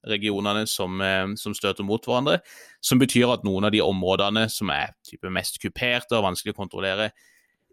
regionene 0.08 0.66
som, 0.70 1.00
eh, 1.00 1.34
som, 1.36 1.54
støter 1.54 1.84
mot 1.84 2.04
hverandre. 2.04 2.40
Som 2.80 2.98
betyr 2.98 3.32
at 3.32 3.44
noen 3.44 3.68
av 3.68 3.74
de 3.74 3.82
områdene 3.84 4.48
som 4.50 4.70
er 4.70 4.94
mest 5.30 5.60
kuperte 5.62 6.16
og 6.16 6.24
vanskelig 6.30 6.54
å 6.54 6.62
kontrollere, 6.62 7.10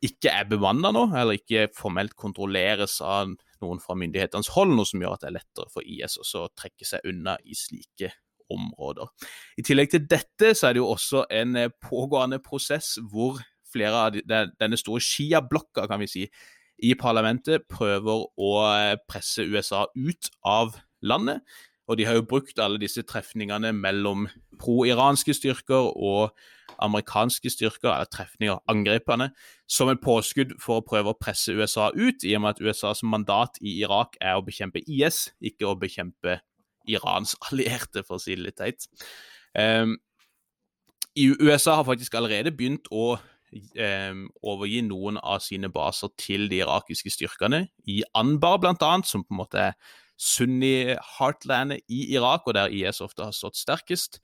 ikke 0.03 0.29
er 0.29 0.45
bemanna 0.49 0.91
nå, 0.91 1.07
eller 1.15 1.39
ikke 1.39 1.69
formelt 1.73 2.15
kontrolleres 2.19 2.99
av 3.01 3.31
noen 3.63 3.81
fra 3.83 3.95
myndighetenes 3.99 4.51
hold, 4.55 4.73
noe 4.75 4.87
som 4.89 5.01
gjør 5.03 5.15
at 5.15 5.25
det 5.25 5.31
er 5.31 5.37
lettere 5.39 5.71
for 5.73 5.85
IS 5.85 6.19
å 6.19 6.47
trekke 6.57 6.87
seg 6.87 7.05
unna 7.11 7.37
i 7.45 7.57
slike 7.57 8.11
områder. 8.51 9.09
I 9.57 9.65
tillegg 9.65 9.91
til 9.93 10.05
dette 10.09 10.53
så 10.57 10.69
er 10.69 10.75
det 10.75 10.83
jo 10.83 10.91
også 10.93 11.25
en 11.33 11.55
eh, 11.59 11.71
pågående 11.81 12.41
prosess 12.43 12.95
hvor 13.11 13.39
flere 13.75 14.03
av 14.07 14.19
denne 14.23 14.79
store 14.79 15.03
Shia-blokka, 15.03 15.87
kan 15.89 15.99
vi 15.99 16.07
si, 16.07 16.25
i 16.83 16.93
parlamentet 16.99 17.67
prøver 17.71 18.27
å 18.35 18.51
eh, 18.69 18.97
presse 19.09 19.45
USA 19.47 19.85
ut 19.95 20.31
av 20.47 20.75
landet. 21.05 21.41
Og 21.87 21.97
de 21.97 22.05
har 22.07 22.17
jo 22.17 22.25
brukt 22.25 22.59
alle 22.59 22.79
disse 22.81 23.03
trefningene 23.05 23.71
mellom 23.73 24.25
pro-iranske 24.61 25.35
styrker 25.37 25.91
og 25.93 26.33
amerikanske 26.81 27.49
styrker, 27.49 27.91
eller 27.91 28.09
trefninger, 28.11 28.57
angrepene, 28.71 29.29
som 29.67 29.89
et 29.91 30.01
påskudd 30.03 30.55
for 30.61 30.81
å 30.81 30.85
prøve 30.85 31.13
å 31.13 31.19
presse 31.19 31.53
USA 31.53 31.91
ut, 31.95 32.25
i 32.25 32.33
og 32.35 32.43
med 32.43 32.55
at 32.55 32.63
USAs 32.63 33.03
mandat 33.05 33.59
i 33.61 33.77
Irak 33.83 34.17
er 34.21 34.39
å 34.39 34.43
bekjempe 34.45 34.81
IS, 34.81 35.29
ikke 35.39 35.69
å 35.69 35.77
bekjempe 35.79 36.39
Irans 36.89 37.35
allierte, 37.49 38.03
for 38.05 38.17
å 38.17 38.21
si 38.23 38.35
det 38.35 38.47
litt 38.47 38.59
teit. 38.61 38.89
Um, 39.53 39.97
USA 41.15 41.77
har 41.79 41.87
faktisk 41.87 42.17
allerede 42.17 42.51
begynt 42.51 42.89
å 42.91 43.15
um, 43.15 44.25
overgi 44.43 44.81
noen 44.83 45.19
av 45.21 45.39
sine 45.45 45.69
baser 45.71 46.11
til 46.19 46.49
de 46.51 46.59
irakiske 46.65 47.13
styrkene, 47.13 47.67
i 47.87 48.01
Anbar 48.17 48.59
bl.a., 48.59 48.91
som 49.07 49.23
på 49.23 49.35
en 49.35 49.41
måte 49.45 49.69
er 49.69 49.77
sunni-heartlandet 50.17 51.85
i 51.91 52.05
Irak, 52.15 52.47
og 52.47 52.55
der 52.57 52.73
IS 52.73 53.01
ofte 53.03 53.27
har 53.27 53.35
stått 53.35 53.59
sterkest. 53.59 54.21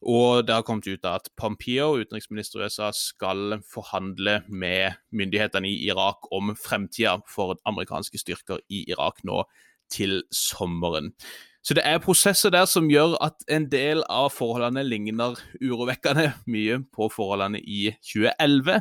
Og 0.00 0.46
det 0.48 0.54
har 0.54 0.64
kommet 0.64 0.88
ut 0.88 1.04
at 1.04 1.28
Pompeo, 1.36 1.98
utenriksminister 2.00 2.62
i 2.62 2.68
USA, 2.70 2.88
skal 2.96 3.58
forhandle 3.68 4.40
med 4.48 4.96
myndighetene 5.12 5.68
i 5.68 5.90
Irak 5.90 6.30
om 6.32 6.54
fremtida 6.56 7.18
for 7.28 7.58
amerikanske 7.68 8.20
styrker 8.20 8.62
i 8.72 8.86
Irak 8.88 9.20
nå 9.28 9.44
til 9.92 10.22
sommeren. 10.32 11.12
Så 11.60 11.76
det 11.76 11.84
er 11.84 12.00
prosesser 12.00 12.52
der 12.54 12.64
som 12.64 12.88
gjør 12.88 13.18
at 13.20 13.44
en 13.52 13.66
del 13.68 14.00
av 14.08 14.30
forholdene 14.32 14.86
ligner 14.86 15.36
urovekkende 15.60 16.30
mye 16.48 16.80
på 16.94 17.10
forholdene 17.12 17.60
i 17.60 17.90
2011, 18.00 18.80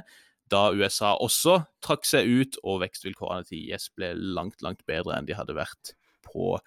da 0.50 0.62
USA 0.72 1.18
også 1.20 1.60
trakk 1.84 2.08
seg 2.08 2.30
ut 2.30 2.56
og 2.64 2.80
vekstvilkårene 2.86 3.44
til 3.50 3.68
IS 3.68 3.90
ble 3.98 4.14
langt, 4.16 4.64
langt 4.64 4.86
bedre 4.88 5.18
enn 5.18 5.28
de 5.28 5.36
hadde 5.38 5.58
vært 5.58 5.94
på 6.30 6.58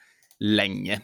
lenge. 0.43 1.01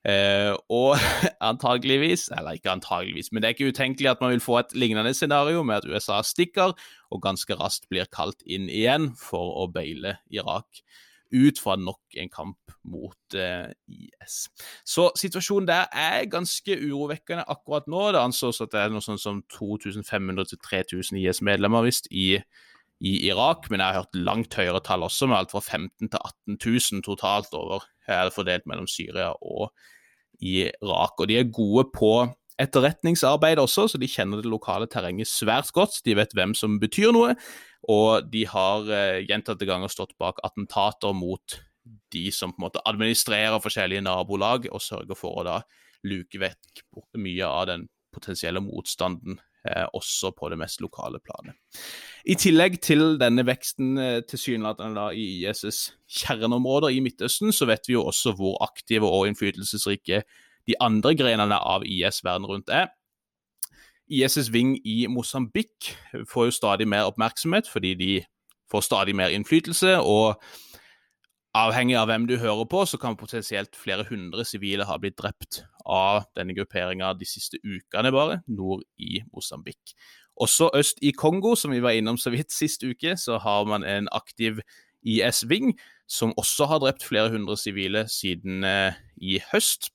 Uh, 0.00 0.56
og 0.72 0.96
antageligvis, 1.50 2.30
eller 2.32 2.56
ikke 2.56 2.72
antageligvis, 2.72 3.28
men 3.32 3.42
det 3.42 3.50
er 3.50 3.56
ikke 3.56 3.68
utenkelig 3.68 4.08
at 4.08 4.22
man 4.24 4.32
vil 4.32 4.40
få 4.40 4.56
et 4.62 4.72
lignende 4.72 5.12
scenario 5.14 5.62
med 5.62 5.82
at 5.82 5.88
USA 5.88 6.22
stikker 6.24 6.72
og 7.10 7.22
ganske 7.22 7.54
raskt 7.60 7.84
blir 7.92 8.08
kalt 8.08 8.40
inn 8.48 8.70
igjen 8.72 9.10
for 9.20 9.60
å 9.60 9.68
beile 9.68 10.16
Irak 10.32 10.80
ut 11.30 11.60
fra 11.62 11.76
nok 11.78 12.16
en 12.18 12.30
kamp 12.32 12.72
mot 12.90 13.36
uh, 13.36 13.68
IS. 13.86 14.48
Så 14.88 15.10
situasjonen 15.20 15.68
der 15.68 15.92
er 15.92 16.24
ganske 16.30 16.78
urovekkende 16.80 17.44
akkurat 17.52 17.86
nå. 17.90 18.06
Det 18.14 18.24
anslås 18.24 18.62
at 18.64 18.72
det 18.72 18.80
er 18.80 18.94
noe 18.94 19.04
sånn 19.04 19.20
som 19.20 19.44
2500-3000 19.52 21.20
IS-medlemmer 21.20 21.86
visst 21.86 22.08
i, 22.10 22.40
i, 23.00 23.14
Irak, 23.30 23.70
men 23.70 23.80
jeg 23.80 23.94
har 23.94 24.02
hørt 24.02 24.18
langt 24.28 24.56
høyere 24.58 24.82
tall 24.84 25.06
også, 25.06 25.28
med 25.30 25.40
alt 25.40 25.54
fra 25.54 25.62
15 25.64 26.10
til 26.10 26.18
18 26.20 26.58
000 26.60 27.06
totalt 27.06 27.54
over, 27.56 27.86
er 28.06 28.28
det 28.28 28.36
fordelt 28.36 28.68
mellom 28.68 28.88
Syria 28.90 29.30
og 29.40 29.70
Irak. 30.40 31.16
Og 31.16 31.28
de 31.28 31.38
er 31.40 31.52
gode 31.52 31.86
på 31.94 32.12
etterretningsarbeid 32.60 33.60
også, 33.62 33.86
så 33.88 34.00
de 34.00 34.08
kjenner 34.10 34.42
det 34.42 34.52
lokale 34.52 34.88
terrenget 34.90 35.30
svært 35.30 35.72
godt. 35.72 36.02
De 36.04 36.16
vet 36.18 36.34
hvem 36.36 36.52
som 36.56 36.76
betyr 36.82 37.14
noe, 37.16 37.34
og 37.88 38.28
de 38.32 38.44
har 38.50 38.88
eh, 38.92 39.22
gjentatte 39.28 39.68
ganger 39.68 39.92
stått 39.92 40.12
bak 40.20 40.42
attentater 40.44 41.16
mot 41.16 41.60
de 42.12 42.26
som 42.34 42.52
på 42.52 42.60
en 42.60 42.66
måte 42.66 42.82
administrerer 42.86 43.62
forskjellige 43.64 44.04
nabolag, 44.04 44.68
og 44.68 44.84
sørger 44.84 45.16
for 45.16 45.40
å 45.40 45.46
da 45.46 45.60
luke 46.06 46.40
vekk 46.40 46.84
mye 47.20 47.48
av 47.48 47.70
den 47.70 47.88
potensielle 48.12 48.60
motstanden, 48.64 49.38
også 49.94 50.30
på 50.36 50.48
det 50.48 50.58
mest 50.58 50.80
lokale 50.80 51.20
planet. 51.20 51.56
I 52.24 52.36
tillegg 52.40 52.78
til 52.84 53.18
denne 53.20 53.44
veksten 53.46 53.98
eh, 53.98 54.20
tilsynelatende 54.28 55.10
i 55.16 55.26
IS' 55.44 55.90
kjerneområder 56.08 56.94
i 56.96 57.02
Midtøsten, 57.04 57.52
så 57.52 57.68
vet 57.68 57.88
vi 57.88 57.96
jo 57.96 58.06
også 58.08 58.34
hvor 58.36 58.58
aktive 58.64 59.08
og 59.08 59.28
innflytelsesrike 59.28 60.22
de 60.68 60.78
andre 60.80 61.14
grenene 61.16 61.56
av 61.56 61.84
IS 61.84 62.24
verden 62.24 62.48
rundt 62.48 62.72
er. 62.72 62.90
ISS 64.10 64.50
Ving 64.52 64.74
i 64.84 65.06
Mosambik 65.06 65.92
får 66.28 66.48
jo 66.48 66.56
stadig 66.56 66.88
mer 66.88 67.06
oppmerksomhet 67.06 67.68
fordi 67.70 67.94
de 67.94 68.10
får 68.70 68.80
stadig 68.86 69.14
mer 69.16 69.30
innflytelse. 69.34 70.00
og 70.00 70.42
Avhengig 71.58 71.96
av 71.98 72.06
hvem 72.06 72.28
du 72.30 72.36
hører 72.38 72.66
på, 72.70 72.84
så 72.86 72.98
kan 73.00 73.16
potensielt 73.18 73.74
flere 73.74 74.04
hundre 74.06 74.44
sivile 74.46 74.86
ha 74.86 74.96
blitt 75.02 75.16
drept 75.18 75.64
av 75.82 76.28
denne 76.38 76.54
grupperinga 76.54 77.10
de 77.18 77.26
siste 77.26 77.58
ukene, 77.64 78.12
bare, 78.14 78.38
nord 78.46 78.84
i 79.02 79.18
Mosambik. 79.32 79.96
Også 80.40 80.70
øst 80.78 81.02
i 81.02 81.10
Kongo, 81.10 81.56
som 81.58 81.74
vi 81.74 81.82
var 81.82 81.96
innom 81.98 82.20
så 82.20 82.30
vidt 82.30 82.54
sist 82.54 82.86
uke, 82.86 83.16
så 83.18 83.40
har 83.42 83.66
man 83.66 83.82
en 83.82 84.06
aktiv 84.14 84.62
IS-ving 85.02 85.74
som 86.10 86.36
også 86.38 86.68
har 86.70 86.84
drept 86.84 87.02
flere 87.06 87.32
hundre 87.32 87.56
sivile 87.58 88.04
siden 88.08 88.64
eh, 88.64 88.94
i 89.18 89.40
høst. 89.50 89.90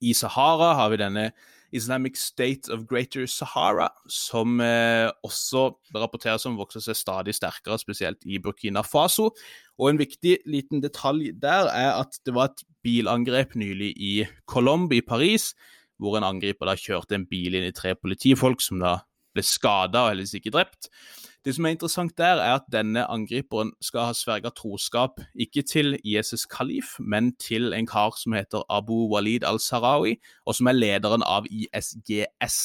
I 0.00 0.12
Sahara 0.16 0.74
har 0.76 0.92
vi 0.92 1.00
denne 1.00 1.30
Islamic 1.76 2.16
State 2.18 2.70
of 2.72 2.86
Greater 2.90 3.26
Sahara, 3.26 3.88
som 4.10 4.60
eh, 4.60 5.10
også 5.26 5.68
rapporteres 5.94 6.44
som 6.46 6.58
vokser 6.58 6.82
seg 6.84 6.98
stadig 6.98 7.34
sterkere, 7.36 7.78
spesielt 7.80 8.26
i 8.26 8.40
Burkina 8.42 8.82
Faso. 8.86 9.30
Og 9.78 9.90
En 9.90 10.00
viktig 10.00 10.38
liten 10.50 10.82
detalj 10.82 11.30
der 11.40 11.70
er 11.72 11.92
at 12.00 12.18
det 12.26 12.34
var 12.36 12.50
et 12.50 12.64
bilangrep 12.84 13.54
nylig 13.58 13.92
i 13.96 14.14
Colombe 14.46 14.98
i 14.98 15.04
Paris, 15.04 15.52
hvor 16.00 16.16
en 16.16 16.26
angriper 16.26 16.68
da 16.68 16.76
kjørte 16.78 17.16
en 17.16 17.28
bil 17.28 17.56
inn 17.56 17.68
i 17.68 17.76
tre 17.76 17.94
politifolk 17.94 18.62
som 18.64 18.80
da 18.80 18.98
ble 19.36 19.44
skada 19.46 20.06
og 20.06 20.14
heldigvis 20.14 20.38
ikke 20.40 20.54
drept. 20.54 20.90
Det 21.44 21.54
som 21.56 21.64
er 21.64 21.72
interessant 21.72 22.12
der, 22.18 22.36
er 22.36 22.58
at 22.58 22.68
denne 22.72 23.06
angriperen 23.08 23.72
skal 23.80 24.10
ha 24.10 24.16
sverga 24.16 24.50
troskap 24.52 25.22
ikke 25.32 25.62
til 25.64 25.96
ISs 26.04 26.44
kalif, 26.50 26.98
men 27.00 27.32
til 27.40 27.72
en 27.72 27.88
kar 27.88 28.12
som 28.20 28.36
heter 28.36 28.66
Abu 28.68 29.06
Walid 29.08 29.46
al-Sarawi, 29.48 30.18
og 30.44 30.58
som 30.58 30.68
er 30.68 30.76
lederen 30.76 31.24
av 31.24 31.48
ISGS. 31.48 32.58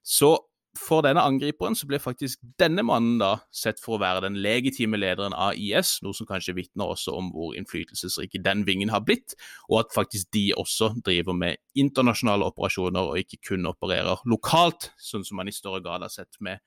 Så 0.00 0.32
for 0.76 1.04
denne 1.04 1.22
angriperen 1.24 1.76
så 1.76 1.88
ble 1.88 1.98
faktisk 2.00 2.40
denne 2.60 2.84
mannen 2.86 3.18
da 3.20 3.30
sett 3.54 3.80
for 3.82 3.96
å 3.96 4.00
være 4.02 4.24
den 4.26 4.38
legitime 4.44 4.98
lederen 5.00 5.36
av 5.36 5.56
IS, 5.56 5.98
noe 6.04 6.16
som 6.16 6.28
kanskje 6.28 6.56
vitner 6.56 6.92
også 6.92 7.14
om 7.16 7.30
hvor 7.34 7.56
innflytelsesrike 7.56 8.40
den 8.44 8.64
vingen 8.68 8.92
har 8.92 9.04
blitt, 9.04 9.36
og 9.70 9.82
at 9.84 9.94
faktisk 9.96 10.32
de 10.36 10.50
også 10.56 10.94
driver 11.04 11.36
med 11.36 11.60
internasjonale 11.76 12.48
operasjoner 12.52 13.12
og 13.12 13.20
ikke 13.20 13.42
kun 13.50 13.68
opererer 13.68 14.24
lokalt, 14.28 14.90
sånn 15.00 15.24
som 15.26 15.40
man 15.40 15.52
i 15.52 15.56
større 15.56 15.82
grad 15.84 16.04
har 16.04 16.12
sett 16.12 16.40
med 16.40 16.64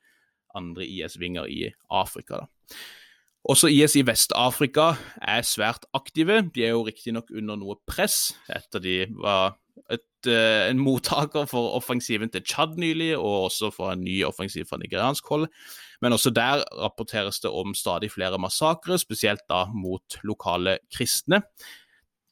andre 0.56 0.86
IS-vinger 0.86 1.50
i 1.50 1.70
Afrika. 1.90 2.42
Da. 2.42 2.76
Også 3.48 3.70
IS 3.72 3.96
i 3.96 4.04
Vest-Afrika 4.04 4.92
er 5.24 5.46
svært 5.48 5.86
aktive. 5.96 6.42
De 6.54 6.66
er 6.66 6.74
jo 6.74 6.84
riktignok 6.84 7.30
under 7.32 7.56
noe 7.56 7.78
press 7.88 8.34
etter 8.52 8.82
de 8.84 8.96
var 9.16 9.56
et, 9.90 10.28
uh, 10.28 10.68
en 10.68 10.82
mottaker 10.82 11.48
for 11.48 11.72
offensiven 11.78 12.30
til 12.30 12.44
Tsjad 12.44 12.76
nylig, 12.80 13.14
og 13.16 13.48
også 13.48 13.72
for 13.72 13.94
en 13.94 14.04
ny 14.04 14.20
offensiv 14.28 14.68
fra 14.68 14.78
nigeriansk 14.82 15.26
hold. 15.32 15.48
Men 16.04 16.12
også 16.12 16.32
der 16.36 16.64
rapporteres 16.76 17.40
det 17.40 17.50
om 17.50 17.74
stadig 17.74 18.12
flere 18.12 18.38
massakrer, 18.38 19.00
spesielt 19.00 19.46
da 19.48 19.64
mot 19.72 20.20
lokale 20.22 20.78
kristne. 20.92 21.42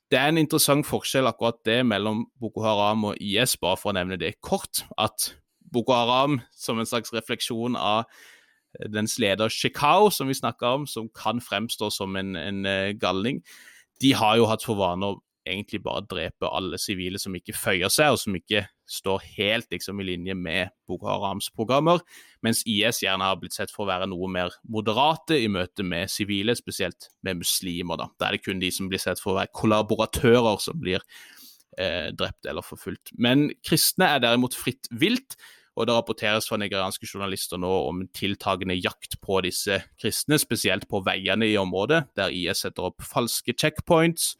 Det 0.08 0.16
er 0.20 0.30
en 0.30 0.40
interessant 0.40 0.86
forskjell 0.88 1.28
akkurat 1.28 1.58
det 1.68 1.82
mellom 1.84 2.26
Boko 2.40 2.62
Haram 2.64 3.10
og 3.10 3.18
IS, 3.20 3.58
bare 3.60 3.76
for 3.80 3.92
å 3.92 3.96
nevne 3.96 4.20
det 4.20 4.38
kort. 4.44 4.84
At 4.96 5.32
Boko 5.72 5.96
Haram 5.96 6.40
som 6.56 6.80
en 6.80 6.88
slags 6.88 7.12
refleksjon 7.14 7.76
av 7.78 8.08
dens 8.92 9.16
leder 9.18 9.50
Shikau, 9.52 10.10
som 10.12 10.28
vi 10.28 10.36
snakka 10.36 10.74
om, 10.76 10.84
som 10.86 11.08
kan 11.16 11.40
fremstå 11.40 11.90
som 11.90 12.16
en, 12.20 12.36
en 12.36 12.66
uh, 12.68 12.92
galning. 13.00 13.40
De 14.02 14.12
har 14.14 14.36
jo 14.38 14.46
hatt 14.50 14.66
for 14.66 14.78
vane 14.78 15.08
å 15.08 15.18
egentlig 15.48 15.80
bare 15.80 16.04
drepe 16.04 16.50
alle 16.52 16.78
sivile 16.80 17.18
som 17.20 17.34
ikke 17.36 17.56
føyer 17.56 17.88
seg, 17.92 18.12
og 18.12 18.20
som 18.20 18.36
ikke 18.36 18.66
står 18.88 19.24
helt 19.38 19.72
liksom, 19.72 20.00
i 20.00 20.06
linje 20.10 20.36
med 20.36 20.72
Boko 20.88 21.08
Harams 21.08 21.48
programmer, 21.54 22.02
mens 22.44 22.60
IS 22.68 23.02
gjerne 23.04 23.26
har 23.30 23.38
blitt 23.40 23.56
sett 23.56 23.72
for 23.72 23.86
å 23.86 23.90
være 23.90 24.08
noe 24.10 24.28
mer 24.32 24.54
moderate 24.68 25.38
i 25.40 25.48
møte 25.52 25.86
med 25.86 26.12
sivile, 26.12 26.56
spesielt 26.58 27.10
med 27.26 27.40
muslimer. 27.42 28.00
Da. 28.00 28.08
Da 28.18 28.28
er 28.28 28.36
det 28.36 28.44
kun 28.44 28.62
de 28.62 28.72
som 28.74 28.90
blir 28.90 29.02
sett 29.02 29.22
for 29.22 29.34
å 29.34 29.40
være 29.40 29.54
kollaboratører 29.56 30.60
som 30.64 30.80
blir 30.80 31.04
eh, 31.80 32.10
drept 32.16 32.48
eller 32.48 32.64
forfulgt. 32.66 33.14
Men 33.16 33.48
kristne 33.64 34.12
er 34.14 34.24
derimot 34.24 34.56
fritt 34.56 34.90
vilt, 34.92 35.38
og 35.78 35.86
det 35.86 35.94
rapporteres 35.94 36.48
fra 36.50 36.58
nigerianske 36.58 37.06
journalister 37.06 37.60
nå 37.62 37.70
om 37.86 38.00
tiltagende 38.16 38.74
jakt 38.80 39.14
på 39.22 39.38
disse 39.46 39.78
kristne, 40.00 40.38
spesielt 40.42 40.88
på 40.90 41.00
veiene 41.06 41.46
i 41.46 41.58
området, 41.60 42.08
der 42.18 42.34
IS 42.34 42.64
setter 42.64 42.88
opp 42.90 43.04
falske 43.06 43.54
checkpoints, 43.54 44.32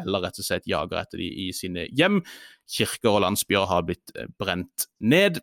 eller 0.00 0.24
rett 0.26 0.40
og 0.40 0.46
slett 0.46 0.68
jager 0.68 1.00
etter 1.00 1.20
de 1.20 1.30
i 1.46 1.48
sine 1.56 1.86
hjem. 1.96 2.20
Kirker 2.68 3.14
og 3.14 3.24
landsbyer 3.24 3.66
har 3.68 3.86
blitt 3.88 4.12
eh, 4.16 4.28
brent 4.40 4.86
ned. 5.00 5.40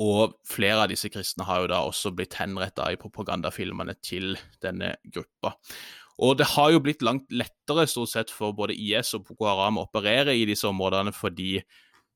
Og 0.00 0.38
flere 0.48 0.86
av 0.86 0.92
disse 0.92 1.10
kristne 1.12 1.44
har 1.44 1.62
jo 1.62 1.70
da 1.72 1.82
også 1.84 2.14
blitt 2.16 2.36
henretta 2.40 2.88
i 2.92 3.00
propagandafilmene 3.00 3.96
til 4.04 4.32
denne 4.64 4.94
gruppa. 5.04 5.54
Og 6.24 6.38
det 6.38 6.48
har 6.54 6.70
jo 6.72 6.80
blitt 6.82 7.02
langt 7.04 7.32
lettere 7.34 7.84
stort 7.90 8.12
sett 8.12 8.32
for 8.32 8.56
både 8.56 8.76
IS 8.76 9.12
og 9.18 9.26
Boko 9.28 9.48
Haram 9.50 9.80
å 9.80 9.88
operere 9.88 10.36
i 10.36 10.46
disse 10.48 10.68
områdene 10.68 11.12
fordi 11.12 11.58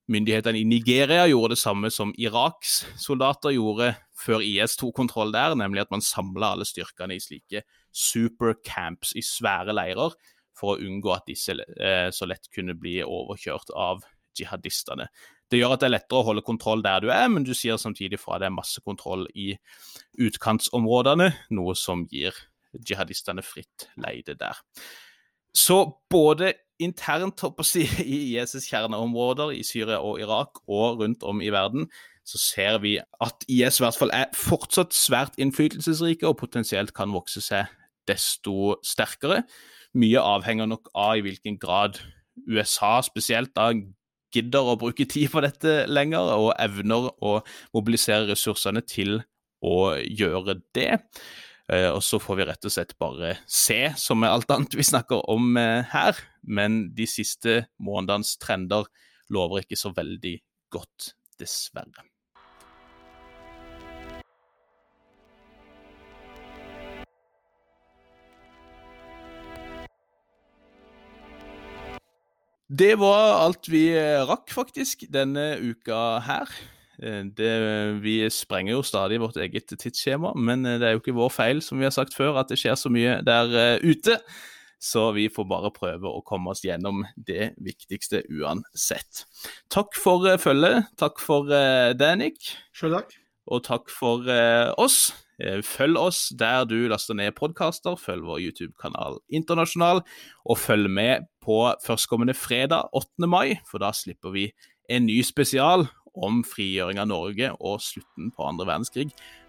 myndighetene 0.08 0.60
i 0.60 0.66
Nigeria 0.68 1.26
gjorde 1.28 1.54
det 1.54 1.60
samme 1.60 1.90
som 1.92 2.14
Iraks 2.16 2.80
soldater 3.00 3.54
gjorde 3.54 3.92
før 4.18 4.42
IS 4.44 4.76
tok 4.80 4.96
kontroll 4.96 5.32
der, 5.34 5.54
nemlig 5.58 5.84
at 5.84 5.92
man 5.94 6.04
samla 6.04 6.54
alle 6.54 6.66
styrkene 6.68 7.18
i 7.18 7.22
slike 7.22 7.62
supercamps 7.94 9.14
i 9.18 9.24
svære 9.24 9.76
leirer 9.76 10.16
for 10.58 10.74
å 10.74 10.82
unngå 10.82 11.12
at 11.14 11.28
disse 11.28 11.54
eh, 11.54 12.08
så 12.14 12.26
lett 12.26 12.48
kunne 12.54 12.74
bli 12.78 12.98
overkjørt 13.04 13.70
av 13.76 14.02
jihadistene. 14.38 15.08
Det 15.48 15.60
gjør 15.60 15.76
at 15.76 15.82
det 15.82 15.88
er 15.88 15.94
lettere 15.94 16.20
å 16.20 16.26
holde 16.26 16.44
kontroll 16.44 16.82
der 16.84 17.02
du 17.02 17.08
er, 17.14 17.28
men 17.32 17.46
du 17.46 17.54
sier 17.56 17.78
samtidig 17.80 18.20
fra 18.20 18.40
det 18.40 18.48
er 18.50 18.56
masse 18.56 18.82
kontroll 18.84 19.24
i 19.32 19.52
utkantsområdene, 20.20 21.30
noe 21.56 21.76
som 21.78 22.04
gir 22.10 22.36
jihadistene 22.76 23.44
fritt 23.46 23.88
leide 24.00 24.36
der. 24.38 24.58
Så 25.56 25.80
både 26.10 26.52
internt 26.78 27.42
si, 27.66 27.86
i 28.04 28.38
IS' 28.38 28.68
kjerneområder 28.68 29.52
i 29.56 29.62
Syria 29.62 29.98
og 29.98 30.20
Irak 30.20 30.62
og 30.66 31.00
rundt 31.02 31.22
om 31.22 31.40
i 31.40 31.50
verden, 31.50 31.88
så 32.28 32.38
ser 32.38 32.78
vi 32.78 32.98
at 32.98 33.44
IS 33.48 33.80
i 33.80 33.84
hvert 33.84 33.96
fall 33.96 34.12
er 34.12 34.28
fortsatt 34.36 34.92
svært 34.92 35.38
innflytelsesrike 35.40 36.28
og 36.28 36.36
potensielt 36.42 36.92
kan 36.94 37.14
vokse 37.14 37.40
seg 37.40 37.70
desto 38.08 38.76
sterkere. 38.84 39.42
Mye 39.96 40.20
avhenger 40.20 40.68
nok 40.68 40.90
av 40.94 41.16
i 41.16 41.24
hvilken 41.24 41.56
grad 41.60 42.00
USA 42.48 42.98
spesielt 43.02 43.54
da 43.56 43.72
gidder 44.34 44.68
å 44.68 44.76
bruke 44.80 45.06
tid 45.08 45.30
på 45.32 45.40
dette 45.44 45.86
lenger, 45.88 46.34
og 46.36 46.52
evner 46.60 47.08
å 47.24 47.38
mobilisere 47.76 48.28
ressursene 48.28 48.82
til 48.84 49.22
å 49.64 49.96
gjøre 49.96 50.60
det. 50.76 50.98
Eh, 51.68 51.90
og 51.92 52.00
så 52.04 52.16
får 52.20 52.38
vi 52.38 52.46
rett 52.48 52.64
og 52.64 52.72
slett 52.72 52.94
bare 53.00 53.34
se, 53.44 53.80
som 54.00 54.22
med 54.22 54.32
alt 54.32 54.52
annet 54.54 54.76
vi 54.78 54.86
snakker 54.86 55.20
om 55.28 55.56
eh, 55.60 55.84
her. 55.92 56.16
Men 56.40 56.86
de 56.96 57.08
siste 57.08 57.66
månedenes 57.76 58.36
trender 58.40 58.88
lover 59.28 59.64
ikke 59.64 59.76
så 59.76 59.92
veldig 59.92 60.38
godt, 60.72 61.12
dessverre. 61.40 62.06
Det 72.68 72.98
var 73.00 73.38
alt 73.44 73.68
vi 73.72 73.86
eh, 73.96 74.24
rakk, 74.28 74.52
faktisk, 74.56 75.04
denne 75.12 75.54
uka 75.60 76.18
her. 76.24 76.52
Eh, 77.02 77.24
det, 77.38 77.52
vi 78.04 78.20
sprenger 78.32 78.76
jo 78.76 78.84
stadig 78.86 79.20
vårt 79.22 79.38
eget 79.40 79.72
tidsskjema, 79.74 80.34
men 80.36 80.66
eh, 80.66 80.78
det 80.80 80.88
er 80.88 80.96
jo 80.96 81.02
ikke 81.02 81.16
vår 81.18 81.34
feil, 81.34 81.62
som 81.64 81.80
vi 81.80 81.88
har 81.88 81.94
sagt 81.94 82.16
før, 82.16 82.38
at 82.40 82.52
det 82.52 82.60
skjer 82.60 82.78
så 82.78 82.92
mye 82.92 83.18
der 83.26 83.80
ute. 83.84 84.18
Så 84.78 85.08
vi 85.10 85.26
får 85.26 85.46
bare 85.50 85.74
prøve 85.74 86.06
å 86.06 86.22
komme 86.22 86.52
oss 86.52 86.62
gjennom 86.62 87.02
det 87.16 87.52
viktigste 87.66 88.22
uansett. 88.30 89.24
Takk 89.74 89.98
for 89.98 90.22
følget. 90.38 90.92
Takk 91.00 91.18
for 91.18 91.50
det, 91.50 92.12
Nick. 92.20 92.52
Selv 92.78 93.00
takk. 93.00 93.16
Og 93.50 93.64
takk 93.66 93.90
for 93.90 94.30
oss. 94.78 95.08
Eh, 95.38 95.60
følg 95.62 95.98
oss 95.98 96.32
der 96.34 96.64
du 96.66 96.88
laster 96.90 97.14
ned 97.14 97.36
podkaster, 97.38 97.94
følg 97.98 98.26
vår 98.26 98.40
YouTube-kanal 98.48 99.20
Internasjonal, 99.30 100.02
og 100.44 100.58
følg 100.58 100.90
med 100.90 101.28
på 101.44 101.60
førstkommende 101.84 102.34
fredag 102.34 102.90
8. 102.92 103.28
mai, 103.30 103.60
for 103.70 103.78
da 103.82 103.92
slipper 103.94 104.34
vi 104.34 104.48
en 104.90 105.06
ny 105.06 105.20
spesial 105.22 105.86
om 106.24 106.42
frigjøring 106.46 107.00
av 107.02 107.10
Norge 107.10 107.52
og 107.58 107.82
slutten 107.84 108.32
på 108.34 108.46
andre 108.46 108.68
verdenskrig, 108.68 109.08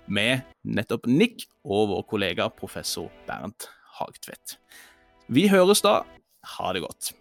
med 0.09 0.45
nettopp 0.65 1.05
Nick 1.09 1.45
og 1.63 1.91
vår 1.91 2.05
kollega 2.09 2.49
professor 2.53 3.11
Bernt 3.27 3.69
Hagtvedt. 3.99 4.57
Vi 5.29 5.47
høres 5.51 5.83
da. 5.85 6.01
Ha 6.57 6.73
det 6.73 6.81
godt. 6.85 7.11